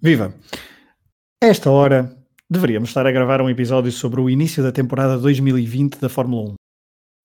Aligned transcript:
Viva! 0.00 0.32
Esta 1.42 1.72
hora 1.72 2.16
deveríamos 2.48 2.90
estar 2.90 3.04
a 3.04 3.10
gravar 3.10 3.42
um 3.42 3.50
episódio 3.50 3.90
sobre 3.90 4.20
o 4.20 4.30
início 4.30 4.62
da 4.62 4.70
temporada 4.70 5.18
2020 5.18 5.98
da 5.98 6.08
Fórmula 6.08 6.52
1. 6.52 6.54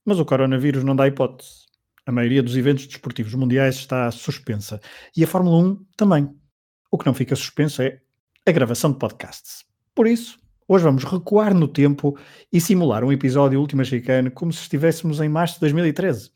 Mas 0.03 0.19
o 0.19 0.25
coronavírus 0.25 0.83
não 0.83 0.95
dá 0.95 1.07
hipótese. 1.07 1.67
A 2.03 2.11
maioria 2.11 2.41
dos 2.41 2.57
eventos 2.57 2.87
desportivos 2.87 3.35
mundiais 3.35 3.75
está 3.75 4.09
suspensa 4.09 4.81
e 5.15 5.23
a 5.23 5.27
Fórmula 5.27 5.63
1 5.63 5.85
também. 5.95 6.35
O 6.89 6.97
que 6.97 7.05
não 7.05 7.13
fica 7.13 7.35
suspenso 7.35 7.83
é 7.83 7.99
a 8.43 8.51
gravação 8.51 8.91
de 8.91 8.97
podcasts. 8.97 9.63
Por 9.93 10.07
isso, 10.07 10.39
hoje 10.67 10.83
vamos 10.83 11.03
recuar 11.03 11.53
no 11.53 11.67
tempo 11.67 12.17
e 12.51 12.59
simular 12.59 13.03
um 13.03 13.11
episódio 13.11 13.59
Última 13.59 13.83
Chicane 13.83 14.31
como 14.31 14.51
se 14.51 14.63
estivéssemos 14.63 15.21
em 15.21 15.29
março 15.29 15.55
de 15.55 15.59
2013 15.59 16.31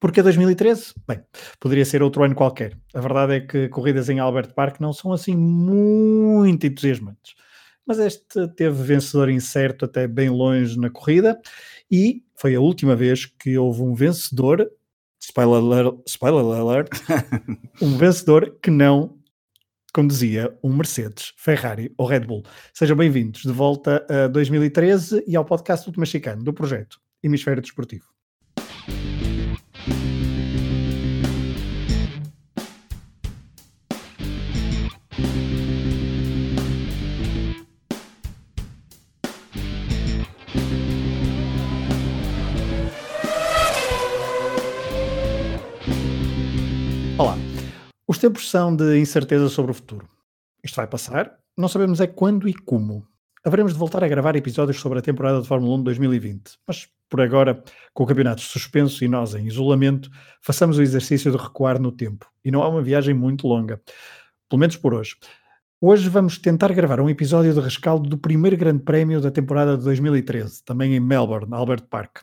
porque 0.00 0.22
2013? 0.22 0.94
Bem, 1.06 1.20
poderia 1.58 1.84
ser 1.84 2.02
outro 2.02 2.22
ano 2.22 2.34
qualquer. 2.34 2.76
A 2.94 3.00
verdade 3.00 3.34
é 3.34 3.40
que 3.40 3.68
corridas 3.68 4.08
em 4.08 4.18
Albert 4.18 4.54
Park 4.54 4.80
não 4.80 4.92
são 4.92 5.12
assim 5.12 5.36
muito 5.36 6.66
entusiasmantes. 6.66 7.34
Mas 7.86 7.98
este 7.98 8.46
teve 8.48 8.82
vencedor 8.82 9.30
incerto 9.30 9.86
até 9.86 10.06
bem 10.06 10.28
longe 10.28 10.78
na 10.78 10.90
corrida 10.90 11.40
e 11.90 12.22
foi 12.36 12.54
a 12.54 12.60
última 12.60 12.94
vez 12.94 13.24
que 13.24 13.56
houve 13.56 13.82
um 13.82 13.94
vencedor, 13.94 14.70
spoiler 15.18 15.56
alert, 15.56 15.94
spoiler 16.06 16.58
alert 16.58 16.90
um 17.80 17.96
vencedor 17.96 18.58
que 18.62 18.70
não 18.70 19.18
conduzia 19.92 20.54
um 20.62 20.72
Mercedes, 20.72 21.32
Ferrari 21.38 21.92
ou 21.96 22.06
Red 22.06 22.20
Bull. 22.20 22.42
Sejam 22.74 22.96
bem-vindos 22.96 23.40
de 23.40 23.52
volta 23.52 24.06
a 24.08 24.28
2013 24.28 25.24
e 25.26 25.34
ao 25.34 25.44
podcast 25.44 25.86
Última 25.88 26.04
Chicane 26.04 26.44
do 26.44 26.52
projeto 26.52 27.00
Hemisfério 27.22 27.62
Desportivo. 27.62 28.17
Os 48.10 48.16
tempos 48.16 48.48
são 48.48 48.74
de 48.74 48.98
incerteza 48.98 49.50
sobre 49.50 49.70
o 49.70 49.74
futuro. 49.74 50.08
Isto 50.64 50.76
vai 50.76 50.86
passar, 50.86 51.38
não 51.54 51.68
sabemos 51.68 52.00
é 52.00 52.06
quando 52.06 52.48
e 52.48 52.54
como. 52.54 53.06
Haveremos 53.44 53.74
de 53.74 53.78
voltar 53.78 54.02
a 54.02 54.08
gravar 54.08 54.34
episódios 54.34 54.80
sobre 54.80 54.98
a 54.98 55.02
temporada 55.02 55.42
de 55.42 55.46
Fórmula 55.46 55.74
1 55.74 55.78
de 55.80 55.84
2020, 55.84 56.58
mas 56.66 56.88
por 57.06 57.20
agora, 57.20 57.62
com 57.92 58.04
o 58.04 58.06
campeonato 58.06 58.40
suspenso 58.40 59.04
e 59.04 59.08
nós 59.08 59.34
em 59.34 59.46
isolamento, 59.46 60.08
façamos 60.40 60.78
o 60.78 60.82
exercício 60.82 61.30
de 61.30 61.36
recuar 61.36 61.78
no 61.78 61.92
tempo. 61.92 62.26
E 62.42 62.50
não 62.50 62.62
é 62.62 62.68
uma 62.68 62.80
viagem 62.80 63.12
muito 63.12 63.46
longa, 63.46 63.78
pelo 64.48 64.60
menos 64.60 64.78
por 64.78 64.94
hoje. 64.94 65.14
Hoje 65.78 66.08
vamos 66.08 66.38
tentar 66.38 66.72
gravar 66.72 67.00
um 67.00 67.10
episódio 67.10 67.52
de 67.52 67.60
rescaldo 67.60 68.08
do 68.08 68.16
primeiro 68.16 68.56
grande 68.56 68.84
prémio 68.84 69.20
da 69.20 69.30
temporada 69.30 69.76
de 69.76 69.84
2013, 69.84 70.64
também 70.64 70.94
em 70.94 71.00
Melbourne, 71.00 71.52
Albert 71.52 71.82
Park. 71.90 72.22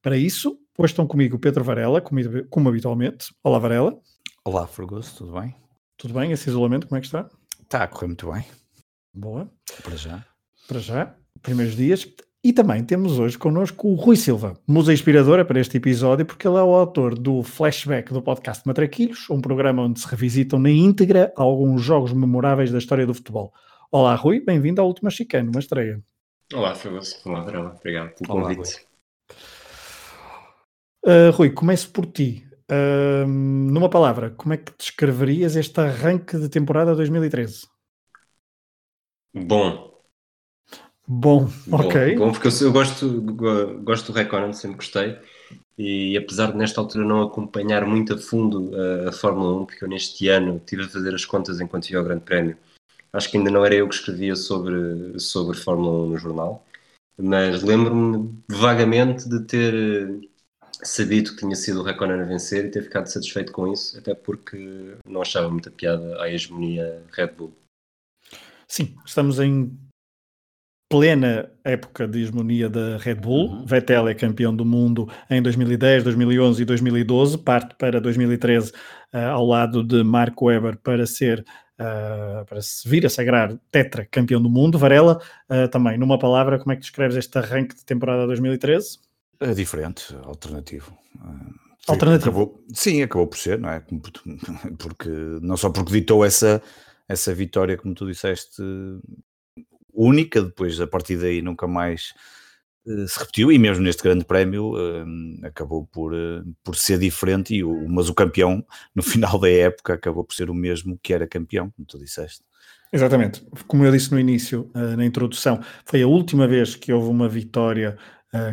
Para 0.00 0.16
isso, 0.16 0.58
Hoje 0.80 0.92
estão 0.92 1.06
comigo 1.06 1.38
Pedro 1.38 1.62
Varela, 1.62 2.00
como 2.00 2.68
habitualmente. 2.70 3.34
Olá, 3.44 3.58
Varela. 3.58 4.00
Olá, 4.52 4.66
Fergoso, 4.66 5.14
tudo 5.16 5.40
bem? 5.40 5.54
Tudo 5.96 6.14
bem? 6.14 6.32
Esse 6.32 6.50
isolamento, 6.50 6.88
como 6.88 6.98
é 6.98 7.00
que 7.00 7.06
está? 7.06 7.30
Está 7.62 7.84
a 7.84 7.86
correr 7.86 8.08
muito 8.08 8.32
bem. 8.32 8.44
Boa. 9.14 9.48
Para 9.80 9.94
já. 9.94 10.26
Para 10.66 10.80
já, 10.80 11.14
primeiros 11.40 11.76
dias. 11.76 12.04
E 12.42 12.52
também 12.52 12.82
temos 12.82 13.20
hoje 13.20 13.38
connosco 13.38 13.86
o 13.86 13.94
Rui 13.94 14.16
Silva, 14.16 14.58
musa 14.66 14.92
inspiradora 14.92 15.44
para 15.44 15.60
este 15.60 15.76
episódio, 15.76 16.26
porque 16.26 16.48
ele 16.48 16.56
é 16.56 16.62
o 16.62 16.74
autor 16.74 17.16
do 17.16 17.44
Flashback 17.44 18.12
do 18.12 18.20
podcast 18.20 18.66
Matraquilhos, 18.66 19.30
um 19.30 19.40
programa 19.40 19.84
onde 19.84 20.00
se 20.00 20.08
revisitam 20.08 20.58
na 20.58 20.70
íntegra 20.70 21.32
alguns 21.36 21.80
jogos 21.80 22.12
memoráveis 22.12 22.72
da 22.72 22.78
história 22.78 23.06
do 23.06 23.14
futebol. 23.14 23.52
Olá, 23.88 24.16
Rui, 24.16 24.40
bem-vindo 24.40 24.80
à 24.80 24.84
última 24.84 25.10
Chicane, 25.10 25.48
uma 25.48 25.60
estreia. 25.60 26.02
Olá, 26.52 26.74
Fergoso. 26.74 27.20
Olá, 27.24 27.42
Varela. 27.42 27.76
Obrigado 27.78 28.14
pelo 28.16 28.32
Olá, 28.32 28.48
convite. 28.48 28.84
Rui. 31.04 31.28
Uh, 31.28 31.30
Rui, 31.30 31.50
começo 31.50 31.88
por 31.92 32.04
ti. 32.06 32.49
Uh, 32.70 33.26
numa 33.26 33.90
palavra, 33.90 34.30
como 34.30 34.54
é 34.54 34.56
que 34.56 34.72
descreverias 34.78 35.56
este 35.56 35.80
arranque 35.80 36.38
de 36.38 36.48
temporada 36.48 36.94
2013? 36.94 37.66
Bom. 39.34 39.90
Bom, 41.06 41.48
ok. 41.72 42.16
Bom, 42.16 42.30
porque 42.30 42.46
eu, 42.46 42.52
eu 42.60 42.72
gosto, 42.72 43.20
gosto 43.82 44.12
do 44.12 44.16
Reconan, 44.16 44.52
sempre 44.52 44.76
gostei. 44.76 45.18
E 45.76 46.16
apesar 46.16 46.52
de 46.52 46.58
nesta 46.58 46.80
altura 46.80 47.04
não 47.04 47.22
acompanhar 47.22 47.84
muito 47.84 48.14
a 48.14 48.18
fundo 48.18 48.70
a, 48.76 49.08
a 49.08 49.12
Fórmula 49.12 49.62
1, 49.62 49.66
porque 49.66 49.84
eu 49.84 49.88
neste 49.88 50.28
ano 50.28 50.58
estive 50.58 50.84
a 50.84 50.88
fazer 50.88 51.12
as 51.12 51.24
contas 51.24 51.60
enquanto 51.60 51.90
ia 51.90 51.98
ao 51.98 52.04
Grande 52.04 52.22
Prémio, 52.22 52.56
acho 53.12 53.28
que 53.28 53.36
ainda 53.36 53.50
não 53.50 53.64
era 53.64 53.74
eu 53.74 53.88
que 53.88 53.94
escrevia 53.96 54.36
sobre, 54.36 55.18
sobre 55.18 55.56
Fórmula 55.56 56.04
1 56.04 56.10
no 56.10 56.18
jornal, 56.18 56.64
mas 57.18 57.62
lembro-me 57.62 58.32
vagamente 58.48 59.28
de 59.28 59.40
ter 59.40 60.30
sabido 60.82 61.32
que 61.32 61.38
tinha 61.38 61.54
sido 61.54 61.80
o 61.80 61.82
Reconan 61.82 62.22
a 62.22 62.24
vencer 62.24 62.64
e 62.64 62.70
ter 62.70 62.82
ficado 62.82 63.06
satisfeito 63.06 63.52
com 63.52 63.72
isso, 63.72 63.98
até 63.98 64.14
porque 64.14 64.96
não 65.06 65.22
achava 65.22 65.50
muita 65.50 65.70
piada 65.70 66.22
à 66.22 66.30
hegemonia 66.30 67.02
Red 67.12 67.28
Bull. 67.28 67.52
Sim, 68.66 68.94
estamos 69.04 69.40
em 69.40 69.76
plena 70.90 71.48
época 71.64 72.06
de 72.08 72.20
hegemonia 72.20 72.68
da 72.68 72.96
Red 72.98 73.14
Bull. 73.16 73.48
Uhum. 73.48 73.64
Vettel 73.64 74.08
é 74.08 74.14
campeão 74.14 74.54
do 74.54 74.64
mundo 74.64 75.08
em 75.30 75.40
2010, 75.40 76.02
2011 76.02 76.62
e 76.62 76.64
2012, 76.64 77.38
parte 77.38 77.76
para 77.76 78.00
2013 78.00 78.70
uh, 78.70 78.74
eh, 79.12 79.24
ao 79.24 79.46
lado 79.46 79.84
de 79.84 80.02
Marco 80.02 80.46
Webber 80.46 80.76
para 80.78 81.06
ser 81.06 81.44
uh, 81.80 82.44
para 82.44 82.60
se 82.60 82.88
vir 82.88 83.06
a 83.06 83.08
sagrar 83.08 83.56
tetra 83.70 84.04
campeão 84.04 84.42
do 84.42 84.50
mundo. 84.50 84.78
Varela, 84.78 85.20
uh, 85.48 85.68
também 85.68 85.96
numa 85.96 86.18
palavra, 86.18 86.58
como 86.58 86.72
é 86.72 86.74
que 86.74 86.82
descreves 86.82 87.16
este 87.16 87.38
arranque 87.38 87.76
de 87.76 87.84
temporada 87.84 88.26
2013? 88.26 88.98
É 89.40 89.54
diferente, 89.54 90.14
alternativo. 90.24 90.96
Alternativo? 91.88 92.30
Acabou, 92.30 92.64
sim, 92.74 93.02
acabou 93.02 93.26
por 93.26 93.38
ser, 93.38 93.58
não 93.58 93.70
é? 93.70 93.82
Porque, 94.78 95.08
não 95.40 95.56
só 95.56 95.70
porque 95.70 95.92
ditou 95.92 96.24
essa, 96.24 96.62
essa 97.08 97.34
vitória, 97.34 97.76
como 97.76 97.94
tu 97.94 98.06
disseste, 98.06 98.62
única, 99.92 100.42
depois 100.42 100.80
a 100.80 100.86
partir 100.86 101.16
daí 101.16 101.42
nunca 101.42 101.66
mais 101.66 102.12
uh, 102.86 103.08
se 103.08 103.18
repetiu, 103.18 103.50
e 103.50 103.58
mesmo 103.58 103.82
neste 103.82 104.02
grande 104.02 104.24
prémio 104.24 104.74
uh, 104.74 105.46
acabou 105.46 105.86
por, 105.86 106.12
uh, 106.12 106.44
por 106.62 106.76
ser 106.76 106.98
diferente, 106.98 107.54
e 107.54 107.64
o, 107.64 107.88
mas 107.88 108.08
o 108.08 108.14
campeão 108.14 108.64
no 108.94 109.02
final 109.02 109.38
da 109.38 109.50
época 109.50 109.94
acabou 109.94 110.24
por 110.24 110.34
ser 110.34 110.50
o 110.50 110.54
mesmo 110.54 110.98
que 111.02 111.12
era 111.12 111.26
campeão, 111.26 111.70
como 111.70 111.86
tu 111.86 111.98
disseste. 111.98 112.42
Exatamente, 112.92 113.46
como 113.68 113.84
eu 113.84 113.92
disse 113.92 114.10
no 114.10 114.18
início, 114.18 114.68
na 114.74 115.04
introdução, 115.04 115.60
foi 115.84 116.02
a 116.02 116.08
última 116.08 116.48
vez 116.48 116.74
que 116.74 116.92
houve 116.92 117.08
uma 117.08 117.28
vitória 117.28 117.96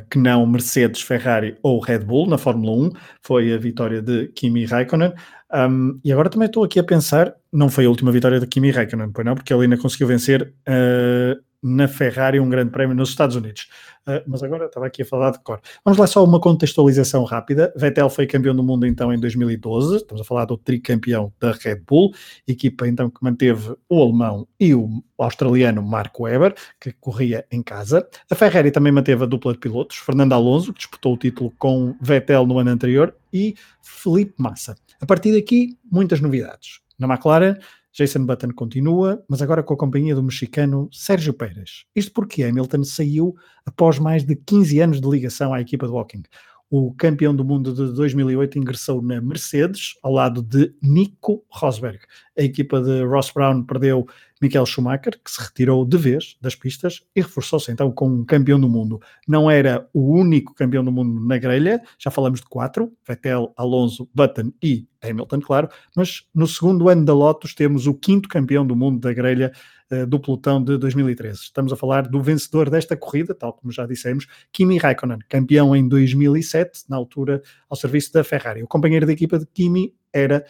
que 0.10 0.18
não 0.18 0.46
Mercedes, 0.46 1.02
Ferrari 1.02 1.56
ou 1.62 1.80
Red 1.80 2.00
Bull 2.00 2.28
na 2.28 2.38
Fórmula 2.38 2.72
1, 2.88 2.92
foi 3.22 3.54
a 3.54 3.58
vitória 3.58 4.02
de 4.02 4.28
Kimi 4.30 4.66
Raikkonen. 4.66 5.14
Um, 5.54 6.00
e 6.04 6.12
agora 6.12 6.30
também 6.30 6.48
estou 6.48 6.64
aqui 6.64 6.80
a 6.80 6.84
pensar, 6.84 7.34
não 7.54 7.70
foi 7.70 7.86
a 7.86 7.90
última 7.90 8.12
vitória 8.12 8.40
de 8.40 8.48
Kimi 8.48 8.72
Raikkonen, 8.72 9.12
pois 9.14 9.26
não, 9.26 9.36
porque 9.36 9.54
ele 9.54 9.64
ainda 9.64 9.78
conseguiu 9.78 10.08
vencer 10.08 10.54
uh, 10.68 11.42
na 11.68 11.88
Ferrari 11.88 12.40
um 12.40 12.50
grande 12.50 12.72
prémio 12.72 12.96
nos 12.96 13.10
Estados 13.10 13.36
Unidos. 13.36 13.68
Uh, 14.08 14.24
mas 14.26 14.42
agora 14.42 14.68
estava 14.68 14.88
aqui 14.88 15.02
a 15.02 15.06
falar 15.06 15.32
de 15.32 15.40
cor. 15.40 15.60
Vamos 15.84 16.00
lá 16.00 16.08
só 16.08 16.24
uma 16.24 16.40
contextualização 16.40 17.26
rápida. 17.26 17.74
Vettel 17.76 18.10
foi 18.10 18.26
campeão 18.26 18.56
do 18.56 18.64
mundo 18.64 18.88
então 18.88 19.12
em 19.14 19.20
2012, 19.20 19.98
estamos 19.98 20.22
a 20.22 20.24
falar 20.24 20.46
do 20.46 20.58
tricampeão 20.58 21.34
da 21.40 21.52
Red 21.52 21.82
Bull, 21.86 22.14
equipa 22.48 22.88
então 22.88 23.10
que 23.10 23.22
manteve 23.22 23.76
o 23.90 24.02
alemão 24.02 24.48
e 24.58 24.74
o 24.74 25.04
australiano 25.18 25.84
Marco 25.84 26.24
Webber, 26.24 26.56
que 26.80 26.94
corria 26.94 27.46
em 27.52 27.62
casa. 27.62 28.08
A 28.32 28.36
Ferrari 28.36 28.72
também 28.72 28.94
manteve 28.94 29.24
a 29.24 29.28
dupla 29.28 29.52
de 29.52 29.60
pilotos, 29.60 29.98
Fernando 29.98 30.34
Alonso, 30.34 30.72
que 30.72 30.80
disputou 30.80 31.16
o 31.16 31.18
título 31.18 31.52
com 31.58 31.94
Vettel 32.00 32.46
no 32.48 32.60
ano 32.60 32.70
anterior, 32.70 33.14
e 33.34 33.56
Felipe 33.82 34.34
Massa. 34.38 34.76
A 35.02 35.06
partir 35.06 35.34
daqui, 35.34 35.78
muitas 35.92 36.22
novidades. 36.22 36.80
Na 36.98 37.08
McLaren, 37.08 37.58
Jason 37.98 38.28
Button 38.28 38.52
continua, 38.54 39.24
mas 39.28 39.42
agora 39.42 39.64
com 39.64 39.74
a 39.74 39.78
companhia 39.78 40.14
do 40.14 40.22
mexicano 40.22 40.88
Sérgio 40.92 41.34
Pérez. 41.34 41.86
Isto 41.96 42.12
porque 42.12 42.44
Hamilton 42.44 42.84
saiu 42.84 43.36
após 43.66 43.98
mais 43.98 44.24
de 44.24 44.36
15 44.36 44.80
anos 44.80 45.02
de 45.02 45.10
ligação 45.10 45.52
à 45.52 45.60
equipa 45.60 45.88
de 45.88 45.94
Walking. 45.94 46.22
O 46.70 46.94
campeão 46.94 47.36
do 47.36 47.44
mundo 47.44 47.74
de 47.74 47.92
2008 47.96 48.60
ingressou 48.60 49.02
na 49.02 49.20
Mercedes 49.20 49.96
ao 50.04 50.12
lado 50.12 50.44
de 50.44 50.76
Nico 50.84 51.44
Rosberg. 51.50 52.00
A 52.38 52.44
equipa 52.44 52.82
de 52.82 53.04
Ross 53.04 53.32
Brown 53.32 53.64
perdeu 53.64 54.08
Michael 54.42 54.66
Schumacher, 54.66 55.20
que 55.24 55.32
se 55.32 55.42
retirou 55.42 55.86
de 55.86 55.98
vez 55.98 56.38
das 56.40 56.56
pistas 56.56 57.02
e 57.16 57.22
reforçou-se 57.22 57.72
então 57.72 57.92
com 57.92 58.08
um 58.08 58.26
campeão 58.26 58.60
do 58.60 58.70
mundo. 58.70 59.00
Não 59.28 59.50
era 59.50 59.88
o 59.94 60.14
único 60.14 60.54
campeão 60.54 60.84
do 60.84 60.92
mundo 60.92 61.20
na 61.26 61.38
grelha, 61.38 61.82
já 61.98 62.12
falamos 62.12 62.42
de 62.42 62.48
quatro: 62.48 62.92
Vettel, 63.08 63.54
Alonso, 63.58 64.08
Button 64.14 64.52
e 64.62 64.88
Hamilton, 65.02 65.42
claro, 65.42 65.70
mas 65.96 66.28
no 66.34 66.48
segundo 66.48 66.90
ano 66.90 67.06
da 67.06 67.14
Lotus 67.14 67.54
temos 67.54 67.88
o 67.88 67.94
quinto 67.94 68.30
campeão 68.30 68.66
do 68.66 68.76
mundo 68.76 69.00
da 69.00 69.14
grelha 69.14 69.52
uh, 69.92 70.06
do 70.06 70.20
pelotão 70.20 70.64
de 70.64 70.78
2013. 70.78 71.40
Estamos 71.40 71.72
a 71.74 71.76
falar 71.76 72.08
do 72.08 72.22
vencedor 72.22 72.70
desta 72.70 72.96
corrida, 72.96 73.34
tal 73.34 73.54
como 73.54 73.72
já 73.72 73.86
dissemos, 73.86 74.28
Kimi 74.52 74.78
Raikkonen, 74.78 75.20
campeão 75.30 75.76
em 75.76 75.88
2007, 75.88 76.84
na 76.90 76.98
altura 76.98 77.42
ao 77.70 77.78
serviço 77.78 78.14
da 78.14 78.24
Ferrari. 78.24 78.64
O 78.64 78.68
companheiro 78.68 79.06
da 79.06 79.14
equipa 79.14 79.40
de 79.40 79.46
Kimi 79.48 79.94
era 80.14 80.46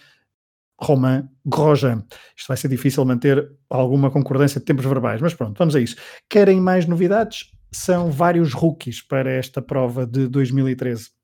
Romain 0.79 1.27
Grosjean. 1.45 2.03
Isto 2.35 2.47
vai 2.49 2.57
ser 2.57 2.67
difícil 2.67 3.03
manter 3.05 3.49
alguma 3.69 4.11
concordância 4.11 4.59
de 4.59 4.65
tempos 4.65 4.85
verbais, 4.85 5.21
mas 5.21 5.33
pronto, 5.33 5.57
vamos 5.57 5.75
a 5.75 5.79
isso. 5.79 5.95
Querem 6.29 6.59
mais 6.61 6.85
novidades? 6.85 7.51
São 7.71 8.11
vários 8.11 8.53
rookies 8.53 9.01
para 9.01 9.31
esta 9.31 9.61
prova 9.61 10.05
de 10.05 10.27
2013 10.27 11.17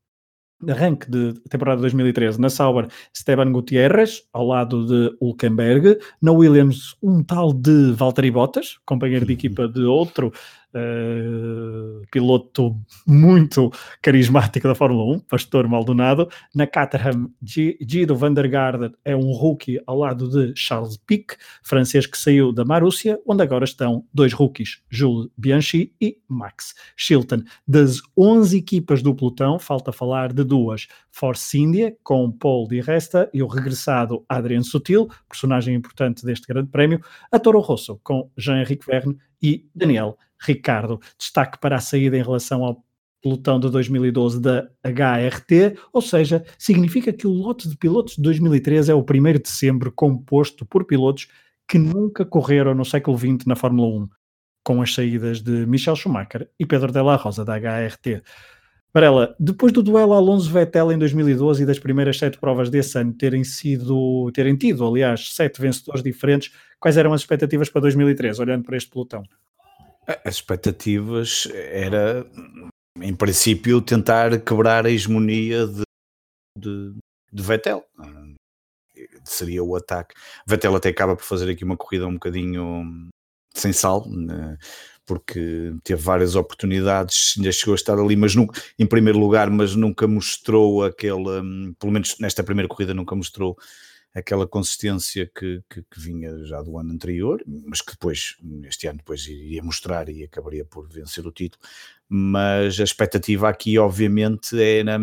arranque 0.69 1.09
de 1.09 1.33
temporada 1.49 1.81
2013 1.81 2.39
na 2.39 2.49
Sauber, 2.49 2.87
Esteban 3.13 3.51
Gutierrez, 3.51 4.23
ao 4.31 4.45
lado 4.45 4.85
de 4.85 5.15
Hulkenberg, 5.19 5.97
na 6.21 6.31
Williams, 6.31 6.95
um 7.01 7.23
tal 7.23 7.53
de 7.53 7.91
Valtteri 7.93 8.31
Bottas, 8.31 8.77
companheiro 8.85 9.25
de 9.25 9.33
equipa 9.33 9.67
de 9.67 9.81
outro 9.81 10.31
uh, 10.75 12.01
piloto 12.11 12.75
muito 13.05 13.71
carismático 14.01 14.67
da 14.67 14.75
Fórmula 14.75 15.15
1, 15.15 15.19
Pastor 15.21 15.67
Maldonado. 15.67 16.29
Na 16.53 16.67
Caterham, 16.67 17.29
Guido 17.41 18.15
van 18.15 18.33
der 18.33 18.47
Garde 18.47 18.91
é 19.05 19.15
um 19.15 19.31
rookie 19.31 19.79
ao 19.85 19.97
lado 19.97 20.29
de 20.29 20.53
Charles 20.55 20.97
Pic, 20.97 21.33
francês 21.63 22.05
que 22.05 22.17
saiu 22.17 22.51
da 22.51 22.65
Marúcia, 22.65 23.19
onde 23.25 23.43
agora 23.43 23.65
estão 23.65 24.05
dois 24.13 24.33
rookies, 24.33 24.81
Jules 24.89 25.29
Bianchi 25.37 25.93
e 26.01 26.17
Max 26.27 26.73
Chilton. 26.97 27.43
Das 27.67 28.01
11 28.17 28.57
equipas 28.57 29.01
do 29.01 29.15
pelotão, 29.15 29.59
falta 29.59 29.91
falar 29.91 30.33
de 30.33 30.43
duas, 30.43 30.87
Force 31.11 31.57
India, 31.57 31.95
com 32.03 32.31
Paul 32.31 32.67
Di 32.67 32.81
Resta 32.81 33.29
e 33.33 33.41
o 33.43 33.47
regressado 33.47 34.25
Adrien 34.27 34.63
Sutil, 34.63 35.07
personagem 35.29 35.75
importante 35.75 36.25
deste 36.25 36.47
grande 36.47 36.69
prémio, 36.69 37.01
a 37.31 37.39
Toro 37.39 37.59
Rosso, 37.59 37.99
com 38.03 38.29
Jean-Henrique 38.37 38.85
Verne 38.85 39.17
e 39.41 39.67
Daniel 39.75 40.17
Ricardo. 40.43 40.99
Destaque 41.17 41.59
para 41.59 41.77
a 41.77 41.79
saída 41.79 42.17
em 42.17 42.21
relação 42.21 42.63
ao 42.63 42.83
pelotão 43.23 43.57
de 43.57 43.69
2012 43.69 44.41
da 44.41 44.69
HRT, 44.83 45.77
ou 45.93 46.01
seja, 46.01 46.43
significa 46.57 47.13
que 47.13 47.25
o 47.25 47.31
lote 47.31 47.69
de 47.69 47.77
pilotos 47.77 48.15
de 48.17 48.21
2013 48.21 48.91
é 48.91 48.93
o 48.93 48.99
1 48.99 49.03
de 49.03 49.39
dezembro 49.39 49.91
composto 49.93 50.65
por 50.65 50.83
pilotos 50.83 51.29
que 51.65 51.79
nunca 51.79 52.25
correram 52.25 52.75
no 52.75 52.83
século 52.83 53.17
XX 53.17 53.45
na 53.47 53.55
Fórmula 53.55 54.03
1, 54.03 54.09
com 54.61 54.81
as 54.81 54.93
saídas 54.93 55.41
de 55.41 55.65
Michel 55.65 55.95
Schumacher 55.95 56.49
e 56.59 56.65
Pedro 56.65 56.91
Della 56.91 57.15
Rosa 57.15 57.45
da 57.45 57.55
HRT. 57.55 58.21
Varela, 58.93 59.35
depois 59.39 59.73
do 59.73 59.81
duelo 59.81 60.13
Alonso-Vettel 60.13 60.91
em 60.91 60.99
2012 60.99 61.63
e 61.63 61.65
das 61.65 61.79
primeiras 61.79 62.19
sete 62.19 62.37
provas 62.37 62.69
desse 62.69 62.99
ano 62.99 63.13
terem 63.13 63.43
sido, 63.43 64.29
terem 64.33 64.55
tido, 64.55 64.85
aliás, 64.85 65.33
sete 65.33 65.59
vencedores 65.59 66.03
diferentes, 66.03 66.53
quais 66.79 66.95
eram 66.95 67.11
as 67.11 67.21
expectativas 67.21 67.69
para 67.69 67.81
2013, 67.81 68.39
olhando 68.39 68.63
para 68.63 68.77
este 68.77 68.91
pelotão? 68.91 69.23
As 70.25 70.35
expectativas 70.35 71.47
era, 71.53 72.25
em 73.01 73.15
princípio, 73.15 73.81
tentar 73.81 74.39
quebrar 74.41 74.85
a 74.85 74.89
hegemonia 74.89 75.65
de, 75.67 75.83
de, 76.57 76.93
de 77.31 77.43
Vettel. 77.43 77.85
Seria 79.23 79.63
o 79.63 79.75
ataque. 79.75 80.13
Vettel 80.47 80.75
até 80.75 80.89
acaba 80.89 81.15
por 81.15 81.23
fazer 81.23 81.49
aqui 81.49 81.63
uma 81.63 81.77
corrida 81.77 82.07
um 82.07 82.13
bocadinho 82.13 83.09
sem 83.55 83.71
sal, 83.71 84.09
né? 84.09 84.57
porque 85.05 85.73
teve 85.83 86.01
várias 86.01 86.35
oportunidades, 86.35 87.33
ainda 87.37 87.51
chegou 87.51 87.73
a 87.73 87.75
estar 87.75 87.97
ali, 87.99 88.15
mas 88.15 88.35
nunca, 88.35 88.61
em 88.79 88.85
primeiro 88.85 89.19
lugar, 89.19 89.49
mas 89.49 89.75
nunca 89.75 90.07
mostrou 90.07 90.83
aquele, 90.83 91.41
hum, 91.41 91.73
pelo 91.77 91.91
menos 91.91 92.17
nesta 92.19 92.43
primeira 92.43 92.69
corrida, 92.69 92.93
nunca 92.93 93.15
mostrou 93.15 93.57
aquela 94.13 94.47
consistência 94.47 95.29
que, 95.33 95.63
que, 95.69 95.81
que, 95.81 95.99
vinha 95.99 96.45
já 96.45 96.61
do 96.61 96.77
ano 96.77 96.93
anterior, 96.93 97.43
mas 97.65 97.81
que 97.81 97.91
depois, 97.91 98.37
este 98.65 98.87
ano, 98.87 98.99
depois 98.99 99.25
iria 99.25 99.63
mostrar 99.63 100.07
e 100.07 100.23
acabaria 100.23 100.63
por 100.63 100.87
vencer 100.87 101.25
o 101.25 101.31
título. 101.31 101.63
Mas 102.07 102.79
a 102.79 102.83
expectativa 102.83 103.49
aqui, 103.49 103.77
obviamente, 103.79 104.61
era, 104.61 104.99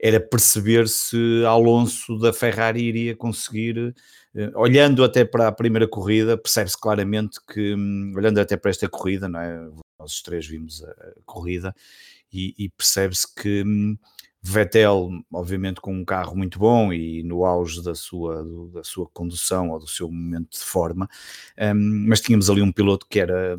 era 0.00 0.20
perceber 0.20 0.88
se 0.88 1.44
Alonso 1.46 2.18
da 2.18 2.32
Ferrari 2.32 2.82
iria 2.82 3.14
conseguir, 3.14 3.94
eh, 4.34 4.50
olhando 4.56 5.04
até 5.04 5.24
para 5.24 5.46
a 5.46 5.52
primeira 5.52 5.86
corrida, 5.86 6.36
percebe-se 6.36 6.80
claramente 6.80 7.38
que, 7.46 7.74
olhando 8.16 8.40
até 8.40 8.56
para 8.56 8.70
esta 8.70 8.88
corrida, 8.88 9.28
não 9.28 9.40
é? 9.40 9.70
nós 9.98 10.20
três 10.22 10.46
vimos 10.46 10.82
a, 10.82 10.90
a 10.90 11.12
corrida, 11.24 11.74
e, 12.32 12.52
e 12.58 12.68
percebe-se 12.68 13.32
que 13.32 13.62
hum, 13.64 13.96
Vettel, 14.46 15.08
obviamente, 15.32 15.80
com 15.80 15.94
um 15.94 16.04
carro 16.04 16.36
muito 16.36 16.58
bom 16.58 16.92
e 16.92 17.22
no 17.22 17.46
auge 17.46 17.82
da 17.82 17.94
sua, 17.94 18.44
do, 18.44 18.66
da 18.68 18.84
sua 18.84 19.08
condução 19.08 19.70
ou 19.70 19.78
do 19.78 19.86
seu 19.86 20.10
momento 20.10 20.58
de 20.58 20.64
forma, 20.64 21.08
um, 21.58 22.06
mas 22.08 22.20
tínhamos 22.20 22.50
ali 22.50 22.60
um 22.60 22.70
piloto 22.70 23.06
que 23.08 23.18
era, 23.18 23.56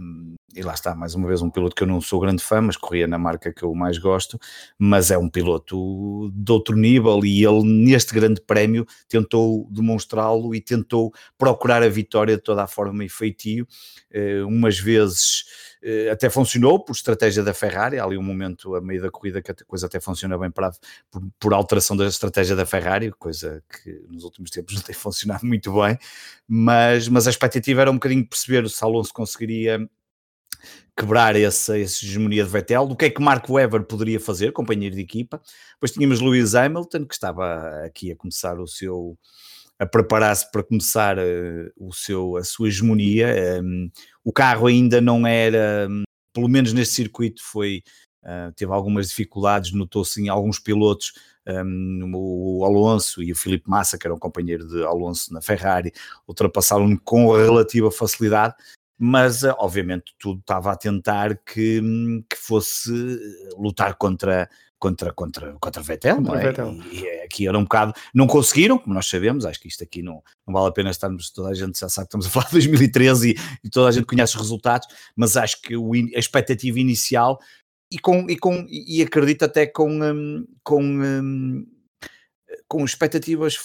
e 0.56 0.62
lá 0.62 0.76
está, 0.76 0.94
mais 0.94 1.16
uma 1.16 1.28
vez, 1.28 1.42
um 1.42 1.50
piloto 1.50 1.76
que 1.76 1.82
eu 1.82 1.88
não 1.88 2.00
sou 2.00 2.20
grande 2.20 2.44
fã, 2.44 2.62
mas 2.62 2.78
corria 2.78 3.08
na 3.08 3.18
marca 3.18 3.52
que 3.52 3.64
eu 3.64 3.74
mais 3.74 3.98
gosto, 3.98 4.40
mas 4.78 5.10
é 5.10 5.18
um 5.18 5.28
piloto 5.28 6.32
de 6.32 6.52
outro 6.52 6.78
nível 6.78 7.26
e 7.26 7.44
ele, 7.44 7.64
neste 7.64 8.14
grande 8.14 8.40
prémio, 8.40 8.86
tentou 9.10 9.68
demonstrá-lo 9.72 10.54
e 10.54 10.62
tentou 10.62 11.12
procurar 11.36 11.82
a 11.82 11.90
vitória 11.90 12.36
de 12.36 12.44
toda 12.44 12.64
a 12.64 12.68
forma 12.68 13.04
e 13.04 13.10
feitio, 13.10 13.68
uh, 14.14 14.48
umas 14.48 14.78
vezes 14.78 15.46
até 16.12 16.30
funcionou 16.30 16.84
por 16.84 16.94
estratégia 16.94 17.44
da 17.44 17.54
Ferrari, 17.54 18.00
há 18.00 18.04
ali 18.04 18.18
um 18.18 18.24
momento 18.24 18.76
a 18.76 18.82
meio 18.82 19.02
da 19.02 19.12
corrida 19.12 19.42
que 19.42 19.52
a 19.52 19.56
coisa 19.68 19.86
até 19.86 20.00
funciona 20.00 20.38
bem 20.38 20.50
para, 20.50 20.72
por, 21.12 21.22
por, 21.40 21.54
alteração 21.54 21.96
da 21.96 22.08
estratégia 22.08 22.56
da 22.56 22.66
Ferrari, 22.66 23.12
coisa 23.12 23.64
que 23.70 23.92
nos 24.10 24.24
últimos 24.24 24.50
tempos 24.50 24.74
não 24.76 24.82
tem 24.82 24.96
funcionado 24.96 25.46
muito 25.46 25.72
bem, 25.74 25.98
mas, 26.48 27.08
mas 27.08 27.28
a 27.28 27.30
expectativa 27.30 27.82
era 27.82 27.92
um 27.92 27.96
bocadinho 27.96 28.28
perceber 28.28 28.68
se 28.70 28.84
Alonso 28.84 29.14
conseguiria 29.14 29.88
quebrar 30.98 31.36
essa, 31.36 31.78
essa 31.78 32.06
hegemonia 32.06 32.44
de 32.44 32.50
Vettel, 32.50 32.88
do 32.88 32.96
que 32.96 33.06
é 33.06 33.10
que 33.10 33.22
Mark 33.22 33.48
Webber 33.50 33.84
poderia 33.84 34.20
fazer, 34.20 34.52
companheiro 34.54 34.96
de 34.96 35.02
equipa. 35.02 35.42
Depois 35.74 35.92
tínhamos 35.92 36.22
Lewis 36.22 36.56
Hamilton, 36.56 37.06
que 37.06 37.14
estava 37.14 37.86
aqui 37.86 38.12
a 38.12 38.16
começar 38.16 38.60
o 38.60 38.68
seu 38.68 39.18
a 39.80 39.86
preparar-se 39.86 40.50
para 40.51 40.63
começar 40.63 41.18
uh, 41.18 41.72
o 41.77 41.94
seu, 41.94 42.38
a 42.38 42.44
sua 42.44 42.68
hegemonia. 42.68 43.62
Um, 43.62 43.89
o 44.24 44.31
carro 44.31 44.68
ainda 44.68 45.01
não 45.01 45.27
era, 45.27 45.88
um, 45.89 46.04
pelo 46.33 46.48
menos 46.48 46.74
neste 46.74 46.95
circuito, 46.95 47.42
foi 47.44 47.83
uh, 48.24 48.51
teve 48.56 48.72
algumas 48.72 49.10
dificuldades, 49.10 49.74
notou-se 49.74 50.22
em 50.22 50.30
alguns 50.30 50.60
pilotos. 50.60 51.13
Um, 51.48 52.12
o 52.16 52.66
Alonso 52.66 53.22
e 53.22 53.31
o 53.31 53.36
Felipe 53.36 53.69
Massa, 53.69 54.00
que 54.00 54.07
era 54.07 54.16
um 54.16 54.19
companheiro 54.19 54.68
de 54.68 54.83
Alonso 54.83 55.31
na 55.31 55.42
Ferrari, 55.42 55.92
ultrapassaram 56.27 56.98
com 56.98 57.31
relativa 57.33 57.92
facilidade, 57.92 58.56
mas 58.98 59.44
uh, 59.44 59.54
obviamente 59.60 60.16
tudo 60.18 60.39
estava 60.39 60.72
a 60.72 60.77
tentar 60.77 61.38
que, 61.45 61.81
hum, 61.81 62.24
que 62.30 62.38
fosse 62.38 62.92
lutar 63.57 63.95
contra 63.95 64.50
contra, 64.86 65.12
contra, 65.12 65.54
contra 65.60 65.82
Vettel, 65.82 66.18
contra 66.18 66.34
não 66.34 66.40
é? 66.40 66.44
Vettel. 66.44 66.74
E, 66.92 67.00
e, 67.00 67.10
aqui 67.24 67.48
era 67.48 67.58
um 67.58 67.64
bocado, 67.64 67.94
não 68.14 68.28
conseguiram, 68.28 68.78
como 68.78 68.94
nós 68.94 69.08
sabemos, 69.08 69.44
acho 69.44 69.60
que 69.60 69.68
isto 69.68 69.84
aqui 69.84 70.04
não, 70.04 70.22
não 70.46 70.54
vale 70.54 70.68
a 70.68 70.72
pena 70.72 70.92
estarmos, 70.92 71.32
toda 71.32 71.50
a 71.50 71.54
gente 71.56 71.80
já 71.80 71.90
sabe 71.90 72.08
que 72.08 72.10
estamos 72.10 72.28
a 72.28 72.30
falar 72.30 72.46
de 72.46 72.52
2013 72.52 73.32
e, 73.32 73.36
e 73.64 73.70
toda 73.70 73.90
a 73.90 73.92
gente 73.92 74.06
conhece 74.06 74.36
os 74.36 74.42
resultados, 74.42 74.88
mas 75.15 75.36
acho 75.36 75.60
que 75.62 75.75
o, 75.75 75.94
a 75.94 76.20
expectativa 76.20 76.80
inicial 76.80 77.39
e, 77.92 77.98
com, 77.98 78.30
e, 78.30 78.38
com, 78.38 78.65
e 78.70 79.01
acredito 79.01 79.44
até 79.44 79.65
com, 79.65 79.89
um, 79.89 80.46
com, 80.63 80.84
um, 80.84 81.65
com 82.68 82.86
expectativas 82.86 83.58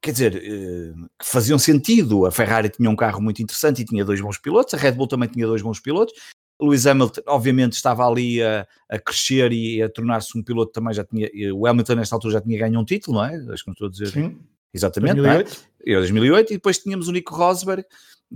quer 0.00 0.12
dizer, 0.12 0.36
eh, 0.36 0.92
que 1.18 1.26
faziam 1.26 1.58
sentido. 1.58 2.24
A 2.24 2.30
Ferrari 2.30 2.68
tinha 2.68 2.88
um 2.88 2.94
carro 2.94 3.20
muito 3.20 3.42
interessante 3.42 3.82
e 3.82 3.84
tinha 3.84 4.04
dois 4.04 4.20
bons 4.20 4.38
pilotos, 4.38 4.72
a 4.74 4.76
Red 4.76 4.92
Bull 4.92 5.08
também 5.08 5.28
tinha 5.28 5.44
dois 5.44 5.60
bons 5.60 5.80
pilotos, 5.80 6.14
Lewis 6.60 6.86
Hamilton, 6.86 7.20
obviamente, 7.26 7.74
estava 7.74 8.06
ali 8.06 8.42
a, 8.42 8.66
a 8.88 8.98
crescer 8.98 9.52
e 9.52 9.82
a 9.82 9.88
tornar-se 9.88 10.36
um 10.36 10.42
piloto 10.42 10.72
também 10.72 10.92
já 10.92 11.04
tinha. 11.04 11.28
O 11.54 11.66
Hamilton, 11.66 11.94
nesta 11.94 12.16
altura, 12.16 12.34
já 12.34 12.40
tinha 12.40 12.58
ganho 12.58 12.80
um 12.80 12.84
título, 12.84 13.18
não 13.18 13.24
é? 13.24 13.36
Acho 13.52 13.64
que 13.64 13.68
não 13.68 13.72
estou 13.72 13.88
a 13.88 13.90
dizer. 13.90 14.08
Sim. 14.08 14.38
Exatamente, 14.74 15.16
2008. 15.16 15.68
Não 15.86 15.94
é? 15.94 15.98
2008, 15.98 16.52
e 16.52 16.56
depois 16.56 16.78
tínhamos 16.78 17.08
o 17.08 17.12
Nico 17.12 17.34
Rosberg, 17.34 17.84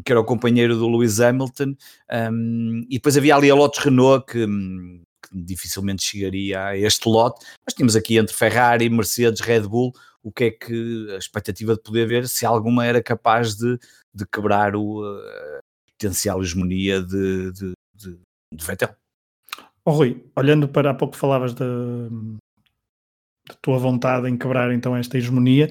que 0.04 0.12
era 0.12 0.20
o 0.20 0.24
companheiro 0.24 0.76
do 0.76 0.88
Lewis 0.88 1.20
Hamilton, 1.20 1.74
um, 2.32 2.86
e 2.88 2.94
depois 2.94 3.16
havia 3.16 3.36
ali 3.36 3.50
a 3.50 3.54
Lotus 3.54 3.84
Renault, 3.84 4.24
que, 4.26 4.46
que, 4.46 5.44
dificilmente 5.44 6.02
chegaria 6.02 6.64
a 6.64 6.76
este 6.76 7.08
lote, 7.08 7.44
mas 7.66 7.74
tínhamos 7.74 7.96
aqui 7.96 8.16
entre 8.16 8.34
Ferrari, 8.34 8.88
Mercedes, 8.88 9.40
Red 9.40 9.62
Bull, 9.62 9.92
o 10.22 10.32
que 10.32 10.44
é 10.44 10.50
que 10.50 11.08
a 11.10 11.18
expectativa 11.18 11.74
de 11.74 11.82
poder 11.82 12.06
ver 12.06 12.28
se 12.28 12.46
alguma 12.46 12.86
era 12.86 13.02
capaz 13.02 13.56
de, 13.56 13.78
de 14.14 14.24
quebrar 14.26 14.74
o, 14.76 15.04
a 15.04 15.60
potencial 15.98 16.42
hegemonia 16.42 17.02
de, 17.02 17.52
de, 17.52 17.72
de, 18.02 18.18
de 18.54 18.64
Vettel. 18.64 18.94
Oh, 19.84 19.90
Rui, 19.90 20.24
olhando 20.36 20.68
para 20.68 20.90
há 20.90 20.94
pouco 20.94 21.16
falavas 21.16 21.54
da, 21.54 21.66
tua 23.60 23.78
vontade 23.78 24.28
em 24.28 24.36
quebrar 24.36 24.72
então 24.72 24.96
esta 24.96 25.18
hegemonia, 25.18 25.70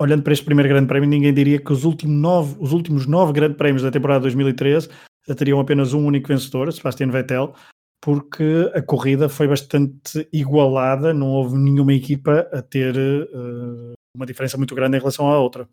olhando 0.00 0.22
para 0.22 0.32
este 0.32 0.44
primeiro 0.44 0.68
grande 0.68 0.88
prémio, 0.88 1.08
ninguém 1.08 1.32
diria 1.32 1.58
que 1.60 1.72
os 1.72 1.84
últimos 1.84 2.16
nove, 2.16 2.56
os 2.58 2.72
últimos 2.72 3.06
nove 3.06 3.32
grandes 3.32 3.56
prémios 3.56 3.82
da 3.82 3.90
temporada 3.90 4.20
2013 4.20 4.88
teriam 5.36 5.60
apenas 5.60 5.92
um 5.92 6.04
único 6.06 6.28
vencedor, 6.28 6.72
Sebastian 6.72 7.10
Vettel, 7.10 7.54
porque 8.00 8.70
a 8.74 8.80
corrida 8.80 9.28
foi 9.28 9.46
bastante 9.46 10.26
igualada, 10.32 11.12
não 11.12 11.28
houve 11.28 11.56
nenhuma 11.56 11.92
equipa 11.92 12.48
a 12.52 12.62
ter 12.62 12.96
uh, 12.96 13.92
uma 14.16 14.24
diferença 14.24 14.56
muito 14.56 14.74
grande 14.74 14.96
em 14.96 15.00
relação 15.00 15.30
à 15.30 15.38
outra. 15.38 15.68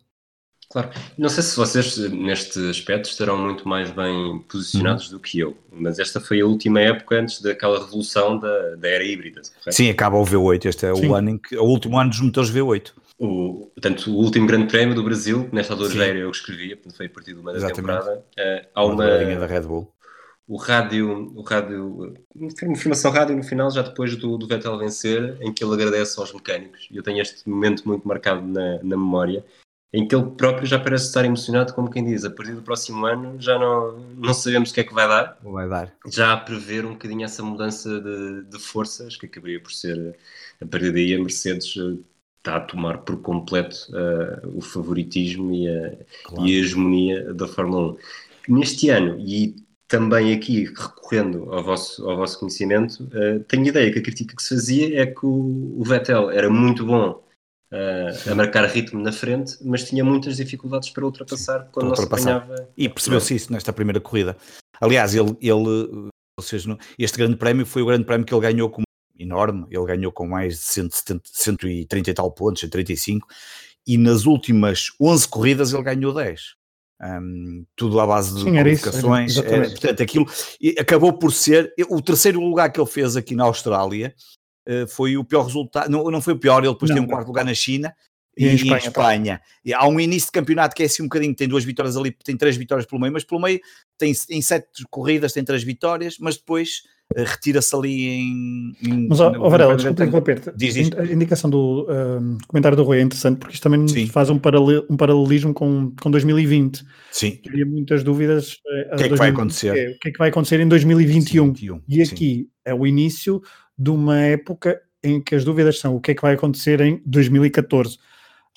Claro. 0.70 0.90
Não 1.16 1.28
sei 1.28 1.42
se 1.42 1.56
vocês, 1.56 1.96
neste 2.10 2.58
aspecto, 2.68 3.08
estarão 3.08 3.38
muito 3.38 3.68
mais 3.68 3.90
bem 3.90 4.38
posicionados 4.48 5.06
uhum. 5.06 5.12
do 5.12 5.20
que 5.20 5.38
eu, 5.38 5.56
mas 5.70 5.98
esta 5.98 6.20
foi 6.20 6.40
a 6.40 6.46
última 6.46 6.80
época 6.80 7.20
antes 7.20 7.40
daquela 7.40 7.78
revolução 7.78 8.38
da, 8.38 8.74
da 8.74 8.88
era 8.88 9.04
híbrida. 9.04 9.42
Correto? 9.42 9.72
Sim, 9.76 9.90
acaba 9.90 10.16
o 10.16 10.24
V8. 10.24 10.66
Este 10.66 10.86
é 10.86 10.94
Sim. 10.94 11.08
o 11.08 11.14
ano 11.14 11.30
em 11.30 11.38
que, 11.38 11.56
o 11.56 11.64
último 11.64 11.98
ano 11.98 12.10
dos 12.10 12.20
motores 12.20 12.50
V8. 12.50 12.92
o, 13.18 13.70
portanto, 13.74 14.10
o 14.10 14.16
último 14.16 14.46
grande 14.46 14.66
prémio 14.66 14.94
do 14.94 15.04
Brasil, 15.04 15.48
nesta 15.52 15.72
altura 15.72 15.90
Sim. 15.90 15.98
já 15.98 16.06
era 16.06 16.18
eu 16.18 16.30
que 16.30 16.36
escrevia, 16.36 16.76
portanto 16.76 16.96
foi 16.96 17.06
a 17.06 17.10
partir 17.10 17.34
de 17.34 17.40
uma 17.40 17.52
da 17.52 17.70
temporada. 17.70 18.24
Uh, 18.38 18.66
há 18.74 18.84
uma, 18.84 18.94
uma 18.94 19.36
da 19.36 19.46
Red 19.46 19.62
Bull. 19.62 19.92
O 20.48 20.56
rádio, 20.56 21.32
o 21.34 21.42
rádio, 21.42 22.14
uma 22.34 22.72
informação 22.72 23.10
rádio 23.10 23.36
no 23.36 23.42
final, 23.42 23.68
já 23.68 23.82
depois 23.82 24.14
do, 24.14 24.38
do 24.38 24.46
Vettel 24.46 24.78
vencer, 24.78 25.36
em 25.40 25.52
que 25.52 25.64
ele 25.64 25.74
agradece 25.74 26.20
aos 26.20 26.32
mecânicos. 26.32 26.86
E 26.88 26.96
eu 26.96 27.02
tenho 27.02 27.20
este 27.20 27.48
momento 27.48 27.82
muito 27.84 28.06
marcado 28.06 28.46
na, 28.46 28.74
na 28.80 28.96
memória, 28.96 29.44
em 29.96 30.06
que 30.06 30.14
ele 30.14 30.26
próprio 30.32 30.66
já 30.66 30.78
parece 30.78 31.06
estar 31.06 31.24
emocionado, 31.24 31.72
como 31.72 31.90
quem 31.90 32.04
diz, 32.04 32.22
a 32.22 32.30
partir 32.30 32.52
do 32.52 32.60
próximo 32.60 33.06
ano 33.06 33.40
já 33.40 33.58
não, 33.58 33.98
não 34.14 34.34
sabemos 34.34 34.70
o 34.70 34.74
que 34.74 34.80
é 34.80 34.84
que 34.84 34.92
vai 34.92 35.08
dar. 35.08 35.38
Vai 35.42 35.66
dar. 35.66 35.94
Já 36.06 36.34
a 36.34 36.36
prever 36.36 36.84
um 36.84 36.90
bocadinho 36.90 37.24
essa 37.24 37.42
mudança 37.42 37.98
de, 37.98 38.44
de 38.44 38.58
forças, 38.58 39.16
que 39.16 39.24
acabaria 39.24 39.58
por 39.58 39.72
ser, 39.72 40.14
a 40.60 40.66
partir 40.66 40.92
daí, 40.92 41.14
a 41.14 41.18
Mercedes 41.18 41.74
eh, 41.78 41.98
está 42.36 42.56
a 42.56 42.60
tomar 42.60 42.98
por 42.98 43.22
completo 43.22 43.88
uh, 43.88 44.58
o 44.58 44.60
favoritismo 44.60 45.54
e 45.54 45.66
a, 45.66 45.96
claro. 46.24 46.46
e 46.46 46.54
a 46.54 46.60
hegemonia 46.60 47.32
da 47.32 47.48
Fórmula 47.48 47.96
1. 48.46 48.54
Neste 48.54 48.90
ano, 48.90 49.18
e 49.18 49.56
também 49.88 50.34
aqui 50.34 50.64
recorrendo 50.64 51.50
ao 51.54 51.64
vosso, 51.64 52.06
ao 52.06 52.18
vosso 52.18 52.38
conhecimento, 52.38 53.02
uh, 53.04 53.40
tenho 53.48 53.66
ideia 53.66 53.90
que 53.90 53.98
a 53.98 54.02
crítica 54.02 54.36
que 54.36 54.42
se 54.42 54.54
fazia 54.54 55.00
é 55.00 55.06
que 55.06 55.24
o, 55.24 55.74
o 55.78 55.82
Vettel 55.84 56.30
era 56.30 56.50
muito 56.50 56.84
bom 56.84 57.24
uh, 57.72 58.30
a 58.30 58.34
marcar 58.34 58.64
ritmo 58.66 59.02
na 59.02 59.12
frente, 59.12 59.56
mas 59.62 59.84
tinha 59.84 60.04
muitas 60.04 60.36
dificuldades 60.36 60.90
para 60.90 61.04
ultrapassar 61.04 61.68
quando 61.72 61.92
para 61.92 62.02
ultrapassar. 62.02 62.34
não 62.34 62.40
se 62.40 62.52
apanhava. 62.52 62.68
E 62.76 62.88
percebeu-se 62.88 63.34
isso 63.34 63.52
nesta 63.52 63.72
primeira 63.72 64.00
corrida. 64.00 64.36
Aliás, 64.80 65.14
ele, 65.14 65.36
ele 65.40 66.10
ou 66.38 66.42
seja, 66.42 66.76
este 66.98 67.16
grande 67.16 67.36
prémio 67.36 67.64
foi 67.64 67.82
o 67.82 67.86
grande 67.86 68.04
prémio 68.04 68.26
que 68.26 68.34
ele 68.34 68.42
ganhou 68.42 68.68
com 68.68 68.82
enorme, 69.18 69.66
ele 69.70 69.86
ganhou 69.86 70.12
com 70.12 70.26
mais 70.26 70.54
de 70.54 70.60
170, 70.60 71.22
130 71.24 72.10
e 72.10 72.14
tal 72.14 72.30
pontos, 72.30 72.60
135, 72.60 73.26
e 73.86 73.96
nas 73.96 74.26
últimas 74.26 74.88
11 75.00 75.28
corridas 75.28 75.72
ele 75.72 75.82
ganhou 75.82 76.12
10. 76.12 76.54
Um, 76.98 77.64
tudo 77.76 78.00
à 78.00 78.06
base 78.06 78.34
de 78.34 78.40
Sim, 78.40 78.54
qualificações, 78.54 79.36
era, 79.36 79.68
portanto 79.68 80.02
aquilo 80.02 80.26
acabou 80.78 81.12
por 81.12 81.30
ser 81.30 81.70
o 81.90 82.00
terceiro 82.00 82.40
lugar 82.40 82.72
que 82.72 82.80
ele 82.80 82.88
fez 82.88 83.16
aqui 83.16 83.34
na 83.34 83.44
Austrália 83.44 84.14
uh, 84.68 84.86
foi 84.88 85.16
o 85.16 85.24
pior 85.24 85.44
resultado, 85.44 85.90
não, 85.90 86.10
não 86.10 86.20
foi 86.20 86.34
o 86.34 86.38
pior, 86.38 86.62
ele 86.64 86.72
depois 86.72 86.90
não, 86.90 86.96
tem 86.96 87.04
um 87.04 87.08
quarto 87.08 87.26
lugar 87.26 87.44
na 87.44 87.54
China 87.54 87.94
e, 88.36 88.44
e 88.44 88.48
em 88.48 88.54
Espanha. 88.54 88.82
Em 88.82 88.86
Espanha. 88.86 89.40
E 89.64 89.74
há 89.74 89.86
um 89.86 89.98
início 89.98 90.26
de 90.26 90.32
campeonato 90.32 90.74
que 90.74 90.82
é 90.82 90.86
assim 90.86 91.02
um 91.02 91.06
bocadinho, 91.06 91.34
tem 91.34 91.48
duas 91.48 91.64
vitórias 91.64 91.96
ali, 91.96 92.14
tem 92.24 92.36
três 92.36 92.56
vitórias 92.56 92.86
pelo 92.86 93.00
meio, 93.00 93.12
mas 93.12 93.24
pelo 93.24 93.40
meio 93.40 93.60
tem 93.98 94.12
em 94.30 94.42
sete 94.42 94.84
corridas 94.90 95.32
tem 95.32 95.44
três 95.44 95.62
vitórias, 95.62 96.16
mas 96.18 96.36
depois 96.36 96.82
eh, 97.14 97.24
retira-se 97.24 97.74
ali 97.74 98.04
em. 98.04 98.72
em 98.82 99.08
Mas, 99.08 99.20
oh, 99.20 99.48
Varela, 99.48 99.76
desculpa 99.76 100.04
interromper. 100.04 100.52
Diz, 100.56 100.74
diz. 100.74 100.90
A 100.92 101.04
indicação 101.04 101.48
do 101.48 101.86
uh, 101.88 102.38
comentário 102.48 102.76
do 102.76 102.82
Rui 102.82 102.98
é 102.98 103.02
interessante 103.02 103.38
porque 103.38 103.54
isto 103.54 103.62
também 103.62 103.86
Sim. 103.86 104.06
faz 104.08 104.28
um, 104.28 104.38
paralel, 104.38 104.84
um 104.90 104.96
paralelismo 104.96 105.54
com, 105.54 105.92
com 106.00 106.10
2020. 106.10 106.84
Sim. 107.12 107.40
Havia 107.46 107.64
muitas 107.64 108.02
dúvidas. 108.02 108.54
Uh, 108.54 108.94
o 108.94 108.96
que 108.96 109.04
é 109.04 109.08
que 109.08 109.14
vai 109.14 109.30
acontecer? 109.30 109.90
o 109.90 109.98
que 110.00 110.08
é 110.08 110.12
que 110.12 110.18
vai 110.18 110.30
acontecer 110.30 110.58
em 110.58 110.66
2021? 110.66 111.52
2021. 111.52 111.82
E 111.88 112.02
aqui 112.02 112.34
Sim. 112.34 112.48
é 112.64 112.74
o 112.74 112.84
início 112.84 113.40
de 113.78 113.90
uma 113.90 114.18
época 114.18 114.80
em 115.02 115.20
que 115.20 115.34
as 115.34 115.44
dúvidas 115.44 115.78
são 115.78 115.96
o 115.96 116.00
que 116.00 116.12
é 116.12 116.14
que 116.14 116.22
vai 116.22 116.34
acontecer 116.34 116.80
em 116.80 117.02
2014. 117.06 117.98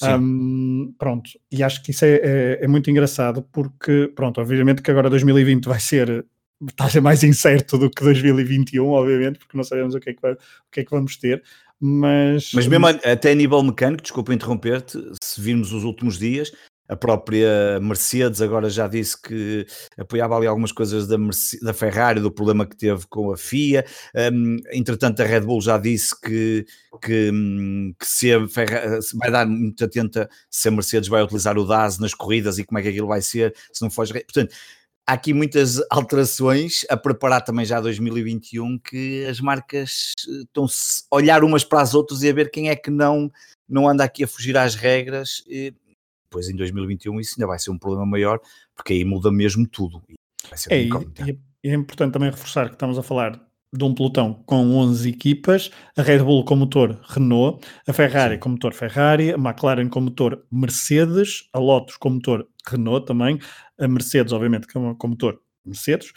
Um, 0.02 0.94
pronto, 0.98 1.30
e 1.52 1.62
acho 1.62 1.84
que 1.84 1.92
isso 1.92 2.06
é, 2.06 2.16
é, 2.16 2.60
é, 2.62 2.68
muito 2.68 2.90
engraçado 2.90 3.46
porque, 3.52 4.10
pronto, 4.16 4.40
obviamente 4.40 4.82
que 4.82 4.90
agora 4.90 5.10
2020 5.10 5.66
vai 5.66 5.80
ser 5.80 6.26
está 6.68 6.86
a 6.86 6.90
ser 6.90 7.02
mais 7.02 7.24
incerto 7.24 7.78
do 7.78 7.90
que 7.90 8.04
2021, 8.04 8.86
obviamente, 8.86 9.40
porque 9.40 9.56
não 9.56 9.64
sabemos 9.64 9.96
o 9.96 10.00
que 10.00 10.10
é 10.10 10.14
que, 10.14 10.22
vai, 10.22 10.34
o 10.34 10.38
que, 10.72 10.82
é 10.82 10.84
que 10.84 10.92
vamos 10.92 11.18
ter. 11.18 11.44
Mas, 11.80 12.52
mas 12.54 12.68
mesmo 12.68 12.88
até 12.88 13.32
a 13.32 13.36
nível 13.36 13.64
mecânico, 13.64 14.02
desculpa 14.02 14.34
interromper-te, 14.34 14.98
se 15.24 15.40
virmos 15.40 15.72
os 15.72 15.86
últimos 15.86 16.18
dias, 16.18 16.52
a 16.90 16.96
própria 16.96 17.80
Mercedes 17.80 18.42
agora 18.42 18.68
já 18.68 18.88
disse 18.88 19.22
que 19.22 19.66
apoiava 19.96 20.36
ali 20.36 20.48
algumas 20.48 20.72
coisas 20.72 21.08
da, 21.08 21.20
Mercedes, 21.20 21.64
da 21.64 21.72
Ferrari, 21.72 22.20
do 22.20 22.32
problema 22.32 22.66
que 22.66 22.76
teve 22.76 23.06
com 23.08 23.32
a 23.32 23.38
FIA. 23.38 23.86
Um, 24.34 24.58
entretanto, 24.74 25.22
a 25.22 25.26
Red 25.26 25.42
Bull 25.42 25.62
já 25.62 25.78
disse 25.78 26.20
que, 26.20 26.66
que, 27.00 27.30
hum, 27.32 27.94
que 27.98 28.06
se 28.08 28.34
a 28.34 28.48
Ferrari 28.48 29.00
vai 29.14 29.32
dar 29.32 29.46
muito 29.46 29.86
atenta 29.86 30.28
se 30.50 30.68
a 30.68 30.72
Mercedes 30.72 31.08
vai 31.08 31.22
utilizar 31.22 31.60
o 31.60 31.66
DAS 31.66 32.00
nas 32.00 32.16
corridas 32.16 32.58
e 32.58 32.64
como 32.66 32.80
é 32.80 32.82
que 32.82 32.90
aquilo 32.90 33.08
vai 33.08 33.22
ser, 33.22 33.54
se 33.72 33.84
não 33.84 33.92
foge. 33.92 34.12
Portanto, 34.12 34.56
há 35.06 35.14
aqui 35.14 35.32
muitas 35.32 35.80
alterações 35.92 36.86
a 36.90 36.98
preparar 36.98 37.44
também 37.44 37.66
já 37.66 37.80
2021 37.80 38.80
que 38.80 39.26
as 39.26 39.40
marcas 39.40 40.14
eh, 40.28 40.42
estão-se 40.42 41.04
a 41.12 41.16
olhar 41.16 41.44
umas 41.44 41.64
para 41.64 41.82
as 41.82 41.94
outras 41.94 42.24
e 42.24 42.30
a 42.30 42.34
ver 42.34 42.50
quem 42.50 42.70
é 42.70 42.76
que 42.76 42.90
não, 42.90 43.32
não 43.68 43.88
anda 43.88 44.04
aqui 44.04 44.24
a 44.24 44.28
fugir 44.28 44.58
às 44.58 44.74
regras. 44.74 45.44
E, 45.48 45.72
depois 46.30 46.48
em 46.48 46.56
2021 46.56 47.20
isso 47.20 47.36
ainda 47.38 47.48
vai 47.48 47.58
ser 47.58 47.72
um 47.72 47.78
problema 47.78 48.06
maior, 48.06 48.40
porque 48.76 48.94
aí 48.94 49.04
muda 49.04 49.32
mesmo 49.32 49.68
tudo. 49.68 50.02
É, 50.70 50.84
e, 50.84 50.90
é 51.64 51.74
importante 51.74 52.14
também 52.14 52.30
reforçar 52.30 52.68
que 52.68 52.76
estamos 52.76 52.98
a 52.98 53.04
falar 53.04 53.42
de 53.72 53.84
um 53.84 53.94
pelotão 53.94 54.42
com 54.46 54.78
11 54.78 55.10
equipas, 55.10 55.70
a 55.96 56.02
Red 56.02 56.20
Bull 56.20 56.44
com 56.44 56.56
motor 56.56 57.00
Renault, 57.08 57.66
a 57.88 57.94
Ferrari 57.94 58.36
Sim. 58.36 58.40
com 58.40 58.50
motor 58.50 58.74
Ferrari, 58.74 59.32
a 59.32 59.36
McLaren 59.36 59.90
com 59.90 60.02
motor 60.02 60.44
Mercedes, 60.52 61.50
a 61.54 61.60
Lotus 61.60 61.98
com 61.98 62.12
motor 62.12 62.48
Renault 62.68 63.06
também, 63.06 63.40
a 63.80 63.88
Mercedes 63.88 64.34
obviamente 64.34 64.68
com, 64.68 64.96
com 64.96 65.08
motor 65.08 65.40
Mercedes, 65.70 66.10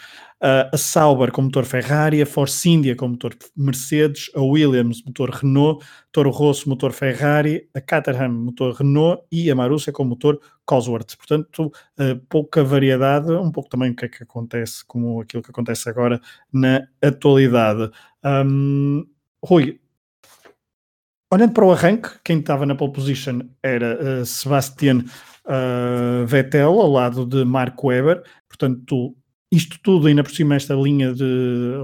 uh, 0.42 0.68
a 0.73 0.76
Sauber 0.76 1.30
com 1.30 1.42
motor 1.42 1.64
Ferrari, 1.64 2.21
a 2.21 2.26
Force 2.26 2.68
India 2.68 2.97
com 2.97 3.09
motor 3.09 3.37
Mercedes, 3.56 4.30
a 4.35 4.40
Williams 4.40 5.02
motor 5.04 5.30
Renault, 5.30 5.85
Toro 6.11 6.30
Rosso 6.30 6.68
motor 6.68 6.92
Ferrari, 6.92 7.68
a 7.75 7.80
Caterham 7.80 8.32
motor 8.32 8.75
Renault 8.75 9.23
e 9.30 9.50
a 9.50 9.54
Marussia 9.54 9.92
com 9.92 10.04
motor 10.04 10.40
Cosworth. 10.64 11.16
Portanto, 11.16 11.66
uh, 11.99 12.18
pouca 12.28 12.64
variedade, 12.64 13.30
um 13.30 13.52
pouco 13.52 13.68
também 13.68 13.90
o 13.90 13.97
que 13.97 14.06
é 14.06 14.09
que 14.09 14.23
acontece, 14.23 14.85
como 14.87 15.21
aquilo 15.21 15.42
que 15.42 15.50
acontece 15.50 15.88
agora 15.88 16.21
na 16.52 16.87
atualidade. 17.02 17.90
Um, 18.25 19.06
Rui, 19.44 19.80
olhando 21.32 21.52
para 21.52 21.64
o 21.64 21.73
arranque, 21.73 22.11
quem 22.25 22.38
estava 22.38 22.64
na 22.64 22.75
pole 22.75 22.92
position 22.92 23.40
era 23.62 24.21
uh, 24.21 24.26
Sebastian 24.26 25.04
uh, 25.47 26.26
Vettel 26.26 26.80
ao 26.80 26.90
lado 26.90 27.26
de 27.26 27.44
Mark 27.44 27.82
Webber, 27.82 28.23
portanto 28.49 29.16
isto 29.52 29.78
tudo, 29.82 30.06
ainda 30.06 30.23
por 30.25 30.32
cima, 30.32 30.54
esta 30.54 30.75
linha 30.75 31.12
de. 31.12 31.75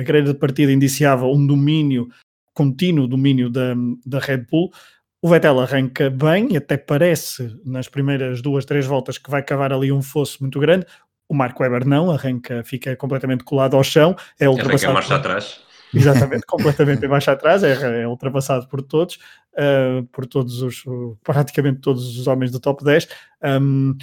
A 0.00 0.02
grelha 0.02 0.32
de 0.32 0.38
partida 0.38 0.72
indiciava 0.72 1.26
um 1.26 1.46
domínio, 1.46 2.08
contínuo 2.54 3.06
domínio 3.06 3.50
da, 3.50 3.74
da 4.04 4.18
Red 4.18 4.46
Bull. 4.50 4.72
O 5.20 5.28
Vettel 5.28 5.60
arranca 5.60 6.08
bem 6.08 6.48
e 6.52 6.56
até 6.56 6.78
parece, 6.78 7.54
nas 7.64 7.86
primeiras 7.86 8.40
duas, 8.40 8.64
três 8.64 8.86
voltas, 8.86 9.18
que 9.18 9.30
vai 9.30 9.42
cavar 9.42 9.72
ali 9.72 9.92
um 9.92 10.00
fosso 10.00 10.38
muito 10.40 10.58
grande. 10.58 10.86
O 11.28 11.34
Marco 11.34 11.62
Weber 11.62 11.86
não, 11.86 12.10
arranca, 12.10 12.62
fica 12.64 12.96
completamente 12.96 13.44
colado 13.44 13.76
ao 13.76 13.84
chão. 13.84 14.16
É 14.40 14.48
ultrapassado. 14.48 14.96
Arranca 14.96 15.16
atrás. 15.16 15.60
Exatamente, 15.92 16.46
completamente 16.46 17.04
em 17.04 17.08
marcha 17.08 17.32
atrás, 17.32 17.62
é, 17.62 18.02
é, 18.02 18.06
ultrapassado 18.06 18.68
por 18.68 18.82
todos, 18.82 19.18
uh, 19.54 20.04
por 20.12 20.26
todos 20.26 20.60
os, 20.60 20.84
praticamente 21.22 21.80
todos 21.80 22.18
os 22.18 22.26
homens 22.26 22.50
do 22.50 22.60
top 22.60 22.84
10. 22.84 23.08
Um, 23.42 23.96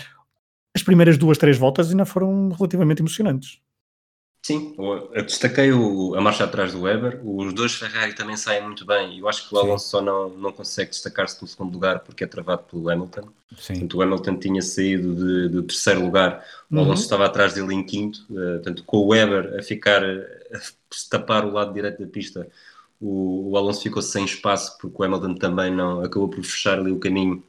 as 0.75 0.83
primeiras 0.83 1.17
duas, 1.17 1.37
três 1.37 1.57
voltas 1.57 1.89
ainda 1.89 2.05
foram 2.05 2.49
relativamente 2.49 3.01
emocionantes. 3.01 3.59
Sim, 4.45 4.75
eu 4.77 5.25
destaquei 5.25 5.71
o, 5.71 6.13
a 6.13 6.21
marcha 6.21 6.43
atrás 6.43 6.71
do 6.71 6.81
Weber, 6.81 7.19
os 7.23 7.51
dois 7.51 7.73
Ferrari 7.73 8.13
também 8.13 8.37
saem 8.37 8.61
muito 8.61 8.85
bem, 8.85 9.17
eu 9.17 9.27
acho 9.27 9.49
que 9.49 9.55
o 9.55 9.57
Alonso 9.57 9.89
só 9.89 10.03
não, 10.03 10.29
não 10.29 10.51
consegue 10.51 10.91
destacar-se 10.91 11.41
no 11.41 11.47
segundo 11.47 11.73
lugar 11.73 12.01
porque 12.01 12.23
é 12.23 12.27
travado 12.27 12.61
pelo 12.69 12.87
Hamilton. 12.87 13.27
Sim. 13.57 13.73
Portanto, 13.73 13.97
o 13.97 14.01
Hamilton 14.03 14.37
tinha 14.37 14.61
saído 14.61 15.15
de, 15.15 15.49
de 15.49 15.63
terceiro 15.63 16.05
lugar, 16.05 16.45
o 16.69 16.75
Alonso 16.77 16.91
uhum. 16.91 17.05
estava 17.05 17.25
atrás 17.25 17.55
dele 17.55 17.73
em 17.73 17.83
quinto, 17.83 18.19
uh, 18.29 18.57
portanto, 18.57 18.83
com 18.83 18.97
o 18.97 19.07
Weber 19.07 19.57
a 19.57 19.63
ficar, 19.63 20.03
a 20.03 20.59
tapar 21.09 21.43
o 21.43 21.51
lado 21.51 21.73
direito 21.73 21.99
da 21.99 22.07
pista, 22.07 22.47
o, 23.01 23.49
o 23.49 23.57
Alonso 23.57 23.81
ficou 23.81 24.03
sem 24.03 24.25
espaço 24.25 24.77
porque 24.77 25.01
o 25.01 25.03
Hamilton 25.03 25.33
também 25.35 25.73
não 25.73 26.01
acabou 26.01 26.29
por 26.29 26.43
fechar 26.43 26.77
ali 26.77 26.91
o 26.91 26.99
caminho 26.99 27.43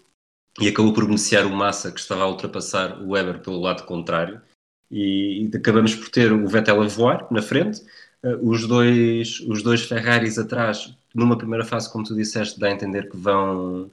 e 0.61 0.69
acabou 0.69 0.93
por 0.93 1.05
beneficiar 1.05 1.47
o 1.47 1.51
Massa 1.51 1.93
que 1.93 2.01
estava 2.01 2.23
a 2.23 2.29
ultrapassar 2.29 3.01
o 3.03 3.11
Weber 3.11 3.41
pelo 3.41 3.61
lado 3.61 3.85
contrário 3.85 4.41
e, 4.91 5.43
e 5.43 5.57
acabamos 5.57 5.95
por 5.95 6.09
ter 6.09 6.33
o 6.33 6.47
Vettel 6.47 6.83
a 6.83 6.87
voar 6.87 7.27
na 7.31 7.43
frente, 7.43 7.83
uh, 8.23 8.49
os, 8.49 8.67
dois, 8.67 9.41
os 9.41 9.63
dois 9.63 9.83
Ferraris 9.83 10.39
atrás, 10.39 10.97
numa 11.15 11.37
primeira 11.37 11.65
fase, 11.65 11.91
como 11.93 12.05
tu 12.05 12.15
disseste, 12.15 12.59
dá 12.59 12.69
a 12.69 12.73
entender 12.73 13.11
que 13.11 13.17
vão 13.17 13.91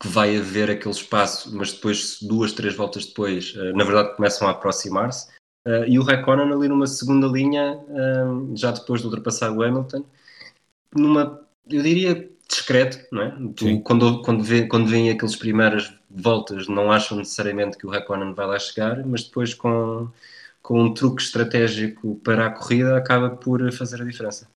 que 0.00 0.08
vai 0.08 0.36
haver 0.36 0.70
aquele 0.70 0.94
espaço, 0.94 1.56
mas 1.56 1.72
depois, 1.72 2.18
duas, 2.20 2.52
três 2.52 2.74
voltas 2.74 3.06
depois, 3.06 3.54
uh, 3.54 3.76
na 3.76 3.84
verdade 3.84 4.16
começam 4.16 4.48
a 4.48 4.50
aproximar-se. 4.50 5.28
Uh, 5.66 5.84
e 5.86 5.98
o 5.98 6.02
Raikkonen 6.02 6.52
ali 6.52 6.68
numa 6.68 6.86
segunda 6.86 7.26
linha, 7.26 7.80
já 8.54 8.70
depois 8.70 9.00
de 9.00 9.06
ultrapassar 9.06 9.50
o 9.50 9.62
Hamilton, 9.62 10.04
numa, 10.94 11.40
eu 11.70 11.82
diria, 11.82 12.30
discreto, 12.48 12.98
não 13.10 13.22
é? 13.22 13.36
Tu, 13.56 13.80
quando, 13.80 14.22
quando, 14.22 14.42
vê, 14.42 14.66
quando 14.66 14.88
vêm 14.88 15.10
aquelas 15.10 15.36
primeiras 15.36 15.92
voltas, 16.10 16.68
não 16.68 16.92
acham 16.92 17.18
necessariamente 17.18 17.76
que 17.76 17.86
o 17.86 17.90
Raikkonen 17.90 18.34
vai 18.34 18.46
lá 18.46 18.58
chegar, 18.58 19.04
mas 19.04 19.24
depois 19.24 19.54
com, 19.54 20.08
com 20.62 20.82
um 20.82 20.94
truque 20.94 21.22
estratégico 21.22 22.16
para 22.22 22.46
a 22.46 22.50
corrida 22.50 22.96
acaba 22.96 23.30
por 23.30 23.72
fazer 23.72 24.02
a 24.02 24.04
diferença. 24.04 24.48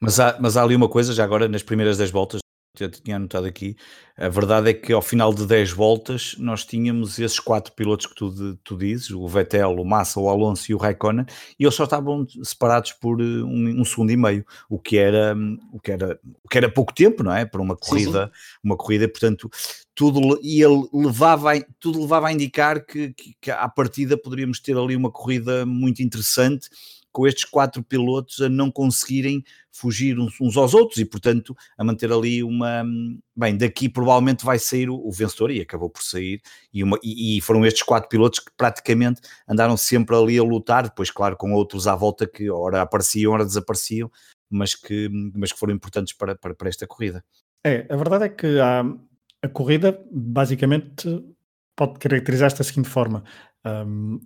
Mas 0.00 0.18
há, 0.18 0.36
mas 0.40 0.56
há 0.56 0.62
ali 0.62 0.74
uma 0.74 0.88
coisa, 0.88 1.12
já 1.12 1.22
agora 1.22 1.46
nas 1.48 1.62
primeiras 1.62 1.98
10 1.98 2.10
voltas, 2.10 2.40
já 2.78 2.88
tinha 2.88 3.16
anotado 3.16 3.46
aqui, 3.46 3.76
a 4.16 4.28
verdade 4.28 4.70
é 4.70 4.74
que 4.74 4.92
ao 4.92 5.02
final 5.02 5.34
de 5.34 5.46
10 5.46 5.72
voltas 5.72 6.36
nós 6.38 6.64
tínhamos 6.64 7.18
esses 7.18 7.40
quatro 7.40 7.72
pilotos 7.72 8.06
que 8.06 8.14
tu, 8.14 8.56
tu 8.62 8.76
dizes, 8.76 9.10
o 9.10 9.26
Vettel, 9.26 9.76
o 9.76 9.84
Massa, 9.84 10.20
o 10.20 10.28
Alonso 10.28 10.70
e 10.70 10.74
o 10.74 10.78
Raikkonen, 10.78 11.26
e 11.58 11.64
eles 11.64 11.74
só 11.74 11.84
estavam 11.84 12.26
separados 12.42 12.92
por 12.92 13.20
eh, 13.20 13.24
um, 13.24 13.80
um 13.80 13.84
segundo 13.84 14.12
e 14.12 14.16
meio, 14.16 14.44
o 14.68 14.78
que 14.78 14.98
era 14.98 15.34
o 15.72 15.80
que 15.80 15.92
era 15.92 16.20
o 16.44 16.48
que 16.48 16.58
era 16.58 16.70
pouco 16.70 16.94
tempo, 16.94 17.22
não 17.22 17.34
é? 17.34 17.44
Para 17.44 17.60
uma 17.60 17.76
corrida, 17.76 18.26
sim, 18.26 18.32
sim. 18.32 18.58
uma 18.62 18.76
corrida, 18.76 19.08
portanto, 19.08 19.50
tudo 19.94 20.38
e 20.42 20.62
ele 20.62 20.88
levava, 20.92 21.52
tudo 21.80 22.00
levava 22.00 22.28
a 22.28 22.32
indicar 22.32 22.84
que, 22.84 23.12
que, 23.14 23.34
que 23.40 23.50
à 23.50 23.68
partida 23.68 24.16
poderíamos 24.16 24.60
ter 24.60 24.76
ali 24.76 24.94
uma 24.94 25.10
corrida 25.10 25.66
muito 25.66 26.02
interessante 26.02 26.68
com 27.12 27.26
estes 27.26 27.44
quatro 27.44 27.82
pilotos 27.82 28.40
a 28.40 28.48
não 28.48 28.70
conseguirem 28.70 29.42
fugir 29.72 30.18
uns, 30.18 30.40
uns, 30.40 30.56
aos 30.56 30.74
outros 30.74 30.98
e, 30.98 31.04
portanto, 31.04 31.56
a 31.76 31.84
manter 31.84 32.12
ali 32.12 32.42
uma. 32.42 32.84
Bem, 33.34 33.56
daqui 33.56 33.88
provavelmente 33.88 34.44
vai 34.44 34.58
sair 34.58 34.90
o, 34.90 34.96
o 34.96 35.10
vencedor 35.10 35.50
e 35.50 35.60
acabou 35.60 35.88
por 35.88 36.02
sair. 36.02 36.40
E, 36.72 36.82
uma, 36.82 36.98
e, 37.02 37.38
e, 37.38 37.40
foram 37.40 37.64
estes 37.64 37.82
quatro 37.82 38.08
pilotos 38.08 38.40
que 38.40 38.50
praticamente 38.56 39.20
andaram 39.48 39.76
sempre 39.76 40.16
ali 40.16 40.38
a 40.38 40.42
lutar, 40.42 40.84
depois, 40.84 41.10
claro, 41.10 41.36
com 41.36 41.52
outros 41.52 41.86
à 41.86 41.94
volta 41.94 42.26
que 42.26 42.50
ora 42.50 42.82
apareciam, 42.82 43.32
ora 43.32 43.44
desapareciam, 43.44 44.10
mas 44.48 44.74
que, 44.74 45.08
mas 45.34 45.52
que 45.52 45.58
foram 45.58 45.74
importantes 45.74 46.12
para, 46.12 46.34
para, 46.34 46.54
para 46.54 46.68
esta 46.68 46.86
corrida. 46.86 47.24
É, 47.64 47.86
a 47.90 47.96
verdade 47.96 48.24
é 48.24 48.28
que 48.28 48.58
há, 48.58 48.84
a 49.42 49.48
corrida 49.48 50.02
basicamente 50.10 51.24
pode 51.76 51.98
caracterizar-se 51.98 52.58
da 52.58 52.64
seguinte 52.64 52.88
forma: 52.88 53.24
um, 53.64 54.20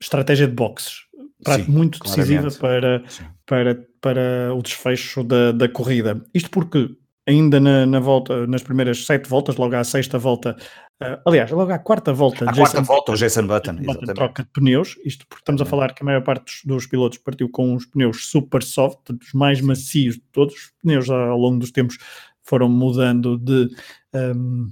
estratégia 0.00 0.46
de 0.46 0.54
boxes 0.54 1.07
Sim, 1.46 1.64
muito 1.68 1.98
decisiva 2.00 2.48
para, 2.58 3.04
para, 3.46 3.86
para 4.00 4.54
o 4.54 4.62
desfecho 4.62 5.22
da, 5.22 5.52
da 5.52 5.68
corrida. 5.68 6.20
Isto 6.34 6.50
porque 6.50 6.90
ainda 7.28 7.60
na, 7.60 7.84
na, 7.86 8.00
volta, 8.00 8.46
nas 8.46 8.62
primeiras 8.62 9.04
sete 9.04 9.28
voltas, 9.28 9.56
logo 9.56 9.76
à 9.76 9.84
sexta 9.84 10.18
volta, 10.18 10.56
uh, 11.02 11.20
aliás, 11.26 11.50
logo 11.50 11.70
à 11.70 11.78
quarta 11.78 12.12
volta, 12.12 12.48
à 12.48 12.54
quarta 12.54 12.80
volta, 12.80 13.12
o 13.12 13.16
Jason 13.16 13.46
Button, 13.46 13.76
Button 13.76 14.14
troca 14.14 14.42
de 14.42 14.48
pneus, 14.50 14.96
isto 15.04 15.26
porque 15.28 15.42
estamos 15.42 15.60
a 15.60 15.66
falar 15.66 15.94
que 15.94 16.02
a 16.02 16.06
maior 16.06 16.22
parte 16.22 16.44
dos, 16.44 16.62
dos 16.64 16.86
pilotos 16.86 17.18
partiu 17.18 17.50
com 17.50 17.74
uns 17.74 17.84
pneus 17.84 18.30
super 18.30 18.62
soft, 18.62 19.10
dos 19.10 19.32
mais 19.34 19.60
macios 19.60 20.14
de 20.14 20.22
todos, 20.32 20.54
os 20.54 20.72
pneus 20.82 21.10
ao 21.10 21.38
longo 21.38 21.58
dos 21.58 21.70
tempos 21.70 21.98
foram 22.42 22.68
mudando 22.70 23.36
de, 23.36 23.68
um, 24.14 24.70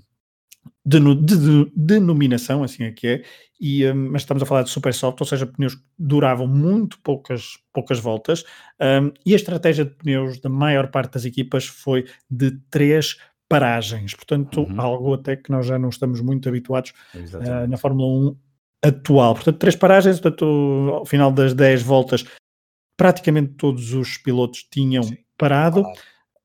de, 0.84 0.98
de, 1.14 1.72
denominação, 1.74 2.62
assim 2.62 2.84
é 2.84 2.92
que 2.92 3.06
é, 3.06 3.22
e, 3.60 3.86
um, 3.90 4.10
mas 4.10 4.22
estamos 4.22 4.42
a 4.42 4.46
falar 4.46 4.62
de 4.62 4.70
super 4.70 4.92
soft, 4.92 5.20
ou 5.20 5.26
seja, 5.26 5.46
pneus 5.46 5.74
que 5.74 5.82
duravam 5.98 6.46
muito 6.46 6.98
poucas, 7.00 7.58
poucas 7.72 7.98
voltas, 7.98 8.44
um, 8.80 9.12
e 9.24 9.32
a 9.32 9.36
estratégia 9.36 9.84
de 9.84 9.92
pneus 9.92 10.38
da 10.40 10.48
maior 10.48 10.88
parte 10.88 11.14
das 11.14 11.24
equipas 11.24 11.66
foi 11.66 12.06
de 12.30 12.52
três 12.70 13.16
paragens, 13.48 14.14
portanto, 14.14 14.62
uhum. 14.62 14.80
algo 14.80 15.14
até 15.14 15.36
que 15.36 15.50
nós 15.50 15.66
já 15.66 15.78
não 15.78 15.88
estamos 15.88 16.20
muito 16.20 16.48
habituados 16.48 16.92
uh, 17.14 17.66
na 17.68 17.76
Fórmula 17.76 18.30
1 18.30 18.36
atual. 18.88 19.34
Portanto, 19.34 19.58
três 19.58 19.76
paragens, 19.76 20.20
portanto, 20.20 20.44
ao 20.92 21.06
final 21.06 21.30
das 21.30 21.54
10 21.54 21.82
voltas, 21.82 22.24
praticamente 22.96 23.54
todos 23.54 23.92
os 23.92 24.18
pilotos 24.18 24.66
tinham 24.70 25.02
Sim. 25.02 25.18
parado. 25.38 25.84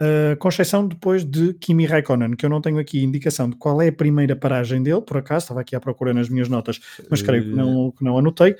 Uh, 0.01 0.35
com 0.37 0.49
exceção 0.49 0.87
depois 0.87 1.23
de 1.23 1.53
Kimi 1.53 1.85
Raikkonen, 1.85 2.31
que 2.31 2.43
eu 2.43 2.49
não 2.49 2.59
tenho 2.59 2.79
aqui 2.79 3.03
indicação 3.03 3.47
de 3.47 3.55
qual 3.55 3.79
é 3.83 3.89
a 3.89 3.93
primeira 3.93 4.35
paragem 4.35 4.81
dele, 4.81 5.01
por 5.01 5.17
acaso, 5.17 5.43
estava 5.43 5.61
aqui 5.61 5.75
à 5.75 5.79
procura 5.79 6.11
nas 6.11 6.27
minhas 6.27 6.49
notas, 6.49 6.79
mas 7.07 7.21
creio 7.21 7.43
que 7.43 7.49
não, 7.49 7.91
que 7.91 8.03
não 8.03 8.17
anotei. 8.17 8.55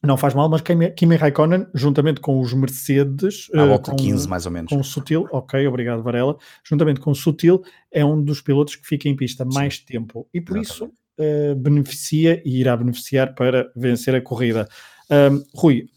Não 0.00 0.16
faz 0.16 0.34
mal, 0.34 0.48
mas 0.48 0.60
Kimi, 0.60 0.92
Kimi 0.92 1.16
Raikkonen, 1.16 1.66
juntamente 1.74 2.20
com 2.20 2.40
os 2.40 2.54
Mercedes, 2.54 3.48
à 3.52 3.64
volta 3.64 3.90
uh, 3.90 3.96
com, 3.96 4.00
15 4.00 4.28
mais 4.28 4.46
ou 4.46 4.52
menos. 4.52 4.70
Com 4.70 4.78
o 4.78 4.84
Sutil, 4.84 5.26
ok, 5.32 5.66
obrigado 5.66 6.04
Varela, 6.04 6.36
juntamente 6.62 7.00
com 7.00 7.10
o 7.10 7.16
Sutil, 7.16 7.60
é 7.90 8.04
um 8.04 8.22
dos 8.22 8.40
pilotos 8.40 8.76
que 8.76 8.86
fica 8.86 9.08
em 9.08 9.16
pista 9.16 9.42
Sim. 9.42 9.52
mais 9.52 9.80
tempo 9.80 10.28
e 10.32 10.40
por 10.40 10.56
Exatamente. 10.56 10.94
isso 10.94 11.52
uh, 11.52 11.56
beneficia 11.56 12.40
e 12.44 12.60
irá 12.60 12.76
beneficiar 12.76 13.34
para 13.34 13.72
vencer 13.74 14.14
a 14.14 14.20
corrida. 14.20 14.68
Rui, 15.52 15.88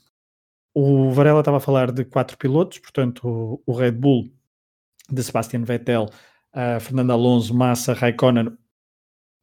o 0.73 1.11
Varela 1.11 1.39
estava 1.39 1.57
a 1.57 1.61
falar 1.61 1.91
de 1.91 2.05
quatro 2.05 2.37
pilotos, 2.37 2.79
portanto, 2.79 3.61
o, 3.65 3.73
Red 3.73 3.91
Bull 3.91 4.31
de 5.09 5.23
Sebastian 5.23 5.63
Vettel, 5.63 6.05
uh, 6.53 6.79
Fernando 6.79 7.11
Alonso, 7.11 7.53
Massa, 7.53 7.93
Raikkonen, 7.93 8.57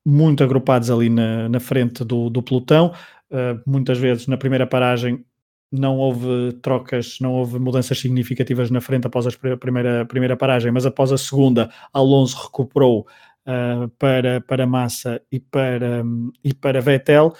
muito 0.06 0.42
agrupados 0.42 0.90
ali 0.90 1.10
na, 1.10 1.48
na 1.48 1.60
frente 1.60 2.04
do, 2.04 2.30
do 2.30 2.42
pelotão. 2.42 2.94
Uh, 3.30 3.60
muitas 3.66 3.98
vezes 3.98 4.26
na 4.26 4.38
primeira 4.38 4.66
paragem 4.66 5.24
não 5.70 5.98
houve 5.98 6.52
trocas, 6.62 7.18
não 7.20 7.34
houve 7.34 7.58
mudanças 7.58 7.98
significativas 7.98 8.70
na 8.70 8.80
frente 8.80 9.06
após 9.06 9.26
a 9.26 9.56
primeira, 9.58 10.06
primeira 10.06 10.36
paragem, 10.36 10.72
mas 10.72 10.86
após 10.86 11.12
a 11.12 11.18
segunda, 11.18 11.70
Alonso 11.92 12.42
recuperou 12.44 13.06
uh, 13.46 13.88
para, 13.98 14.40
para 14.40 14.66
Massa 14.66 15.20
e 15.30 15.38
para, 15.38 16.02
um, 16.02 16.32
e 16.42 16.54
para 16.54 16.80
Vettel. 16.80 17.34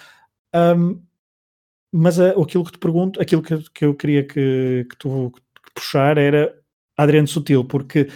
Um, 0.53 1.01
mas 1.91 2.17
uh, 2.19 2.41
aquilo 2.41 2.63
que 2.63 2.71
te 2.73 2.77
pergunto, 2.77 3.21
aquilo 3.21 3.41
que, 3.41 3.57
que 3.73 3.85
eu 3.85 3.95
queria 3.95 4.23
que, 4.23 4.85
que 4.89 4.97
tu 4.97 5.31
que 5.31 5.73
puxar 5.73 6.17
era 6.17 6.53
Adriano 6.97 7.27
Sutil, 7.27 7.63
porque 7.63 8.07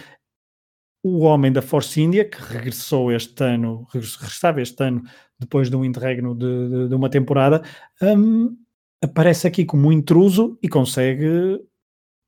o 1.02 1.20
homem 1.20 1.52
da 1.52 1.60
Force 1.62 2.00
India, 2.00 2.24
que 2.24 2.40
regressou 2.40 3.12
este 3.12 3.44
ano, 3.44 3.86
regressava 3.92 4.62
este 4.62 4.82
ano 4.82 5.02
depois 5.38 5.68
de 5.68 5.76
um 5.76 5.84
interregno 5.84 6.34
de, 6.34 6.68
de, 6.68 6.88
de 6.88 6.94
uma 6.94 7.10
temporada, 7.10 7.62
um, 8.00 8.56
aparece 9.02 9.46
aqui 9.46 9.64
como 9.64 9.88
um 9.88 9.92
intruso 9.92 10.58
e 10.62 10.68
consegue 10.68 11.60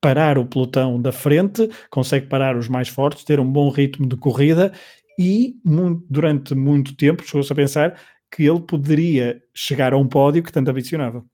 parar 0.00 0.38
o 0.38 0.46
pelotão 0.46 1.00
da 1.00 1.10
frente, 1.10 1.68
consegue 1.90 2.26
parar 2.26 2.56
os 2.56 2.68
mais 2.68 2.88
fortes, 2.88 3.24
ter 3.24 3.40
um 3.40 3.50
bom 3.50 3.70
ritmo 3.70 4.06
de 4.06 4.16
corrida 4.16 4.72
e 5.18 5.56
muito, 5.64 6.04
durante 6.10 6.54
muito 6.54 6.94
tempo 6.94 7.24
chegou-se 7.24 7.52
a 7.52 7.56
pensar 7.56 7.98
que 8.30 8.44
ele 8.44 8.60
poderia 8.60 9.42
chegar 9.54 9.94
a 9.94 9.96
um 9.98 10.06
pódio 10.06 10.42
que 10.42 10.52
tanto 10.52 10.70
ambicionava. 10.70 11.24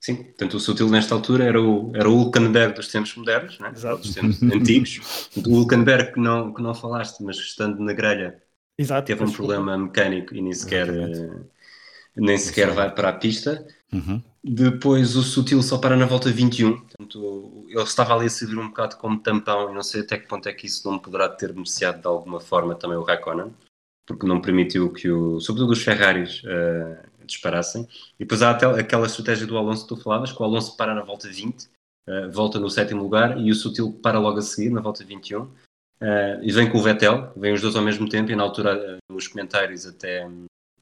Sim, 0.00 0.16
portanto 0.16 0.54
o 0.54 0.60
Sutil 0.60 0.88
nesta 0.88 1.14
altura 1.14 1.44
era 1.44 1.60
o, 1.60 1.90
era 1.94 2.08
o 2.08 2.14
Hulkenberg 2.14 2.74
dos 2.74 2.88
tempos 2.88 3.14
modernos, 3.16 3.58
né? 3.58 3.72
Exato. 3.74 4.02
dos 4.02 4.14
tempos 4.14 4.42
antigos. 4.44 5.30
O 5.36 5.40
Hulkenberg 5.40 6.12
que 6.12 6.20
não, 6.20 6.52
que 6.52 6.62
não 6.62 6.74
falaste, 6.74 7.22
mas 7.22 7.36
estando 7.36 7.80
na 7.82 7.92
grelha 7.92 8.40
Exato, 8.78 9.06
teve 9.06 9.24
um 9.24 9.32
problema 9.32 9.76
mecânico 9.78 10.34
e 10.34 10.42
nem 10.42 10.52
sequer, 10.52 10.90
uh, 10.90 11.46
nem 12.14 12.36
sequer 12.36 12.70
vai 12.72 12.94
para 12.94 13.08
a 13.08 13.12
pista. 13.12 13.66
Uhum. 13.92 14.22
Depois 14.44 15.16
o 15.16 15.22
Sutil 15.22 15.62
só 15.62 15.78
para 15.78 15.96
na 15.96 16.06
volta 16.06 16.30
21, 16.30 16.78
portanto 16.78 17.66
ele 17.68 17.82
estava 17.82 18.14
ali 18.14 18.26
a 18.26 18.30
servir 18.30 18.58
um 18.58 18.68
bocado 18.68 18.96
como 18.96 19.20
tampão 19.20 19.70
e 19.70 19.74
não 19.74 19.82
sei 19.82 20.02
até 20.02 20.18
que 20.18 20.28
ponto 20.28 20.48
é 20.48 20.52
que 20.52 20.66
isso 20.66 20.88
não 20.88 20.98
poderá 20.98 21.28
ter 21.28 21.52
beneficiado 21.52 22.00
de 22.00 22.06
alguma 22.06 22.38
forma 22.38 22.74
também 22.74 22.96
o 22.96 23.02
Raikkonen, 23.02 23.52
porque 24.06 24.26
não 24.26 24.40
permitiu 24.40 24.92
que 24.92 25.10
o, 25.10 25.40
sobretudo 25.40 25.72
os 25.72 25.82
Ferraris, 25.82 26.42
uh, 26.44 27.05
disparassem. 27.26 27.88
E 28.18 28.24
depois 28.24 28.42
há 28.42 28.50
até 28.50 28.66
aquela 28.66 29.06
estratégia 29.06 29.46
do 29.46 29.56
Alonso 29.56 29.82
que 29.86 29.94
tu 29.94 30.00
falavas, 30.00 30.32
que 30.32 30.40
o 30.40 30.44
Alonso 30.44 30.76
para 30.76 30.94
na 30.94 31.02
volta 31.02 31.28
20, 31.28 31.64
uh, 31.64 31.68
eh, 32.08 32.28
volta 32.28 32.58
no 32.58 32.70
sétimo 32.70 33.02
lugar, 33.02 33.38
e 33.38 33.50
o 33.50 33.54
Sutil 33.54 33.92
para 34.02 34.18
logo 34.18 34.38
a 34.38 34.42
seguir, 34.42 34.70
na 34.70 34.80
volta 34.80 35.04
21. 35.04 35.42
Uh, 35.42 35.50
eh, 36.00 36.40
e 36.42 36.52
vem 36.52 36.70
com 36.70 36.78
o 36.78 36.82
Vettel, 36.82 37.32
vem 37.36 37.52
os 37.52 37.60
dois 37.60 37.76
ao 37.76 37.82
mesmo 37.82 38.08
tempo, 38.08 38.30
e 38.30 38.36
na 38.36 38.42
altura, 38.42 38.98
uh, 39.10 39.12
nos 39.12 39.28
comentários, 39.28 39.86
até, 39.86 40.28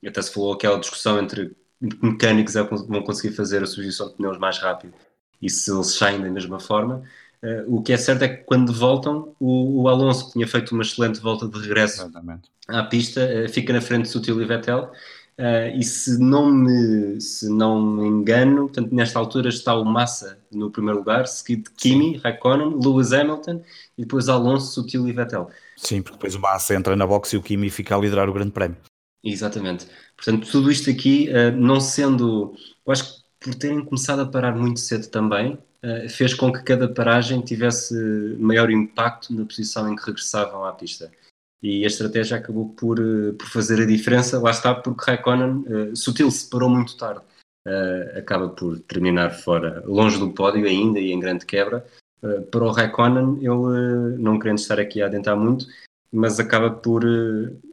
até 0.07 0.23
se 0.23 0.33
falou 0.33 0.53
aquela 0.53 0.79
discussão 0.79 1.19
entre 1.19 1.57
mecânicos 1.81 2.57
é 2.57 2.63
vão 2.63 3.03
conseguir 3.03 3.35
fazer 3.35 3.63
a 3.63 3.67
substituição 3.67 4.09
de 4.09 4.15
pneus 4.15 4.39
mais 4.39 4.59
rápido 4.59 4.95
e 5.41 5.51
se 5.51 5.71
eles 5.71 5.95
saem 5.95 6.21
da 6.21 6.31
mesma 6.31 6.59
forma. 6.59 7.03
Uh, 7.43 7.77
o 7.77 7.83
que 7.83 7.93
é 7.93 7.97
certo 7.97 8.23
é 8.23 8.29
que 8.29 8.45
quando 8.45 8.73
voltam, 8.73 9.35
o, 9.39 9.83
o, 9.83 9.89
Alonso, 9.89 10.27
que 10.27 10.33
tinha 10.33 10.49
feito 10.49 10.73
uma 10.73 10.83
excelente 10.83 11.21
volta 11.21 11.47
de 11.47 11.59
regresso 11.59 12.01
Exatamente. 12.01 12.51
à 12.69 12.83
pista, 12.85 13.21
uh, 13.21 13.49
fica 13.49 13.73
na 13.73 13.83
frente 13.83 14.05
de 14.05 14.09
Sutil 14.09 14.41
e 14.41 14.47
Vettel 14.47 14.91
Uh, 15.37 15.77
e 15.77 15.83
se 15.83 16.17
não, 16.19 16.49
me, 16.49 17.21
se 17.21 17.49
não 17.49 17.85
me 17.85 18.07
engano, 18.07 18.69
portanto, 18.69 18.95
nesta 18.95 19.19
altura 19.19 19.49
está 19.49 19.75
o 19.75 19.85
Massa 19.85 20.39
no 20.53 20.71
primeiro 20.71 21.01
lugar, 21.01 21.27
seguido 21.27 21.65
de 21.65 21.71
Kimi, 21.71 22.19
Raikkonen, 22.19 22.79
Lewis 22.81 23.13
Hamilton 23.13 23.61
e 23.99 24.03
depois 24.03 24.29
Alonso, 24.29 24.73
Sutil 24.73 25.09
e 25.09 25.13
Vettel. 25.13 25.51
Sim, 25.77 26.03
porque 26.03 26.17
depois 26.17 26.37
o 26.37 26.41
Massa 26.41 26.77
entra 26.77 26.95
na 26.95 27.05
boxe 27.05 27.35
e 27.35 27.39
o 27.39 27.43
Kimi 27.43 27.69
fica 27.69 27.97
a 27.97 27.99
liderar 27.99 28.29
o 28.29 28.33
Grande 28.33 28.53
Prémio. 28.53 28.77
Exatamente. 29.25 29.89
Portanto, 30.17 30.49
tudo 30.49 30.71
isto 30.71 30.89
aqui, 30.89 31.29
uh, 31.31 31.51
não 31.57 31.81
sendo. 31.81 32.55
Eu 32.87 32.93
acho 32.93 33.17
que 33.17 33.25
por 33.41 33.55
terem 33.57 33.85
começado 33.85 34.21
a 34.21 34.27
parar 34.27 34.55
muito 34.55 34.79
cedo 34.79 35.09
também, 35.09 35.55
uh, 35.55 36.09
fez 36.11 36.33
com 36.33 36.53
que 36.53 36.63
cada 36.63 36.87
paragem 36.89 37.41
tivesse 37.41 37.93
maior 38.39 38.71
impacto 38.71 39.35
na 39.35 39.45
posição 39.45 39.93
em 39.93 39.97
que 39.97 40.07
regressavam 40.07 40.65
à 40.65 40.73
pista 40.73 41.11
e 41.65 41.83
a 41.83 41.87
estratégia 41.87 42.37
acabou 42.37 42.69
por, 42.69 43.01
eh, 43.01 43.33
por 43.39 43.47
fazer 43.47 43.81
a 43.81 43.87
diferença, 43.87 44.39
lá 44.39 44.51
está, 44.51 44.75
porque 44.75 45.03
Raikkonen, 45.07 45.65
uh, 45.67 45.97
Sutil 45.97 46.31
se 46.31 46.51
parou 46.51 46.69
muito 46.69 46.95
tarde, 46.95 47.23
uh, 47.67 48.19
acaba 48.19 48.51
por 48.51 48.79
terminar 48.81 49.31
fora, 49.31 49.83
longe 49.87 50.19
do 50.19 50.31
pódio 50.31 50.67
ainda 50.67 51.01
e 51.01 51.11
em 51.11 51.19
grande 51.19 51.47
quebra. 51.47 51.83
Uh, 52.23 52.43
para 52.43 52.65
o 52.65 52.71
Raikkonen, 52.71 53.39
ele, 53.39 54.19
não 54.19 54.39
querendo 54.39 54.59
estar 54.59 54.79
aqui 54.79 55.01
a 55.01 55.07
adentrar 55.07 55.39
muito, 55.39 55.65
mas 56.13 56.39
acaba 56.39 56.71
por 56.71 57.03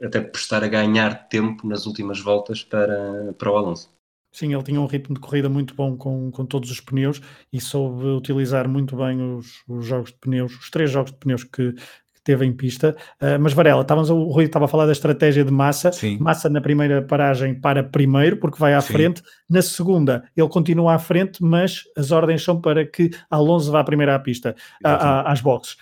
até 0.01 0.21
por 0.21 0.37
estar 0.37 0.63
a 0.63 0.69
ganhar 0.69 1.27
tempo 1.27 1.67
nas 1.67 1.85
últimas 1.85 2.21
voltas 2.21 2.63
para, 2.63 3.33
para 3.37 3.51
o 3.51 3.57
Alonso. 3.57 3.91
Sim, 4.33 4.53
ele 4.53 4.63
tinha 4.63 4.79
um 4.79 4.85
ritmo 4.85 5.15
de 5.15 5.21
corrida 5.21 5.49
muito 5.49 5.75
bom 5.75 5.97
com, 5.97 6.31
com 6.31 6.45
todos 6.45 6.71
os 6.71 6.79
pneus 6.79 7.21
e 7.51 7.59
soube 7.59 8.05
utilizar 8.05 8.69
muito 8.69 8.95
bem 8.95 9.21
os, 9.35 9.61
os 9.67 9.85
jogos 9.85 10.11
de 10.11 10.17
pneus, 10.17 10.53
os 10.57 10.69
três 10.69 10.89
jogos 10.89 11.11
de 11.11 11.17
pneus 11.17 11.43
que, 11.43 11.75
teve 12.23 12.45
em 12.45 12.53
pista. 12.53 12.95
Uh, 13.21 13.39
mas 13.39 13.53
Varela, 13.53 13.81
estávamos, 13.81 14.09
o 14.09 14.23
Rui 14.29 14.45
estava 14.45 14.65
a 14.65 14.67
falar 14.67 14.85
da 14.85 14.91
estratégia 14.91 15.43
de 15.43 15.51
Massa. 15.51 15.91
Sim. 15.91 16.17
Massa 16.19 16.49
na 16.49 16.61
primeira 16.61 17.01
paragem 17.01 17.59
para 17.59 17.83
primeiro, 17.83 18.37
porque 18.37 18.59
vai 18.59 18.73
à 18.73 18.81
Sim. 18.81 18.93
frente. 18.93 19.23
Na 19.49 19.61
segunda, 19.61 20.23
ele 20.35 20.49
continua 20.49 20.95
à 20.95 20.99
frente, 20.99 21.43
mas 21.43 21.83
as 21.97 22.11
ordens 22.11 22.43
são 22.43 22.59
para 22.59 22.85
que 22.85 23.11
Alonso 23.29 23.71
vá 23.71 23.83
primeiro 23.83 24.11
à 24.11 24.19
pista, 24.19 24.55
a, 24.83 24.91
a, 24.91 25.31
às 25.31 25.41
boxes. 25.41 25.77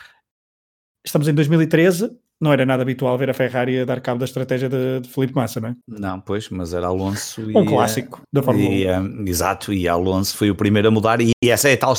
Estamos 1.06 1.28
em 1.28 1.34
2013, 1.34 2.12
não 2.41 2.54
era 2.54 2.65
nada 2.65 2.84
habitual 2.84 3.17
ver 3.17 3.30
a 3.30 3.34
Ferrari 3.34 3.80
a 3.80 3.86
dar 3.86 3.99
cabo 3.99 4.19
da 4.19 4.25
estratégia 4.25 4.69
de, 4.69 5.02
de 5.02 5.10
Felipe 5.10 5.36
Massa, 5.36 5.60
não 5.60 5.69
é? 5.69 5.75
Não, 5.88 6.21
pois, 6.21 6.49
mas 6.49 6.73
era 6.73 6.88
Alonso. 6.88 7.41
Um 7.41 7.63
e, 7.63 7.65
clássico 7.65 8.21
da 8.32 8.41
Fórmula 8.41 8.69
e, 8.69 8.88
1. 8.88 8.99
Um, 8.99 9.28
exato, 9.28 9.73
e 9.73 9.88
Alonso 9.88 10.38
foi 10.38 10.49
o 10.49 10.56
primeiro 10.56 10.88
a 10.88 10.91
mudar, 10.91 11.19
e 11.19 11.32
essa 11.43 11.69
é 11.69 11.73
a 11.73 11.78
tal 11.78 11.95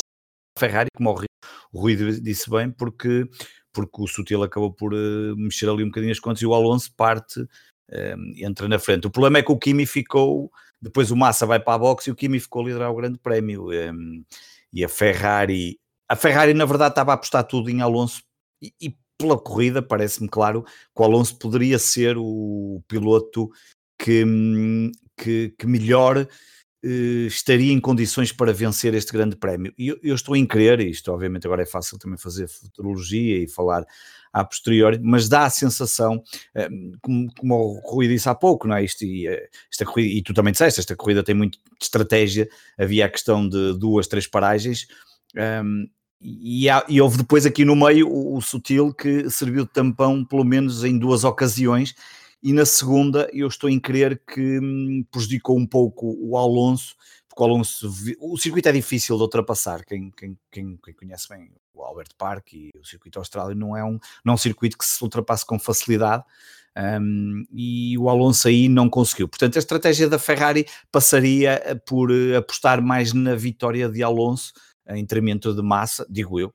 Ferrari, 0.57 0.89
como 0.95 1.09
o 1.09 1.13
Rui, 1.13 1.25
o 1.71 1.79
Rui 1.79 1.95
disse 2.21 2.49
bem, 2.49 2.71
porque, 2.71 3.27
porque 3.73 4.01
o 4.01 4.07
Sutil 4.07 4.43
acabou 4.43 4.71
por 4.71 4.93
uh, 4.93 5.35
mexer 5.37 5.69
ali 5.69 5.83
um 5.83 5.87
bocadinho 5.87 6.11
as 6.11 6.19
contas 6.19 6.41
e 6.41 6.45
o 6.45 6.53
Alonso 6.53 6.93
parte, 6.95 7.41
uh, 7.41 7.47
entra 8.37 8.67
na 8.67 8.79
frente. 8.79 9.07
O 9.07 9.11
problema 9.11 9.39
é 9.39 9.43
que 9.43 9.51
o 9.51 9.57
Kimi 9.57 9.85
ficou, 9.85 10.51
depois 10.81 11.11
o 11.11 11.15
Massa 11.15 11.45
vai 11.45 11.59
para 11.59 11.75
a 11.75 11.79
boxe 11.79 12.09
e 12.09 12.13
o 12.13 12.15
Kimi 12.15 12.39
ficou 12.39 12.63
a 12.63 12.65
liderar 12.65 12.91
o 12.91 12.95
grande 12.95 13.17
prémio. 13.19 13.67
Um, 13.67 13.73
ehm, 13.73 14.23
e 14.73 14.85
a 14.85 14.89
Ferrari, 14.89 15.79
a 16.07 16.15
Ferrari 16.15 16.53
na 16.53 16.65
verdade 16.65 16.93
estava 16.93 17.11
a 17.11 17.15
apostar 17.15 17.43
tudo 17.43 17.69
em 17.69 17.81
Alonso 17.81 18.23
e, 18.61 18.73
e 18.81 18.95
pela 19.17 19.37
corrida, 19.37 19.81
parece-me 19.81 20.27
claro 20.27 20.63
que 20.63 21.01
o 21.01 21.03
Alonso 21.03 21.37
poderia 21.37 21.77
ser 21.77 22.17
o 22.17 22.81
piloto 22.87 23.51
que, 23.99 24.25
hum, 24.25 24.91
que, 25.15 25.53
que 25.57 25.67
melhor 25.67 26.17
eh, 26.17 26.27
estaria 26.83 27.71
em 27.71 27.79
condições 27.79 28.31
para 28.31 28.53
vencer 28.53 28.93
este 28.93 29.13
grande 29.13 29.35
prémio. 29.35 29.73
E 29.77 29.89
eu, 29.89 29.99
eu, 30.01 30.15
estou 30.15 30.35
em 30.35 30.45
crer, 30.45 30.79
isto 30.79 31.11
obviamente 31.11 31.45
agora 31.45 31.61
é 31.61 31.65
fácil 31.65 31.99
também 31.99 32.17
fazer 32.17 32.47
futurologia 32.47 33.43
e 33.43 33.47
falar 33.47 33.85
a 34.33 34.43
posteriori, 34.43 34.99
mas 35.01 35.27
dá 35.27 35.45
a 35.45 35.49
sensação, 35.49 36.23
eh, 36.55 36.69
como, 37.01 37.31
como 37.35 37.55
o 37.55 37.79
Rui 37.83 38.07
disse 38.07 38.29
há 38.29 38.35
pouco, 38.35 38.67
não 38.67 38.75
é? 38.75 38.83
Isto, 38.83 39.03
e, 39.03 39.27
eh, 39.27 39.49
esta 39.69 39.85
corrida, 39.85 40.09
e 40.09 40.21
tu 40.23 40.33
também 40.33 40.53
disseste, 40.53 40.79
esta 40.79 40.95
corrida 40.95 41.23
tem 41.23 41.35
muito 41.35 41.59
de 41.59 41.83
estratégia, 41.85 42.49
havia 42.77 43.05
a 43.05 43.09
questão 43.09 43.47
de 43.47 43.77
duas, 43.77 44.07
três 44.07 44.25
paragens, 44.25 44.87
um, 45.63 45.85
e, 46.21 46.69
há, 46.69 46.85
e, 46.87 47.01
houve 47.01 47.17
depois 47.17 47.45
aqui 47.45 47.65
no 47.65 47.75
meio 47.75 48.07
o, 48.07 48.37
o, 48.37 48.41
Sutil 48.41 48.93
que 48.93 49.29
serviu 49.29 49.65
de 49.65 49.71
tampão 49.71 50.23
pelo 50.23 50.45
menos 50.45 50.83
em 50.83 50.97
duas 50.97 51.23
ocasiões 51.23 51.95
e 52.41 52.53
na 52.53 52.65
segunda 52.65 53.29
eu 53.33 53.47
estou 53.47 53.69
em 53.69 53.79
crer 53.79 54.21
que 54.25 54.59
hum, 54.59 55.05
prejudicou 55.11 55.57
um 55.57 55.65
pouco 55.65 56.17
o 56.19 56.37
Alonso 56.37 56.95
porque 57.31 57.43
o 57.43 57.45
Alonso, 57.45 57.89
o 58.19 58.37
circuito 58.37 58.67
é 58.67 58.73
difícil 58.73 59.15
de 59.15 59.21
ultrapassar, 59.21 59.85
quem, 59.85 60.11
quem, 60.11 60.37
quem, 60.51 60.77
quem 60.83 60.93
conhece 60.93 61.29
bem 61.29 61.49
o 61.73 61.81
Albert 61.81 62.09
Park 62.17 62.53
e 62.53 62.69
o 62.77 62.85
circuito 62.85 63.19
Austrália 63.19 63.55
não 63.55 63.75
é 63.75 63.83
um, 63.83 63.97
não 64.23 64.31
é 64.31 64.33
um 64.33 64.37
circuito 64.37 64.77
que 64.77 64.85
se 64.85 65.01
ultrapasse 65.01 65.45
com 65.45 65.57
facilidade 65.57 66.25
um, 66.77 67.45
e 67.53 67.97
o 67.97 68.09
Alonso 68.09 68.47
aí 68.47 68.67
não 68.67 68.89
conseguiu. 68.89 69.29
Portanto, 69.29 69.55
a 69.55 69.59
estratégia 69.59 70.09
da 70.09 70.19
Ferrari 70.19 70.65
passaria 70.91 71.81
por 71.85 72.11
eh, 72.11 72.35
apostar 72.35 72.81
mais 72.81 73.13
na 73.13 73.35
vitória 73.35 73.89
de 73.89 74.03
Alonso 74.03 74.53
em 74.89 75.05
treinamento 75.05 75.53
de 75.53 75.61
massa, 75.61 76.05
digo 76.09 76.39
eu, 76.39 76.53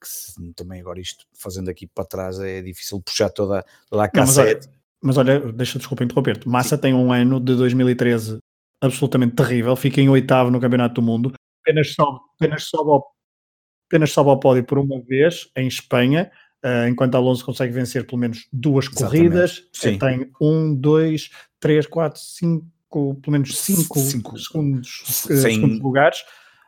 que 0.00 0.06
se, 0.06 0.34
também 0.54 0.80
agora 0.80 1.00
isto 1.00 1.26
fazendo 1.32 1.68
aqui 1.68 1.86
para 1.86 2.04
trás 2.04 2.38
é 2.38 2.60
difícil 2.60 3.00
puxar 3.00 3.30
toda, 3.30 3.64
toda 3.88 4.04
a 4.04 4.08
cassete. 4.08 4.68
Olha, 4.68 4.81
mas 5.02 5.16
olha 5.16 5.40
deixa 5.52 5.78
desculpa 5.78 6.04
interromper-te. 6.04 6.48
Massa 6.48 6.76
Sim. 6.76 6.82
tem 6.82 6.94
um 6.94 7.12
ano 7.12 7.40
de 7.40 7.56
2013 7.56 8.38
absolutamente 8.80 9.34
terrível, 9.34 9.76
fica 9.76 10.00
em 10.00 10.08
oitavo 10.08 10.50
no 10.50 10.60
Campeonato 10.60 10.94
do 10.94 11.02
Mundo, 11.02 11.32
apenas 11.62 11.94
sobe, 11.94 12.20
apenas 12.36 12.64
sobe, 12.64 12.90
ao, 12.90 13.06
apenas 13.88 14.10
sobe 14.10 14.30
ao 14.30 14.40
pódio 14.40 14.64
por 14.64 14.78
uma 14.78 15.00
vez 15.02 15.48
em 15.56 15.66
Espanha, 15.66 16.30
uh, 16.64 16.88
enquanto 16.88 17.14
Alonso 17.14 17.44
consegue 17.44 17.72
vencer 17.72 18.06
pelo 18.06 18.18
menos 18.18 18.48
duas 18.52 18.86
Exatamente. 18.86 19.10
corridas, 19.10 19.68
Sim. 19.72 19.98
tem 19.98 20.30
um, 20.40 20.74
dois, 20.74 21.30
três, 21.60 21.86
quatro, 21.86 22.20
cinco, 22.20 23.14
pelo 23.22 23.32
menos 23.32 23.58
cinco, 23.58 23.98
cinco. 23.98 24.38
segundos, 24.38 25.02
Sem... 25.06 25.36
segundos 25.36 25.80
lugares. 25.80 26.18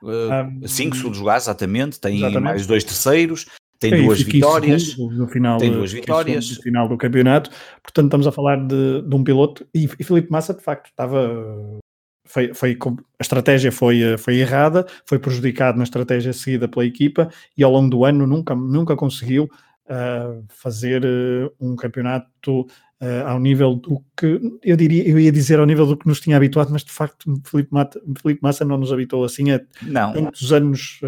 Uh, 0.02 0.68
cinco 0.68 0.96
segundos 0.96 1.18
lugares, 1.18 1.44
exatamente, 1.44 1.98
tem 1.98 2.16
exatamente. 2.16 2.42
mais 2.42 2.66
dois 2.66 2.84
terceiros, 2.84 3.46
tem 3.78 3.92
é, 3.92 4.02
duas 4.02 4.22
vitórias. 4.22 4.96
No 4.96 5.28
final, 5.28 5.58
tem 5.58 5.72
duas 5.72 5.92
vitórias. 5.92 6.56
No 6.56 6.62
final 6.62 6.88
do 6.88 6.96
campeonato. 6.96 7.50
Portanto, 7.82 8.06
estamos 8.06 8.26
a 8.26 8.32
falar 8.32 8.56
de, 8.66 9.02
de 9.02 9.14
um 9.14 9.24
piloto. 9.24 9.66
E, 9.74 9.88
e 9.98 10.04
Felipe 10.04 10.30
Massa, 10.30 10.54
de 10.54 10.62
facto, 10.62 10.86
estava. 10.86 11.80
Foi, 12.26 12.54
foi, 12.54 12.78
a 13.18 13.22
estratégia 13.22 13.70
foi, 13.70 14.16
foi 14.16 14.36
errada, 14.36 14.86
foi 15.04 15.18
prejudicado 15.18 15.76
na 15.76 15.84
estratégia 15.84 16.32
seguida 16.32 16.66
pela 16.66 16.86
equipa 16.86 17.28
e 17.54 17.62
ao 17.62 17.70
longo 17.70 17.90
do 17.90 18.02
ano 18.02 18.26
nunca, 18.26 18.54
nunca 18.54 18.96
conseguiu 18.96 19.44
uh, 19.44 20.42
fazer 20.48 21.04
uh, 21.04 21.52
um 21.60 21.76
campeonato 21.76 22.62
uh, 22.62 23.26
ao 23.26 23.38
nível 23.38 23.74
do 23.74 24.02
que 24.16 24.40
eu 24.62 24.74
diria, 24.74 25.06
eu 25.06 25.20
ia 25.20 25.30
dizer 25.30 25.58
ao 25.58 25.66
nível 25.66 25.86
do 25.86 25.98
que 25.98 26.08
nos 26.08 26.18
tinha 26.18 26.38
habituado, 26.38 26.70
mas 26.72 26.82
de 26.82 26.92
facto 26.92 27.30
Felipe, 27.44 27.68
Mata, 27.70 28.00
Felipe 28.22 28.40
Massa 28.42 28.64
não 28.64 28.78
nos 28.78 28.90
habitou 28.90 29.22
assim 29.22 29.50
há 29.50 29.60
não. 29.82 30.14
tantos 30.14 30.50
anos, 30.50 31.00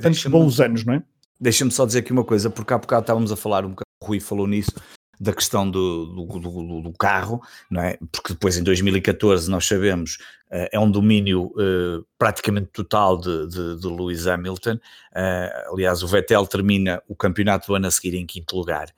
tantos 0.00 0.24
bons 0.26 0.60
anos, 0.60 0.84
não 0.84 0.94
é? 0.94 1.02
Deixa-me 1.44 1.70
só 1.70 1.84
dizer 1.84 1.98
aqui 1.98 2.10
uma 2.10 2.24
coisa, 2.24 2.48
porque 2.48 2.72
há 2.72 2.78
bocado 2.78 3.02
estávamos 3.02 3.30
a 3.30 3.36
falar 3.36 3.66
um 3.66 3.68
bocado, 3.68 3.84
o 4.02 4.06
Rui 4.06 4.18
falou 4.18 4.46
nisso, 4.46 4.72
da 5.20 5.30
questão 5.30 5.70
do, 5.70 6.06
do, 6.06 6.38
do, 6.40 6.80
do, 6.80 6.92
carro, 6.94 7.42
não 7.70 7.82
é? 7.82 7.98
Porque 8.10 8.32
depois 8.32 8.56
em 8.56 8.62
2014 8.62 9.50
nós 9.50 9.66
sabemos 9.66 10.16
uh, 10.50 10.72
é 10.72 10.80
um 10.80 10.90
domínio 10.90 11.48
uh, 11.48 12.02
praticamente 12.16 12.68
total 12.72 13.18
de, 13.18 13.46
de, 13.46 13.78
de 13.78 13.86
Lewis 13.86 14.26
Hamilton. 14.26 14.76
Uh, 14.76 15.74
aliás, 15.74 16.02
o 16.02 16.08
Vettel 16.08 16.46
termina 16.46 17.02
o 17.06 17.14
campeonato 17.14 17.66
do 17.66 17.74
ano 17.74 17.88
a 17.88 17.90
seguir 17.90 18.14
em 18.16 18.24
quinto 18.24 18.56
lugar. 18.56 18.88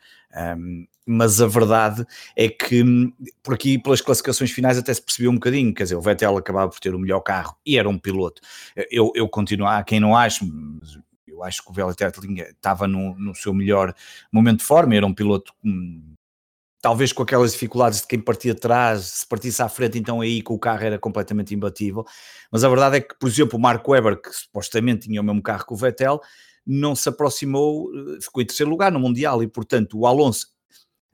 Um, 0.56 0.86
mas 1.04 1.40
a 1.40 1.48
verdade 1.48 2.04
é 2.36 2.48
que 2.48 2.82
hum, 2.82 3.12
por 3.42 3.54
aqui, 3.54 3.76
pelas 3.76 4.00
classificações 4.00 4.52
finais, 4.52 4.78
até 4.78 4.94
se 4.94 5.02
percebeu 5.02 5.32
um 5.32 5.34
bocadinho. 5.34 5.74
Quer 5.74 5.82
dizer, 5.82 5.96
o 5.96 6.00
Vettel 6.00 6.36
acabava 6.36 6.70
por 6.70 6.78
ter 6.78 6.94
o 6.94 6.98
melhor 6.98 7.20
carro 7.20 7.56
e 7.66 7.76
era 7.76 7.88
um 7.88 7.98
piloto. 7.98 8.40
Eu, 8.88 9.10
eu 9.16 9.28
continuo, 9.28 9.66
há 9.66 9.82
quem 9.82 9.98
não 9.98 10.16
ache, 10.16 10.44
eu 11.36 11.44
acho 11.44 11.62
que 11.62 11.70
o 11.70 11.72
Vettel 11.72 12.10
estava 12.48 12.88
no, 12.88 13.14
no 13.18 13.34
seu 13.34 13.52
melhor 13.52 13.94
momento 14.32 14.60
de 14.60 14.64
forma, 14.64 14.94
era 14.94 15.06
um 15.06 15.14
piloto. 15.14 15.52
Hum, 15.64 16.14
talvez 16.80 17.12
com 17.12 17.22
aquelas 17.22 17.52
dificuldades 17.52 18.00
de 18.02 18.06
quem 18.06 18.20
partia 18.20 18.52
atrás, 18.52 19.04
se 19.04 19.28
partisse 19.28 19.60
à 19.60 19.68
frente, 19.68 19.98
então 19.98 20.20
aí 20.20 20.40
com 20.40 20.54
o 20.54 20.58
carro 20.58 20.84
era 20.84 20.98
completamente 20.98 21.54
imbatível. 21.54 22.04
Mas 22.50 22.64
a 22.64 22.68
verdade 22.68 22.98
é 22.98 23.00
que, 23.00 23.14
por 23.18 23.28
exemplo, 23.28 23.58
o 23.58 23.60
Marco 23.60 23.90
Webber, 23.92 24.20
que 24.20 24.30
supostamente 24.32 25.08
tinha 25.08 25.20
o 25.20 25.24
mesmo 25.24 25.42
carro 25.42 25.66
que 25.66 25.72
o 25.72 25.76
Vettel, 25.76 26.20
não 26.66 26.94
se 26.94 27.08
aproximou, 27.08 27.90
eh, 27.94 28.20
ficou 28.20 28.42
em 28.42 28.46
terceiro 28.46 28.70
lugar 28.70 28.90
no 28.92 29.00
Mundial 29.00 29.42
e, 29.42 29.48
portanto, 29.48 29.98
o 29.98 30.06
Alonso, 30.06 30.48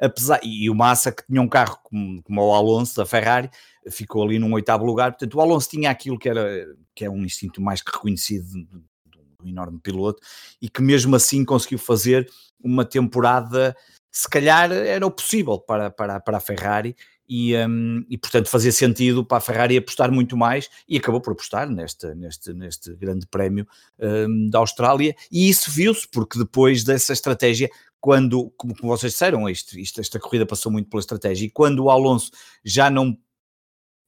apesar, 0.01 0.41
e 0.43 0.69
o 0.71 0.75
Massa, 0.75 1.13
que 1.13 1.25
tinha 1.27 1.41
um 1.41 1.49
carro 1.49 1.79
como, 1.83 2.23
como 2.23 2.43
o 2.43 2.55
Alonso 2.55 2.97
da 2.97 3.07
Ferrari, 3.07 3.51
ficou 3.91 4.23
ali 4.23 4.39
num 4.39 4.53
oitavo 4.53 4.85
lugar. 4.85 5.13
Portanto, 5.13 5.35
o 5.35 5.41
Alonso 5.41 5.69
tinha 5.71 5.91
aquilo 5.91 6.19
que 6.19 6.29
era 6.29 6.67
que 6.95 7.05
é 7.05 7.11
um 7.11 7.25
instinto 7.25 7.61
mais 7.61 7.83
que 7.83 7.91
reconhecido 7.91 8.67
do 9.43 9.49
enorme 9.49 9.79
piloto 9.79 10.23
e 10.61 10.69
que 10.69 10.81
mesmo 10.81 11.15
assim 11.17 11.45
conseguiu 11.45 11.79
fazer 11.79 12.31
uma 12.63 12.85
temporada, 12.85 13.77
se 14.11 14.29
calhar 14.29 14.71
era 14.71 15.07
o 15.07 15.11
possível 15.11 15.59
para, 15.59 15.91
para, 15.91 16.21
para 16.21 16.37
a 16.37 16.41
Ferrari 16.41 16.97
e, 17.29 17.57
um, 17.57 18.05
e, 18.11 18.19
portanto 18.19 18.49
fazia 18.49 18.73
sentido 18.73 19.25
para 19.25 19.39
a 19.39 19.41
Ferrari 19.41 19.77
apostar 19.77 20.13
muito 20.13 20.37
mais 20.37 20.69
e 20.87 20.99
acabou 20.99 21.21
por 21.21 21.33
apostar 21.33 21.69
neste, 21.69 22.15
neste, 22.15 22.53
neste 22.53 22.95
grande 22.95 23.27
prémio 23.27 23.67
um, 23.99 24.51
da 24.51 24.59
Austrália. 24.59 25.15
E 25.31 25.49
isso 25.49 25.71
viu-se 25.71 26.07
porque 26.09 26.39
depois 26.39 26.85
dessa 26.85 27.13
estratégia 27.13 27.71
quando, 28.01 28.51
como, 28.57 28.75
vocês 28.83 29.13
disseram, 29.13 29.49
isto, 29.49 29.79
isto, 29.79 30.01
esta 30.01 30.19
corrida 30.19 30.45
passou 30.45 30.71
muito 30.73 30.91
pela 30.91 31.01
estratégia 31.01 31.47
e 31.47 31.51
quando 31.51 31.85
o 31.85 31.91
Alonso 31.91 32.33
já 32.65 32.91
não 32.91 33.17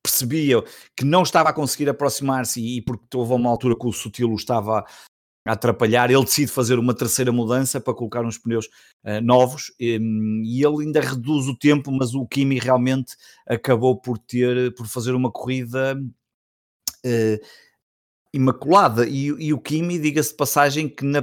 percebia 0.03 0.62
que 0.94 1.05
não 1.05 1.23
estava 1.23 1.49
a 1.49 1.53
conseguir 1.53 1.88
aproximar-se 1.88 2.61
e, 2.61 2.77
e 2.79 2.83
porque 2.83 3.16
houve 3.16 3.33
uma 3.33 3.49
altura 3.49 3.75
que 3.79 3.87
o 3.87 3.92
Sutilo 3.92 4.35
estava 4.35 4.85
a 5.44 5.52
atrapalhar, 5.52 6.11
ele 6.11 6.24
decide 6.24 6.50
fazer 6.50 6.78
uma 6.78 6.94
terceira 6.94 7.30
mudança 7.30 7.80
para 7.80 7.94
colocar 7.94 8.24
uns 8.24 8.38
pneus 8.38 8.66
uh, 9.04 9.20
novos 9.22 9.72
e, 9.78 9.94
ele 10.64 10.83
ainda 10.83 11.00
reduz 11.00 11.46
o 11.46 11.57
tempo, 11.57 11.92
mas 11.92 12.14
o 12.14 12.26
Kimi 12.26 12.59
realmente 12.59 13.14
acabou 13.46 14.00
por 14.00 14.16
ter, 14.18 14.74
por 14.74 14.87
fazer 14.87 15.12
uma 15.12 15.30
corrida 15.30 16.00
uh, 17.04 17.46
imaculada 18.33 19.07
e, 19.07 19.26
e, 19.26 19.52
o 19.52 19.59
Kimi, 19.59 19.98
diga-se 19.98 20.30
de 20.30 20.37
passagem 20.37 20.88
que 20.88 21.04
na, 21.04 21.22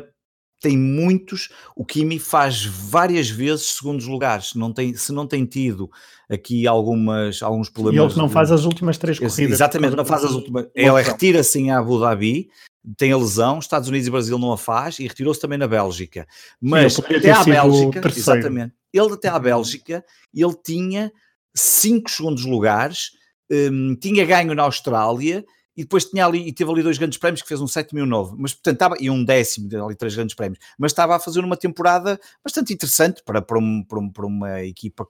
tem 0.61 0.77
muitos, 0.77 1.49
o 1.75 1.83
Kimi 1.83 2.19
faz 2.19 2.63
várias 2.63 3.27
vezes 3.27 3.65
segundos 3.77 4.05
lugares, 4.05 4.53
não 4.53 4.71
tem, 4.71 4.93
se 4.93 5.11
não 5.11 5.25
tem 5.25 5.43
tido 5.43 5.89
aqui 6.29 6.67
algumas, 6.67 7.41
alguns 7.41 7.67
problemas. 7.67 8.11
E 8.11 8.15
ele 8.15 8.21
não 8.21 8.29
faz 8.29 8.51
as 8.51 8.63
últimas 8.63 8.99
três 8.99 9.17
corridas. 9.17 9.53
Exatamente, 9.53 9.95
não 9.95 10.05
faz 10.05 10.23
as 10.23 10.31
últimas. 10.31 10.67
Ele 10.75 11.01
retira-se 11.01 11.59
em 11.59 11.71
Abu 11.71 11.99
Dhabi, 11.99 12.49
tem 12.97 13.11
a 13.11 13.17
lesão, 13.17 13.59
Estados 13.59 13.89
Unidos 13.89 14.07
e 14.07 14.11
Brasil 14.11 14.37
não 14.39 14.51
a 14.51 14.57
faz 14.57 14.99
e 14.99 15.07
retirou-se 15.07 15.39
também 15.39 15.57
na 15.57 15.67
Bélgica. 15.67 16.27
Mas 16.59 16.99
até 16.99 17.31
à 17.31 17.43
Bélgica, 17.43 18.01
exatamente, 18.07 18.73
ele 18.91 19.13
até 19.13 19.27
à 19.27 19.39
Bélgica, 19.39 20.03
ele 20.33 20.55
tinha 20.63 21.11
5 21.55 22.09
segundos 22.09 22.45
lugares, 22.45 23.11
um, 23.51 23.95
tinha 23.95 24.25
ganho 24.25 24.55
na 24.55 24.63
Austrália 24.63 25.45
e 25.75 25.83
depois 25.83 26.05
tinha 26.05 26.25
ali, 26.25 26.47
e 26.47 26.53
teve 26.53 26.69
ali 26.69 26.83
dois 26.83 26.97
grandes 26.97 27.17
prémios 27.17 27.41
que 27.41 27.47
fez 27.47 27.61
um 27.61 27.67
sétimo 27.67 27.99
e 27.99 28.03
um 28.03 28.05
novo, 28.05 28.35
mas 28.37 28.53
portanto 28.53 28.73
estava, 28.75 28.95
e 28.99 29.09
um 29.09 29.23
décimo, 29.23 29.69
ali 29.85 29.95
três 29.95 30.15
grandes 30.15 30.35
prémios, 30.35 30.59
mas 30.77 30.91
estava 30.91 31.15
a 31.15 31.19
fazer 31.19 31.39
uma 31.39 31.55
temporada 31.55 32.19
bastante 32.43 32.73
interessante 32.73 33.21
para, 33.23 33.41
para, 33.41 33.57
um, 33.57 33.83
para, 33.83 33.99
um, 33.99 34.09
para 34.09 34.25
uma 34.25 34.63
equipa 34.63 35.05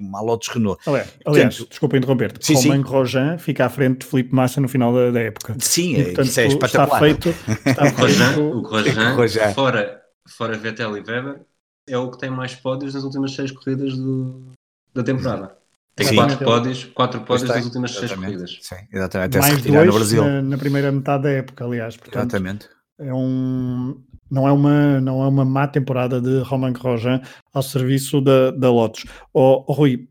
Lotus 0.00 0.48
Renault. 0.48 0.80
Aliás, 0.86 1.08
aliás 1.24 1.54
desculpa 1.68 1.96
interromper-te, 1.96 2.44
sim, 2.44 2.54
Romain 2.54 2.82
Grosjean 2.82 3.38
fica 3.38 3.66
à 3.66 3.68
frente 3.68 4.00
de 4.00 4.06
Felipe 4.06 4.34
Massa 4.34 4.60
no 4.60 4.68
final 4.68 4.92
da, 4.92 5.10
da 5.10 5.20
época. 5.20 5.56
Sim, 5.58 5.96
e, 5.96 6.04
portanto, 6.04 6.26
isso 6.26 6.40
é 6.40 6.46
está 6.46 6.86
feito, 6.98 7.28
está 7.64 7.86
feito. 7.92 8.40
o 8.40 8.62
Grosjean, 8.62 9.54
fora, 9.54 10.00
fora 10.28 10.56
Vettel 10.56 10.96
e 10.96 11.00
Weber, 11.00 11.40
é 11.88 11.98
o 11.98 12.10
que 12.10 12.18
tem 12.18 12.30
mais 12.30 12.54
pódios 12.54 12.94
nas 12.94 13.04
últimas 13.04 13.34
seis 13.34 13.50
corridas 13.50 13.96
do, 13.96 14.52
da 14.94 15.02
temporada. 15.02 15.60
Tem 15.96 16.06
Sim. 16.06 16.14
quatro 16.16 16.38
pódios, 16.38 16.84
quatro 16.84 17.20
pódios 17.20 17.48
das 17.48 17.64
últimas 17.64 17.90
seis 17.94 18.12
corridas. 18.12 18.58
Sim, 18.62 18.76
exatamente. 18.92 19.36
Até 19.36 19.38
Mais 19.40 19.52
se 19.52 19.56
retirar 19.60 19.84
no 19.84 19.92
Brasil. 19.92 20.24
Na, 20.24 20.42
na, 20.42 20.58
primeira 20.58 20.92
metade 20.92 21.24
da 21.24 21.30
época, 21.30 21.64
aliás. 21.64 21.96
Portanto, 21.96 22.34
exatamente. 22.34 22.68
É 22.98 23.12
um, 23.12 24.02
não, 24.30 24.46
é 24.46 24.52
uma, 24.52 25.00
não 25.00 25.22
é 25.22 25.28
uma 25.28 25.44
má 25.44 25.66
temporada 25.66 26.20
de 26.20 26.40
Romain 26.40 26.72
Grosjean 26.72 27.20
ao 27.52 27.62
serviço 27.62 28.20
da, 28.20 28.50
da 28.50 28.70
Lotus. 28.70 29.04
Oh, 29.32 29.64
oh, 29.66 29.72
Rui, 29.72 30.08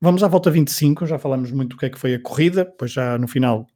vamos 0.00 0.22
à 0.22 0.28
volta 0.28 0.50
25, 0.50 1.06
já 1.06 1.18
falamos 1.18 1.50
muito 1.50 1.70
do 1.70 1.76
que 1.76 1.86
é 1.86 1.90
que 1.90 1.98
foi 1.98 2.14
a 2.14 2.20
corrida, 2.20 2.64
pois 2.64 2.92
já 2.92 3.16
no 3.18 3.26
final 3.26 3.66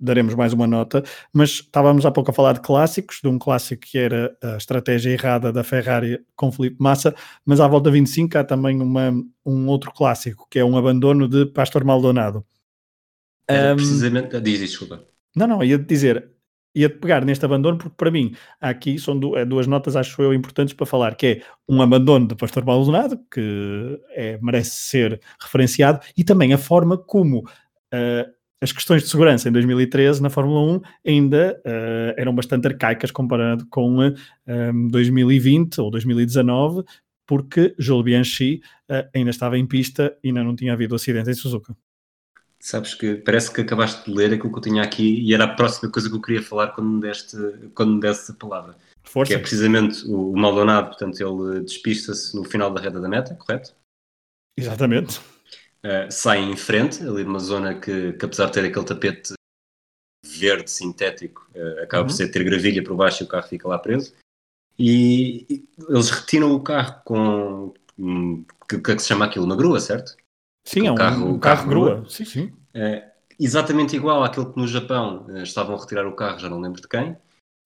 daremos 0.00 0.34
mais 0.34 0.52
uma 0.52 0.66
nota, 0.66 1.04
mas 1.32 1.50
estávamos 1.50 2.06
há 2.06 2.10
pouco 2.10 2.30
a 2.30 2.34
falar 2.34 2.54
de 2.54 2.60
clássicos, 2.60 3.20
de 3.22 3.28
um 3.28 3.38
clássico 3.38 3.82
que 3.82 3.98
era 3.98 4.34
a 4.42 4.56
estratégia 4.56 5.10
errada 5.10 5.52
da 5.52 5.62
Ferrari 5.62 6.24
com 6.34 6.50
Felipe 6.50 6.76
Massa, 6.80 7.14
mas 7.44 7.60
à 7.60 7.68
volta 7.68 7.90
25 7.90 8.38
há 8.38 8.44
também 8.44 8.80
uma, 8.80 9.12
um 9.44 9.66
outro 9.68 9.92
clássico, 9.92 10.46
que 10.50 10.58
é 10.58 10.64
um 10.64 10.76
abandono 10.76 11.28
de 11.28 11.44
Pastor 11.44 11.84
Maldonado. 11.84 12.44
É, 13.46 13.72
um, 13.72 13.76
precisamente, 13.76 14.40
diz, 14.40 14.60
desculpa. 14.60 15.04
Não, 15.36 15.46
não, 15.46 15.62
ia 15.62 15.78
dizer, 15.78 16.30
ia 16.74 16.88
pegar 16.88 17.24
neste 17.24 17.44
abandono, 17.44 17.78
porque 17.78 17.94
para 17.96 18.10
mim 18.10 18.34
aqui 18.60 18.98
são 18.98 19.18
é 19.36 19.44
duas 19.44 19.66
notas, 19.66 19.96
acho 19.96 20.22
eu, 20.22 20.32
importantes 20.32 20.74
para 20.74 20.86
falar, 20.86 21.14
que 21.16 21.26
é 21.26 21.42
um 21.68 21.82
abandono 21.82 22.28
de 22.28 22.34
Pastor 22.34 22.64
Maldonado, 22.64 23.18
que 23.32 24.00
é, 24.10 24.38
merece 24.40 24.70
ser 24.70 25.20
referenciado, 25.40 26.00
e 26.16 26.24
também 26.24 26.52
a 26.52 26.58
forma 26.58 26.96
como 26.96 27.40
uh, 27.40 28.32
as 28.62 28.72
questões 28.72 29.02
de 29.02 29.08
segurança 29.08 29.48
em 29.48 29.52
2013 29.52 30.22
na 30.22 30.30
Fórmula 30.30 30.60
1 30.76 30.80
ainda 31.06 31.60
uh, 31.66 32.14
eram 32.16 32.34
bastante 32.34 32.66
arcaicas 32.68 33.10
comparado 33.10 33.66
com 33.68 33.98
uh, 33.98 34.14
um, 34.46 34.88
2020 34.88 35.80
ou 35.80 35.90
2019, 35.90 36.84
porque 37.26 37.74
Jules 37.78 38.04
Bianchi 38.04 38.60
ainda 39.14 39.30
estava 39.30 39.56
em 39.56 39.64
pista 39.64 40.16
e 40.22 40.28
ainda 40.28 40.42
não 40.42 40.56
tinha 40.56 40.72
havido 40.72 40.96
acidente 40.96 41.30
em 41.30 41.34
Suzuka. 41.34 41.76
Sabes 42.60 42.94
que 42.94 43.14
parece 43.14 43.52
que 43.52 43.62
acabaste 43.62 44.04
de 44.04 44.16
ler 44.16 44.34
aquilo 44.34 44.52
que 44.52 44.58
eu 44.58 44.62
tinha 44.62 44.82
aqui 44.82 45.20
e 45.22 45.32
era 45.32 45.44
a 45.44 45.54
próxima 45.54 45.90
coisa 45.90 46.10
que 46.10 46.14
eu 46.14 46.20
queria 46.20 46.42
falar 46.42 46.68
quando 46.68 46.90
me 46.90 47.00
deste, 47.00 47.36
quando 47.74 47.94
me 47.94 48.00
deste 48.00 48.32
a 48.32 48.34
palavra. 48.34 48.76
Força. 49.02 49.32
Que 49.32 49.34
é 49.34 49.38
precisamente 49.38 50.06
o 50.06 50.36
Maldonado, 50.36 50.88
portanto, 50.88 51.18
ele 51.18 51.60
despista-se 51.60 52.36
no 52.36 52.44
final 52.44 52.70
da 52.72 52.80
reta 52.80 53.00
da 53.00 53.08
meta, 53.08 53.34
correto? 53.34 53.74
Exatamente 54.58 55.20
uh, 55.84 56.10
saem 56.10 56.50
em 56.50 56.56
frente, 56.56 57.02
ali 57.02 57.24
numa 57.24 57.38
zona 57.38 57.78
que, 57.78 58.12
que, 58.12 58.24
apesar 58.24 58.46
de 58.46 58.52
ter 58.52 58.64
aquele 58.64 58.84
tapete 58.84 59.34
verde 60.24 60.70
sintético, 60.70 61.48
uh, 61.54 61.82
acaba 61.82 62.02
uhum. 62.02 62.08
por 62.08 62.14
ser 62.14 62.30
ter 62.30 62.44
gravilha 62.44 62.82
por 62.82 62.96
baixo 62.96 63.22
e 63.22 63.26
o 63.26 63.28
carro 63.28 63.48
fica 63.48 63.68
lá 63.68 63.78
preso. 63.78 64.14
E, 64.78 65.46
e 65.50 65.68
eles 65.88 66.10
retiram 66.10 66.52
o 66.52 66.62
carro 66.62 67.02
com. 67.04 67.74
Um, 67.98 68.44
que, 68.68 68.78
que, 68.78 68.98
se 68.98 69.08
chama 69.08 69.26
aquilo? 69.26 69.44
Uma 69.44 69.56
grua, 69.56 69.78
certo? 69.78 70.16
Sim, 70.64 70.86
é 70.86 70.92
um 70.92 70.94
carro, 70.94 71.26
um 71.26 71.38
carro, 71.38 71.56
carro 71.56 71.68
grua. 71.68 71.94
grua. 71.96 72.10
Sim, 72.10 72.24
sim. 72.24 72.44
Uh, 72.74 73.02
exatamente 73.38 73.96
igual 73.96 74.22
àquele 74.22 74.46
que 74.46 74.58
no 74.58 74.66
Japão 74.66 75.26
estavam 75.42 75.76
a 75.76 75.80
retirar 75.80 76.06
o 76.06 76.14
carro, 76.14 76.38
já 76.38 76.48
não 76.48 76.60
lembro 76.60 76.80
de 76.80 76.88
quem. 76.88 77.16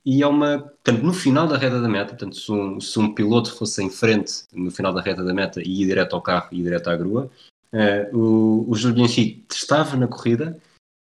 E 0.07 0.22
é 0.22 0.26
uma. 0.26 0.59
Portanto, 0.59 1.02
no 1.02 1.12
final 1.12 1.46
da 1.46 1.57
reta 1.57 1.80
da 1.80 1.88
meta, 1.88 2.11
portanto, 2.11 2.37
se 2.37 2.52
um, 2.52 2.80
se 2.80 2.98
um 2.98 3.14
piloto 3.14 3.54
fosse 3.54 3.83
em 3.83 3.90
frente 3.90 4.44
no 4.52 4.70
final 4.70 4.92
da 4.92 5.00
reta 5.00 5.24
da 5.24 5.33
meta 5.33 5.62
e 5.62 5.83
ir 5.83 5.87
direto 5.87 6.14
ao 6.14 6.22
carro 6.22 6.48
e 6.52 6.61
ir 6.61 6.62
direto 6.62 6.88
à 6.88 6.96
grua, 6.96 7.30
Uh, 7.74 8.16
o, 8.16 8.70
o 8.70 8.76
Júlio 8.76 8.94
Bianchi 8.94 9.44
estava 9.50 9.96
na 9.96 10.07
corrida 10.07 10.57